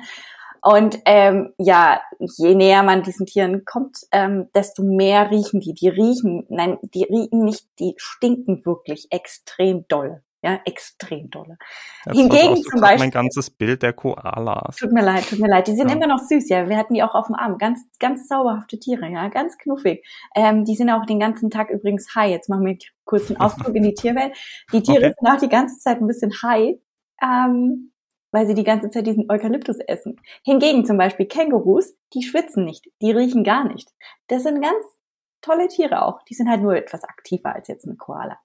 Und 0.61 0.99
ähm, 1.05 1.53
ja, 1.59 2.01
je 2.19 2.55
näher 2.55 2.83
man 2.83 3.03
diesen 3.03 3.25
Tieren 3.25 3.63
kommt, 3.63 3.99
ähm, 4.11 4.49
desto 4.55 4.83
mehr 4.83 5.29
riechen 5.29 5.59
die. 5.59 5.73
Die 5.73 5.87
riechen, 5.87 6.45
nein, 6.49 6.77
die 6.81 7.03
riechen 7.03 7.43
nicht, 7.43 7.67
die 7.79 7.93
stinken 7.97 8.65
wirklich 8.65 9.07
extrem 9.11 9.87
doll. 9.87 10.21
Ja, 10.43 10.59
extrem 10.65 11.29
dolle. 11.31 11.57
Jetzt 12.05 12.15
Hingegen 12.15 12.55
zum 12.57 12.79
Beispiel. 12.79 12.99
mein 12.99 13.11
ganzes 13.11 13.49
Bild 13.49 13.81
der 13.81 13.93
Koalas. 13.93 14.75
Tut 14.75 14.91
mir 14.91 15.03
leid, 15.03 15.27
tut 15.27 15.39
mir 15.39 15.49
leid. 15.49 15.67
Die 15.67 15.75
sind 15.75 15.89
ja. 15.89 15.95
immer 15.95 16.07
noch 16.07 16.19
süß, 16.19 16.47
ja. 16.49 16.69
Wir 16.69 16.77
hatten 16.77 16.93
die 16.93 17.01
auch 17.01 17.15
auf 17.15 17.25
dem 17.25 17.35
Arm. 17.35 17.57
Ganz, 17.57 17.81
ganz 17.99 18.27
zauberhafte 18.27 18.79
Tiere, 18.79 19.09
ja. 19.09 19.29
Ganz 19.29 19.57
knuffig. 19.57 20.05
Ähm, 20.35 20.63
die 20.63 20.75
sind 20.75 20.91
auch 20.91 21.05
den 21.05 21.19
ganzen 21.19 21.49
Tag 21.49 21.71
übrigens 21.71 22.13
high. 22.13 22.29
Jetzt 22.29 22.49
machen 22.49 22.65
wir 22.65 22.77
kurz 23.03 23.29
einen 23.29 23.37
Ausflug 23.41 23.75
in 23.75 23.83
die 23.83 23.95
Tierwelt. 23.95 24.37
Die 24.71 24.83
Tiere 24.83 25.07
okay. 25.07 25.13
sind 25.19 25.29
auch 25.29 25.39
die 25.39 25.49
ganze 25.49 25.79
Zeit 25.79 25.99
ein 25.99 26.07
bisschen 26.07 26.31
high. 26.43 26.77
Ähm, 27.21 27.91
weil 28.31 28.45
sie 28.45 28.53
die 28.53 28.63
ganze 28.63 28.89
Zeit 28.89 29.07
diesen 29.07 29.31
Eukalyptus 29.31 29.79
essen. 29.79 30.19
Hingegen 30.43 30.85
zum 30.85 30.97
Beispiel 30.97 31.25
Kängurus, 31.25 31.95
die 32.13 32.23
schwitzen 32.23 32.65
nicht, 32.65 32.85
die 33.01 33.11
riechen 33.11 33.43
gar 33.43 33.63
nicht. 33.63 33.89
Das 34.27 34.43
sind 34.43 34.61
ganz 34.61 34.85
tolle 35.41 35.67
Tiere 35.67 36.03
auch. 36.03 36.21
Die 36.23 36.33
sind 36.33 36.49
halt 36.49 36.61
nur 36.61 36.75
etwas 36.75 37.03
aktiver 37.03 37.55
als 37.55 37.67
jetzt 37.67 37.85
ein 37.85 37.97
Koala. 37.97 38.37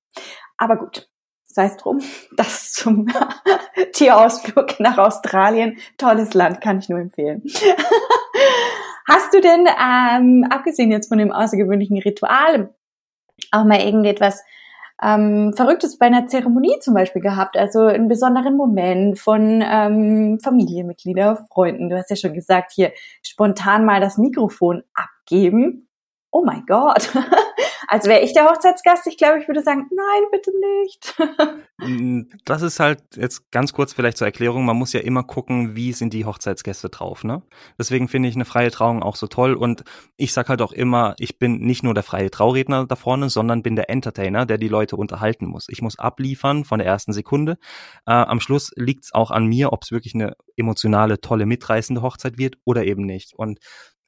Aber 0.57 0.77
gut, 0.77 1.11
sei 1.53 1.67
es 1.67 1.77
drum, 1.77 2.01
das 2.37 2.73
zum 2.73 3.07
Tierausflug 3.93 4.81
nach 4.81 4.99
Australien. 4.99 5.79
Tolles 5.99 6.35
Land, 6.35 6.61
kann 6.61 6.79
ich 6.79 6.89
nur 6.89 6.99
empfehlen. 6.99 7.43
Hast 9.09 9.35
du 9.35 9.41
denn, 9.41 9.67
ähm, 9.67 10.47
abgesehen 10.49 10.91
jetzt 10.91 11.09
von 11.09 11.19
dem 11.19 11.33
außergewöhnlichen 11.33 11.99
Ritual, 11.99 12.73
auch 13.51 13.65
mal 13.65 13.81
irgendetwas 13.81 14.43
ähm, 15.03 15.53
Verrücktes 15.57 15.99
bei 15.99 16.07
einer 16.07 16.29
Zeremonie 16.29 16.79
zum 16.81 16.95
Beispiel 16.95 17.21
gehabt? 17.21 17.57
Also 17.57 17.81
einen 17.81 18.09
besonderen 18.09 18.57
Moment 18.57 19.19
von 19.19 19.63
ähm, 19.65 20.39
Familienmitgliedern, 20.41 21.47
Freunden. 21.53 21.89
Du 21.91 21.97
hast 21.97 22.11
ja 22.11 22.17
schon 22.17 22.33
gesagt, 22.33 22.73
hier 22.73 22.93
spontan 23.23 23.85
mal 23.85 24.01
das 24.01 24.19
Mikrofon 24.19 24.85
abgeben 24.95 25.89
oh 26.33 26.43
mein 26.45 26.65
Gott, 26.67 27.11
als 27.89 28.07
wäre 28.07 28.21
ich 28.21 28.33
der 28.33 28.49
Hochzeitsgast, 28.49 29.07
ich 29.07 29.17
glaube, 29.17 29.41
ich 29.41 29.49
würde 29.49 29.63
sagen, 29.63 29.89
nein, 29.91 30.23
bitte 30.31 30.53
nicht. 30.81 31.15
Mm, 31.79 32.23
das 32.45 32.63
ist 32.63 32.81
halt 32.81 33.03
jetzt 33.17 33.51
ganz 33.51 33.73
kurz 33.73 33.93
vielleicht 33.93 34.17
zur 34.17 34.27
Erklärung, 34.27 34.65
man 34.65 34.77
muss 34.77 34.93
ja 34.93 35.01
immer 35.01 35.23
gucken, 35.23 35.77
wie 35.77 35.93
sind 35.93 36.13
die 36.13 36.25
Hochzeitsgäste 36.25 36.89
drauf, 36.89 37.25
ne? 37.25 37.43
Deswegen 37.79 38.09
finde 38.09 38.29
ich 38.29 38.35
eine 38.35 38.45
freie 38.45 38.71
Trauung 38.71 39.03
auch 39.03 39.17
so 39.17 39.27
toll 39.27 39.55
und 39.55 39.85
ich 40.17 40.33
sag 40.33 40.49
halt 40.49 40.63
auch 40.63 40.73
immer, 40.73 41.15
ich 41.19 41.39
bin 41.39 41.59
nicht 41.61 41.83
nur 41.83 41.95
der 41.95 42.03
freie 42.03 42.31
Trauredner 42.31 42.87
da 42.87 42.97
vorne, 42.97 43.29
sondern 43.31 43.63
bin 43.63 43.77
der 43.77 43.91
Entertainer, 43.91 44.47
der 44.47 44.59
die 44.59 44.69
Leute 44.69 44.97
unterhalten 44.97 45.47
muss. 45.47 45.67
Ich 45.69 45.83
muss 45.83 45.99
abliefern 45.99 46.65
von 46.65 46.79
der 46.79 46.87
ersten 46.87 47.13
Sekunde. 47.13 47.59
Äh, 48.07 48.13
am 48.13 48.41
Schluss 48.41 48.71
liegt 48.77 49.05
es 49.05 49.15
auch 49.15 49.31
an 49.31 49.47
mir, 49.47 49.73
ob 49.73 49.83
es 49.83 49.93
wirklich 49.93 50.15
eine 50.15 50.35
emotionale, 50.57 51.21
tolle, 51.21 51.47
mitreißende 51.47 52.03
Hochzeit 52.03 52.39
wird 52.39 52.57
oder 52.65 52.85
eben 52.85 53.05
nicht. 53.05 53.35
Und 53.35 53.59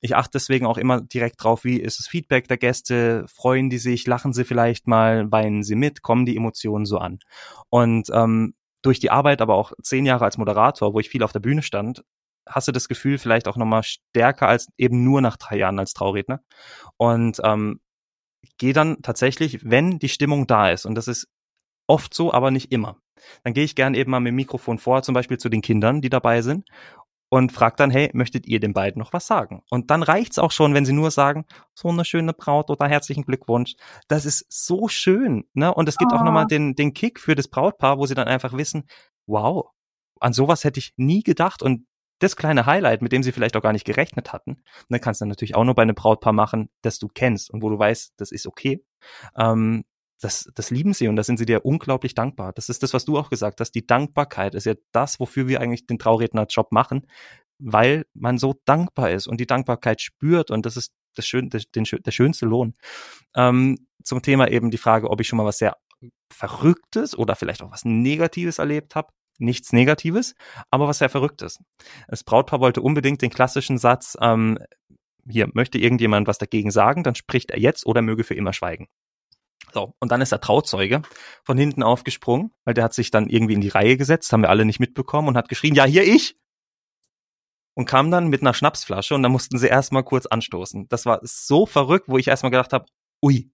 ich 0.01 0.17
achte 0.17 0.33
deswegen 0.35 0.67
auch 0.67 0.77
immer 0.77 1.01
direkt 1.01 1.43
drauf, 1.43 1.65
wie 1.65 1.79
ist 1.81 1.99
das 1.99 2.09
Feedback 2.09 2.47
der 2.49 2.59
Gäste, 2.59 3.25
freuen 3.27 3.71
die 3.71 3.79
sich, 3.79 4.07
lachen 4.07 4.33
sie 4.33 4.45
vielleicht 4.45 4.87
mal, 4.87 5.31
weinen 5.33 5.63
sie 5.63 5.77
mit, 5.77 6.03
kommen 6.03 6.27
die 6.27 6.37
Emotionen 6.37 6.85
so 6.85 6.99
an. 6.99 7.19
Und 7.71 8.09
ähm, 8.13 8.55
durch 8.83 9.01
die 9.01 9.11
Arbeit, 9.11 9.41
aber 9.41 9.55
auch 9.55 9.73
zehn 9.83 10.05
Jahre 10.05 10.27
als 10.27 10.37
Moderator, 10.37 10.93
wo 10.93 11.01
ich 11.01 11.09
viel 11.09 11.23
auf 11.23 11.33
der 11.33 11.41
Bühne 11.41 11.63
stand, 11.63 12.05
hast 12.47 12.69
du 12.69 12.73
das 12.73 12.89
Gefühl 12.89 13.19
vielleicht 13.19 13.49
auch 13.49 13.57
nochmal 13.57 13.83
stärker 13.83 14.49
als 14.49 14.69
eben 14.77 15.03
nur 15.03 15.21
nach 15.21 15.37
drei 15.37 15.57
Jahren 15.57 15.79
als 15.79 15.95
Trauredner. 15.95 16.41
Und 16.99 17.41
ähm, 17.43 17.81
gehe 18.59 18.73
dann 18.73 19.01
tatsächlich, 19.03 19.65
wenn 19.65 19.99
die 19.99 20.09
Stimmung 20.09 20.47
da 20.47 20.71
ist, 20.71 20.85
und 20.85 20.95
das 20.95 21.09
ist 21.09 21.29
oft 21.87 22.15
so, 22.15 22.33
aber 22.33 22.51
nicht 22.51 22.73
immer, 22.73 22.99
dann 23.43 23.55
gehe 23.55 23.65
ich 23.65 23.75
gern 23.75 23.95
eben 23.95 24.11
mal 24.11 24.21
mit 24.21 24.33
dem 24.33 24.37
Mikrofon 24.37 24.79
vor, 24.79 25.03
zum 25.03 25.15
Beispiel 25.15 25.39
zu 25.39 25.49
den 25.49 25.63
Kindern, 25.63 26.01
die 26.01 26.11
dabei 26.11 26.43
sind, 26.43 26.69
und 27.29 27.53
fragt 27.53 27.81
dann, 27.81 27.91
hey, 27.91 28.11
möchtet 28.13 28.47
ihr 28.47 28.61
den 28.61 28.73
beiden 28.73 29.01
noch 29.01 29.13
was 29.13 29.27
sagen? 29.27 29.63
Und 29.71 29.91
dann 29.91 30.03
reicht's 30.03 30.39
auch 30.39 30.53
schon, 30.53 30.75
wenn 30.75 30.85
sie 30.85 30.93
nur 30.93 31.11
sagen, 31.11 31.47
so 31.75 31.89
eine 31.89 32.05
schöne 32.05 32.33
Braut 32.33 32.71
oder 32.71 32.87
herzlichen 32.87 33.25
Glückwunsch. 33.25 33.75
Das 34.09 34.25
ist 34.25 34.47
so 34.49 34.89
schön, 34.89 35.45
ne? 35.53 35.75
Und 35.75 35.89
es 35.89 35.97
gibt 35.97 36.13
oh. 36.13 36.17
auch 36.17 36.25
nochmal 36.25 36.47
den, 36.47 36.75
den 36.75 36.95
Kick 36.95 37.19
für 37.19 37.35
das 37.35 37.49
Brautpaar, 37.49 37.99
wo 37.99 38.07
sie 38.07 38.15
dann 38.15 38.29
einfach 38.29 38.53
wissen, 38.57 38.85
wow, 39.27 39.71
an 40.21 40.33
sowas 40.33 40.65
hätte 40.65 40.79
ich 40.79 40.95
nie 40.97 41.23
gedacht 41.23 41.63
und 41.63 41.87
das 42.21 42.37
kleine 42.37 42.67
Highlight, 42.67 43.03
mit 43.03 43.13
dem 43.13 43.23
sie 43.23 43.33
vielleicht 43.33 43.57
auch 43.57 43.63
gar 43.63 43.73
nicht 43.73 43.85
gerechnet 43.85 44.33
hatten, 44.33 44.63
dann 44.89 45.01
kannst 45.01 45.21
du 45.21 45.27
natürlich 45.27 45.57
auch 45.57 45.65
nur 45.65 45.75
bei 45.75 45.83
einem 45.83 45.95
Brautpaar 45.95 46.33
machen, 46.33 46.71
das 46.83 46.99
du 46.99 47.09
kennst 47.09 47.51
und 47.51 47.63
wo 47.63 47.71
du 47.71 47.79
weißt, 47.79 48.15
das 48.17 48.31
ist 48.31 48.47
okay. 48.47 48.85
Ähm, 49.37 49.85
das, 50.25 50.51
das 50.55 50.71
lieben 50.71 50.95
sie 50.95 51.09
und 51.09 51.17
da 51.17 51.23
sind 51.23 51.37
sie 51.37 51.45
dir 51.45 51.65
unglaublich 51.67 52.15
dankbar. 52.15 52.53
Das 52.55 52.71
ist 52.71 52.83
das, 52.83 52.95
was 52.95 53.05
du 53.05 53.19
auch 53.19 53.29
gesagt 53.29 53.61
hast. 53.61 53.73
Die 53.73 53.87
Dankbarkeit 53.87 54.55
ist 54.55 54.65
ja 54.65 54.75
das, 54.91 55.21
wofür 55.21 55.49
wir 55.49 55.61
eigentlich 55.61 55.87
den 55.87 55.99
Trauredner-Job 55.99 56.73
machen, 56.73 57.07
weil 57.59 58.07
man 58.15 58.39
so 58.39 58.55
dankbar 58.65 59.11
ist 59.11 59.27
und 59.27 59.39
die 59.39 59.47
Dankbarkeit 59.47 60.01
spürt 60.01 60.51
und 60.51 60.65
das 60.65 60.77
ist 60.77 60.95
das 61.15 61.27
schön, 61.27 61.51
das, 61.51 61.71
den, 61.71 61.85
der 61.85 62.11
schönste 62.11 62.47
Lohn. 62.47 62.75
Ähm, 63.37 63.87
zum 64.03 64.23
Thema 64.23 64.49
eben 64.49 64.71
die 64.71 64.79
Frage, 64.79 65.11
ob 65.11 65.21
ich 65.21 65.29
schon 65.29 65.37
mal 65.37 65.45
was 65.45 65.59
sehr 65.59 65.77
Verrücktes 66.33 67.17
oder 67.17 67.37
vielleicht 67.37 67.63
auch 67.63 67.71
was 67.71 67.85
Negatives 67.85 68.59
erlebt 68.59 68.95
habe. 68.95 69.13
Nichts 69.39 69.73
Negatives, 69.73 70.35
aber 70.71 70.89
was 70.89 70.99
sehr 70.99 71.09
Verrücktes. 71.09 71.59
Das 72.09 72.25
Brautpaar 72.25 72.61
wollte 72.61 72.83
unbedingt 72.83 73.21
den 73.21 73.31
klassischen 73.31 73.79
Satz, 73.79 74.17
ähm, 74.21 74.59
hier 75.29 75.49
möchte 75.55 75.79
irgendjemand 75.79 76.29
was 76.29 76.39
dagegen 76.39 76.71
sagen, 76.71 77.03
dann 77.03 77.15
spricht 77.15 77.51
er 77.51 77.59
jetzt 77.59 77.87
oder 77.87 78.03
möge 78.03 78.25
für 78.25 78.35
immer 78.35 78.53
schweigen. 78.53 78.89
So, 79.75 79.93
und 79.99 80.13
dann 80.13 80.21
ist 80.21 80.31
der 80.31 80.41
Trauzeuge 80.41 81.03
von 81.43 81.59
hinten 81.59 81.83
aufgesprungen, 81.83 82.53
weil 82.65 82.75
der 82.75 82.85
hat 82.85 82.95
sich 82.95 83.11
dann 83.11 83.29
irgendwie 83.29 83.55
in 83.55 83.61
die 83.61 83.69
Reihe 83.69 83.97
gesetzt, 83.97 84.33
haben 84.33 84.43
wir 84.43 84.51
alle 84.51 84.65
nicht 84.65 84.79
mitbekommen 84.79 85.27
und 85.27 85.37
hat 85.37 85.49
geschrien, 85.49 85.75
ja, 85.75 85.85
hier 85.85 86.05
ich! 86.05 86.37
Und 87.75 87.87
kam 87.87 88.13
dann 88.13 88.29
mit 88.29 88.41
einer 88.41 88.55
Schnapsflasche 88.55 89.17
und 89.17 89.25
dann 89.25 89.33
mussten 89.33 89.59
sie 89.59 89.67
erstmal 89.67 90.05
kurz 90.05 90.27
anstoßen. 90.27 90.87
Das 90.89 91.07
war 91.07 91.19
so 91.23 91.67
verrückt, 91.67 92.09
wo 92.09 92.19
ich 92.19 92.29
erstmal 92.29 92.53
gedacht 92.53 92.73
habe, 92.73 92.87
ui, 93.21 93.51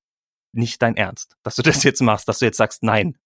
nicht 0.53 0.83
dein 0.83 0.97
Ernst, 0.97 1.39
dass 1.43 1.57
du 1.57 1.63
das 1.63 1.83
jetzt 1.85 2.03
machst, 2.03 2.29
dass 2.29 2.41
du 2.41 2.45
jetzt 2.45 2.59
sagst, 2.59 2.83
nein 2.83 3.17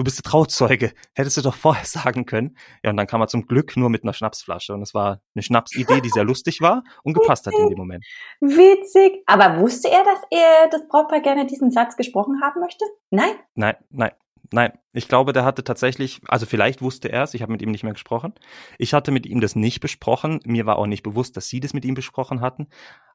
du 0.00 0.04
bist 0.04 0.18
der 0.18 0.30
Trauzeuge, 0.30 0.92
hättest 1.14 1.36
du 1.36 1.42
doch 1.42 1.54
vorher 1.54 1.84
sagen 1.84 2.24
können. 2.24 2.56
Ja, 2.82 2.90
und 2.90 2.96
dann 2.96 3.06
kam 3.06 3.20
er 3.20 3.28
zum 3.28 3.46
Glück 3.46 3.76
nur 3.76 3.90
mit 3.90 4.02
einer 4.02 4.14
Schnapsflasche 4.14 4.72
und 4.72 4.82
es 4.82 4.94
war 4.94 5.20
eine 5.34 5.42
Schnapsidee, 5.42 6.00
die 6.00 6.08
sehr 6.08 6.24
lustig 6.24 6.62
war 6.62 6.82
und 7.04 7.12
gepasst 7.12 7.46
hat 7.46 7.54
in 7.54 7.68
dem 7.68 7.78
Moment. 7.78 8.04
Witzig. 8.40 9.22
Aber 9.26 9.60
wusste 9.60 9.90
er, 9.90 10.02
dass 10.02 10.20
er 10.30 10.68
das 10.70 10.88
Brautpaar 10.88 11.20
gerne 11.20 11.46
diesen 11.46 11.70
Satz 11.70 11.96
gesprochen 11.96 12.40
haben 12.42 12.60
möchte? 12.60 12.84
Nein? 13.10 13.32
Nein, 13.54 13.76
nein. 13.90 14.12
Nein, 14.52 14.72
ich 14.92 15.06
glaube, 15.06 15.32
der 15.32 15.44
hatte 15.44 15.62
tatsächlich, 15.62 16.22
also 16.26 16.44
vielleicht 16.44 16.82
wusste 16.82 17.12
er 17.12 17.22
es, 17.22 17.34
ich 17.34 17.42
habe 17.42 17.52
mit 17.52 17.62
ihm 17.62 17.70
nicht 17.70 17.84
mehr 17.84 17.92
gesprochen. 17.92 18.32
Ich 18.78 18.94
hatte 18.94 19.12
mit 19.12 19.24
ihm 19.24 19.40
das 19.40 19.54
nicht 19.54 19.78
besprochen. 19.78 20.40
Mir 20.44 20.66
war 20.66 20.76
auch 20.76 20.88
nicht 20.88 21.04
bewusst, 21.04 21.36
dass 21.36 21.46
sie 21.46 21.60
das 21.60 21.72
mit 21.72 21.84
ihm 21.84 21.94
besprochen 21.94 22.40
hatten. 22.40 22.66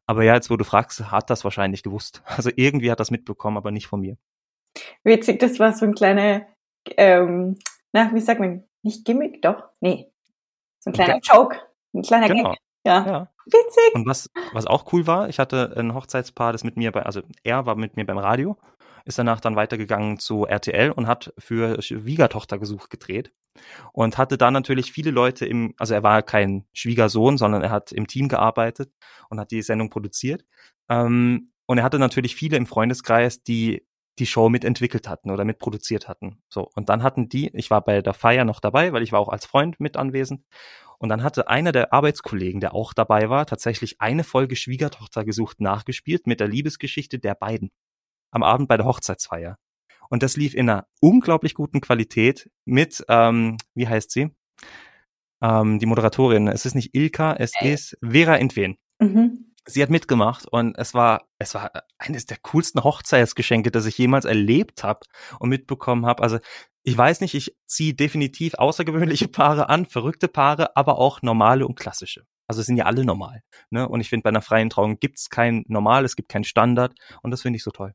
Aber 0.06 0.24
ja, 0.24 0.36
jetzt 0.36 0.50
wo 0.50 0.56
du 0.56 0.64
fragst, 0.64 1.12
hat 1.12 1.30
das 1.30 1.44
wahrscheinlich 1.44 1.84
gewusst. 1.84 2.22
Also 2.38 2.52
irgendwie 2.56 2.90
hat 2.90 3.02
das 3.02 3.12
mitbekommen, 3.12 3.58
aber 3.58 3.72
nicht 3.72 3.88
von 3.88 4.00
mir. 4.00 4.18
Witzig, 5.04 5.40
das 5.40 5.60
war 5.60 5.74
so 5.74 5.86
ein 5.86 5.94
kleiner 5.94 6.46
ähm, 6.98 7.58
na, 7.92 8.12
wie 8.14 8.20
sagt 8.20 8.40
man, 8.40 8.64
nicht 8.84 9.06
Gimmick, 9.06 9.42
doch? 9.42 9.64
Nee. 9.80 10.12
So 10.80 10.90
ein 10.90 10.94
kleiner 10.94 11.16
Gag. 11.16 11.24
Joke, 11.26 11.60
ein 11.94 12.02
kleiner 12.02 12.28
genau. 12.28 12.52
Gag. 12.52 12.60
Ja. 12.86 13.06
ja. 13.06 13.32
Witzig. 13.46 13.96
Und 13.96 14.06
was, 14.06 14.30
was 14.54 14.66
auch 14.66 14.92
cool 14.94 15.08
war, 15.08 15.30
ich 15.30 15.40
hatte 15.40 15.76
ein 15.78 15.94
Hochzeitspaar, 15.94 16.52
das 16.52 16.64
mit 16.64 16.78
mir 16.78 16.92
bei, 16.92 17.04
also 17.04 17.22
er 17.44 17.66
war 17.66 17.76
mit 17.76 17.96
mir 17.96 18.06
beim 18.06 18.18
Radio, 18.18 18.58
ist 19.06 19.20
danach 19.20 19.40
dann 19.40 19.56
weitergegangen 19.56 20.18
zu 20.18 20.46
RTL 20.46 20.92
und 20.92 21.08
hat 21.08 21.34
für 21.38 21.82
Schwiegertochter 21.82 22.58
gesucht 22.58 22.90
gedreht 22.90 23.32
und 23.94 24.18
hatte 24.18 24.38
da 24.38 24.50
natürlich 24.50 24.92
viele 24.92 25.12
Leute 25.12 25.46
im, 25.46 25.76
also 25.78 25.94
er 25.94 26.04
war 26.04 26.24
kein 26.24 26.66
Schwiegersohn, 26.74 27.38
sondern 27.38 27.62
er 27.62 27.70
hat 27.70 27.92
im 27.92 28.08
Team 28.08 28.28
gearbeitet 28.28 28.92
und 29.30 29.40
hat 29.40 29.52
die 29.52 29.62
Sendung 29.62 29.90
produziert. 29.90 30.44
Ähm, 30.90 31.52
und 31.68 31.78
er 31.78 31.84
hatte 31.84 32.00
natürlich 32.00 32.36
viele 32.36 32.58
im 32.58 32.66
Freundeskreis, 32.66 33.44
die 33.44 33.85
die 34.20 34.26
Show 34.26 34.50
mitentwickelt 34.50 35.10
hatten 35.10 35.32
oder 35.32 35.46
mitproduziert 35.46 36.08
hatten. 36.08 36.42
So. 36.50 36.70
Und 36.76 36.90
dann 36.90 37.04
hatten 37.04 37.30
die, 37.30 37.50
ich 37.54 37.70
war 37.70 37.84
bei 37.84 38.02
der 38.02 38.14
Feier 38.14 38.46
noch 38.46 38.60
dabei, 38.60 38.94
weil 38.94 39.04
ich 39.04 39.12
war 39.12 39.20
auch 39.20 39.30
als 39.30 39.46
Freund 39.46 39.80
mit 39.80 39.98
anwesend. 39.98 40.44
Und 40.98 41.10
dann 41.10 41.24
hatte 41.24 41.50
einer 41.50 41.72
der 41.72 41.92
Arbeitskollegen, 41.92 42.62
der 42.62 42.74
auch 42.74 42.94
dabei 42.94 43.30
war, 43.30 43.46
tatsächlich 43.46 44.00
eine 44.00 44.24
Folge 44.24 44.56
Schwiegertochter 44.56 45.26
gesucht 45.26 45.60
nachgespielt 45.60 46.26
mit 46.28 46.40
der 46.40 46.48
Liebesgeschichte 46.48 47.20
der 47.20 47.36
beiden. 47.36 47.72
Am 48.32 48.44
Abend 48.44 48.70
bei 48.70 48.78
der 48.78 48.86
Hochzeitsfeier. 48.86 49.58
Und 50.10 50.24
das 50.24 50.38
lief 50.38 50.54
in 50.54 50.70
einer 50.70 50.88
unglaublich 51.02 51.54
guten 51.54 51.82
Qualität 51.82 52.50
mit, 52.64 53.04
ähm, 53.10 53.58
wie 53.74 53.88
heißt 53.88 54.12
sie? 54.12 54.30
Ähm, 55.42 55.80
die 55.80 55.86
Moderatorin. 55.86 56.48
Es 56.48 56.66
ist 56.66 56.76
nicht 56.76 56.96
Ilka, 56.96 57.34
es 57.34 57.52
äh. 57.60 57.74
ist 57.74 57.98
Vera 58.02 58.38
Entwen. 58.38 58.78
Mhm 59.00 59.45
sie 59.66 59.82
hat 59.82 59.90
mitgemacht 59.90 60.48
und 60.48 60.78
es 60.78 60.94
war, 60.94 61.28
es 61.40 61.56
war 61.56 61.72
eines 61.98 62.26
der 62.26 62.38
coolsten 62.44 62.84
Hochzeitsgeschenke, 62.84 63.72
das 63.72 63.86
ich 63.86 63.98
jemals 63.98 64.26
erlebt 64.26 64.84
habe 64.84 65.02
und 65.40 65.50
mitbekommen 65.50 66.06
habe. 66.06 66.24
Also 66.24 66.40
ich 66.84 66.98
weiß 66.98 67.22
nicht, 67.22 67.34
ich 67.34 67.56
ziehe 67.66 67.96
definitiv 67.96 68.54
außergewöhnliche 68.56 69.28
Paare 69.28 69.70
an, 69.70 69.86
verrückte 69.86 70.28
Paare, 70.28 70.76
aber 70.78 71.00
auch 71.00 71.22
normale 71.22 71.66
und 71.66 71.76
klassische. 71.80 72.26
Also 72.48 72.62
es 72.62 72.68
sind 72.68 72.78
ja 72.78 72.86
alle 72.86 73.06
normal. 73.06 73.42
Ne? 73.72 73.90
Und 73.90 74.02
ich 74.02 74.10
finde, 74.10 74.24
bei 74.24 74.30
einer 74.30 74.42
freien 74.42 74.70
Trauung 74.70 75.00
gibt's 75.00 75.30
kein 75.30 75.64
Normal, 75.68 76.06
es 76.06 76.16
gibt 76.16 76.30
keinen 76.30 76.44
Standard 76.44 76.94
und 77.24 77.32
das 77.32 77.42
finde 77.42 77.58
ich 77.58 77.64
so 77.64 77.72
toll. 77.72 77.94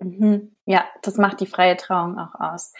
Mhm. 0.00 0.56
Ja, 0.66 0.84
das 1.02 1.16
macht 1.18 1.40
die 1.40 1.46
freie 1.46 1.76
Trauung 1.76 2.18
auch 2.18 2.34
aus. 2.38 2.72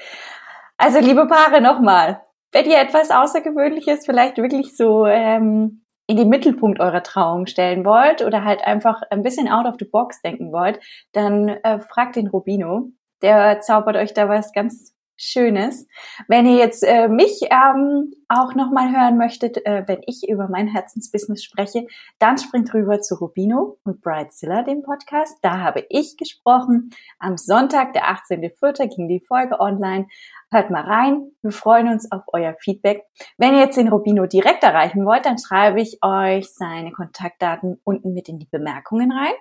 Also 0.76 0.98
liebe 0.98 1.26
Paare, 1.28 1.60
nochmal, 1.60 2.22
wenn 2.50 2.68
ihr 2.68 2.80
etwas 2.80 3.10
Außergewöhnliches, 3.10 4.04
vielleicht 4.04 4.38
wirklich 4.38 4.76
so 4.76 5.06
ähm, 5.06 5.81
in 6.12 6.18
den 6.18 6.28
Mittelpunkt 6.28 6.78
eurer 6.78 7.02
Trauung 7.02 7.46
stellen 7.46 7.86
wollt 7.86 8.20
oder 8.20 8.44
halt 8.44 8.62
einfach 8.62 9.00
ein 9.08 9.22
bisschen 9.22 9.48
out 9.48 9.64
of 9.64 9.76
the 9.78 9.86
box 9.86 10.20
denken 10.20 10.52
wollt, 10.52 10.78
dann 11.12 11.48
äh, 11.48 11.80
fragt 11.80 12.16
den 12.16 12.26
Rubino. 12.26 12.90
Der 13.22 13.60
zaubert 13.60 13.96
euch 13.96 14.12
da 14.12 14.28
was 14.28 14.52
ganz 14.52 14.94
Schönes. 15.16 15.86
Wenn 16.26 16.46
ihr 16.46 16.56
jetzt 16.56 16.82
äh, 16.82 17.08
mich 17.08 17.40
ähm, 17.50 18.12
auch 18.28 18.54
nochmal 18.54 18.90
hören 18.92 19.18
möchtet, 19.18 19.64
äh, 19.66 19.84
wenn 19.86 20.00
ich 20.06 20.28
über 20.28 20.48
mein 20.48 20.66
Herzensbusiness 20.68 21.44
spreche, 21.44 21.86
dann 22.18 22.38
springt 22.38 22.72
rüber 22.74 23.00
zu 23.00 23.16
Rubino 23.16 23.78
und 23.84 24.00
Brightzilla, 24.00 24.62
dem 24.62 24.82
Podcast. 24.82 25.38
Da 25.42 25.58
habe 25.58 25.84
ich 25.90 26.16
gesprochen. 26.16 26.90
Am 27.18 27.36
Sonntag, 27.36 27.92
der 27.92 28.04
18.04. 28.04 28.94
ging 28.94 29.08
die 29.08 29.24
Folge 29.26 29.60
online. 29.60 30.06
Hört 30.50 30.70
mal 30.70 30.82
rein. 30.82 31.30
Wir 31.42 31.52
freuen 31.52 31.88
uns 31.88 32.10
auf 32.10 32.22
euer 32.32 32.54
Feedback. 32.58 33.04
Wenn 33.38 33.54
ihr 33.54 33.60
jetzt 33.60 33.76
den 33.76 33.88
Rubino 33.88 34.26
direkt 34.26 34.62
erreichen 34.62 35.04
wollt, 35.04 35.26
dann 35.26 35.38
schreibe 35.38 35.80
ich 35.80 35.98
euch 36.02 36.52
seine 36.52 36.90
Kontaktdaten 36.90 37.80
unten 37.84 38.12
mit 38.12 38.28
in 38.28 38.38
die 38.38 38.48
Bemerkungen 38.50 39.12
rein. 39.12 39.34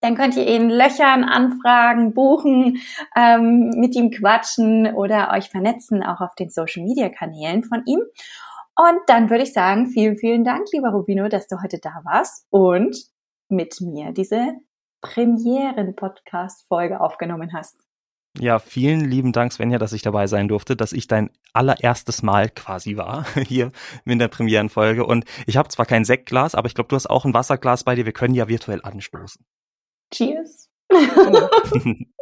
Dann 0.00 0.14
könnt 0.14 0.36
ihr 0.36 0.46
ihn 0.46 0.70
löchern, 0.70 1.24
anfragen, 1.24 2.14
buchen, 2.14 2.78
ähm, 3.16 3.70
mit 3.76 3.94
ihm 3.94 4.10
quatschen 4.10 4.94
oder 4.94 5.32
euch 5.32 5.50
vernetzen, 5.50 6.02
auch 6.02 6.20
auf 6.20 6.34
den 6.34 6.50
Social-Media-Kanälen 6.50 7.64
von 7.64 7.82
ihm. 7.86 8.00
Und 8.76 9.00
dann 9.08 9.28
würde 9.28 9.42
ich 9.42 9.52
sagen, 9.52 9.88
vielen, 9.88 10.16
vielen 10.16 10.42
Dank, 10.44 10.68
lieber 10.72 10.88
Rubino, 10.90 11.28
dass 11.28 11.48
du 11.48 11.62
heute 11.62 11.78
da 11.78 12.00
warst 12.04 12.46
und 12.50 12.96
mit 13.48 13.80
mir 13.80 14.12
diese 14.12 14.54
Premieren-Podcast-Folge 15.02 17.00
aufgenommen 17.00 17.52
hast. 17.52 17.76
Ja, 18.38 18.60
vielen 18.60 19.00
lieben 19.00 19.32
Dank, 19.32 19.52
Svenja, 19.52 19.78
dass 19.78 19.92
ich 19.92 20.02
dabei 20.02 20.28
sein 20.28 20.46
durfte, 20.46 20.76
dass 20.76 20.92
ich 20.92 21.08
dein 21.08 21.30
allererstes 21.52 22.22
Mal 22.22 22.48
quasi 22.48 22.96
war 22.96 23.26
hier 23.34 23.72
in 24.04 24.20
der 24.20 24.28
Premierenfolge. 24.28 25.04
Und 25.04 25.24
ich 25.46 25.56
habe 25.56 25.68
zwar 25.68 25.84
kein 25.84 26.04
Sektglas, 26.04 26.54
aber 26.54 26.68
ich 26.68 26.74
glaube, 26.74 26.88
du 26.88 26.96
hast 26.96 27.10
auch 27.10 27.24
ein 27.24 27.34
Wasserglas 27.34 27.82
bei 27.82 27.96
dir. 27.96 28.06
Wir 28.06 28.12
können 28.12 28.34
ja 28.34 28.46
virtuell 28.48 28.82
anstoßen. 28.82 29.44
Cheers. 30.12 30.68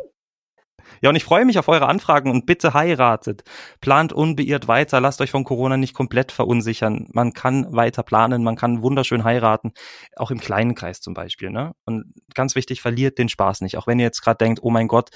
Ja, 1.00 1.10
und 1.10 1.16
ich 1.16 1.24
freue 1.24 1.44
mich 1.44 1.58
auf 1.58 1.68
eure 1.68 1.86
Anfragen 1.86 2.30
und 2.30 2.46
bitte 2.46 2.74
heiratet. 2.74 3.44
Plant 3.80 4.12
unbeirrt 4.12 4.68
weiter, 4.68 5.00
lasst 5.00 5.20
euch 5.20 5.30
von 5.30 5.44
Corona 5.44 5.76
nicht 5.76 5.94
komplett 5.94 6.32
verunsichern. 6.32 7.08
Man 7.12 7.32
kann 7.32 7.72
weiter 7.72 8.02
planen, 8.02 8.42
man 8.42 8.56
kann 8.56 8.82
wunderschön 8.82 9.24
heiraten, 9.24 9.72
auch 10.16 10.30
im 10.30 10.40
kleinen 10.40 10.74
Kreis 10.74 11.00
zum 11.00 11.14
Beispiel. 11.14 11.50
Ne? 11.50 11.72
Und 11.84 12.12
ganz 12.34 12.54
wichtig, 12.54 12.80
verliert 12.80 13.18
den 13.18 13.28
Spaß 13.28 13.60
nicht. 13.60 13.76
Auch 13.76 13.86
wenn 13.86 13.98
ihr 13.98 14.06
jetzt 14.06 14.22
gerade 14.22 14.38
denkt, 14.38 14.60
oh 14.62 14.70
mein 14.70 14.88
Gott, 14.88 15.10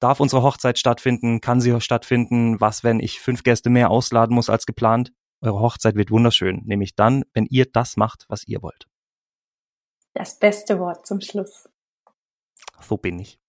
darf 0.00 0.20
unsere 0.20 0.42
Hochzeit 0.42 0.78
stattfinden, 0.78 1.40
kann 1.40 1.60
sie 1.60 1.80
stattfinden, 1.80 2.60
was, 2.60 2.84
wenn 2.84 3.00
ich 3.00 3.20
fünf 3.20 3.42
Gäste 3.42 3.70
mehr 3.70 3.90
ausladen 3.90 4.34
muss 4.34 4.50
als 4.50 4.66
geplant? 4.66 5.12
Eure 5.40 5.60
Hochzeit 5.60 5.96
wird 5.96 6.10
wunderschön, 6.10 6.62
nämlich 6.64 6.94
dann, 6.94 7.24
wenn 7.32 7.46
ihr 7.46 7.66
das 7.72 7.96
macht, 7.96 8.26
was 8.28 8.46
ihr 8.46 8.62
wollt. 8.62 8.86
Das 10.14 10.38
beste 10.38 10.78
Wort 10.78 11.06
zum 11.06 11.20
Schluss. 11.20 11.68
So 12.82 12.96
bin 12.96 13.18
ich. 13.18 13.41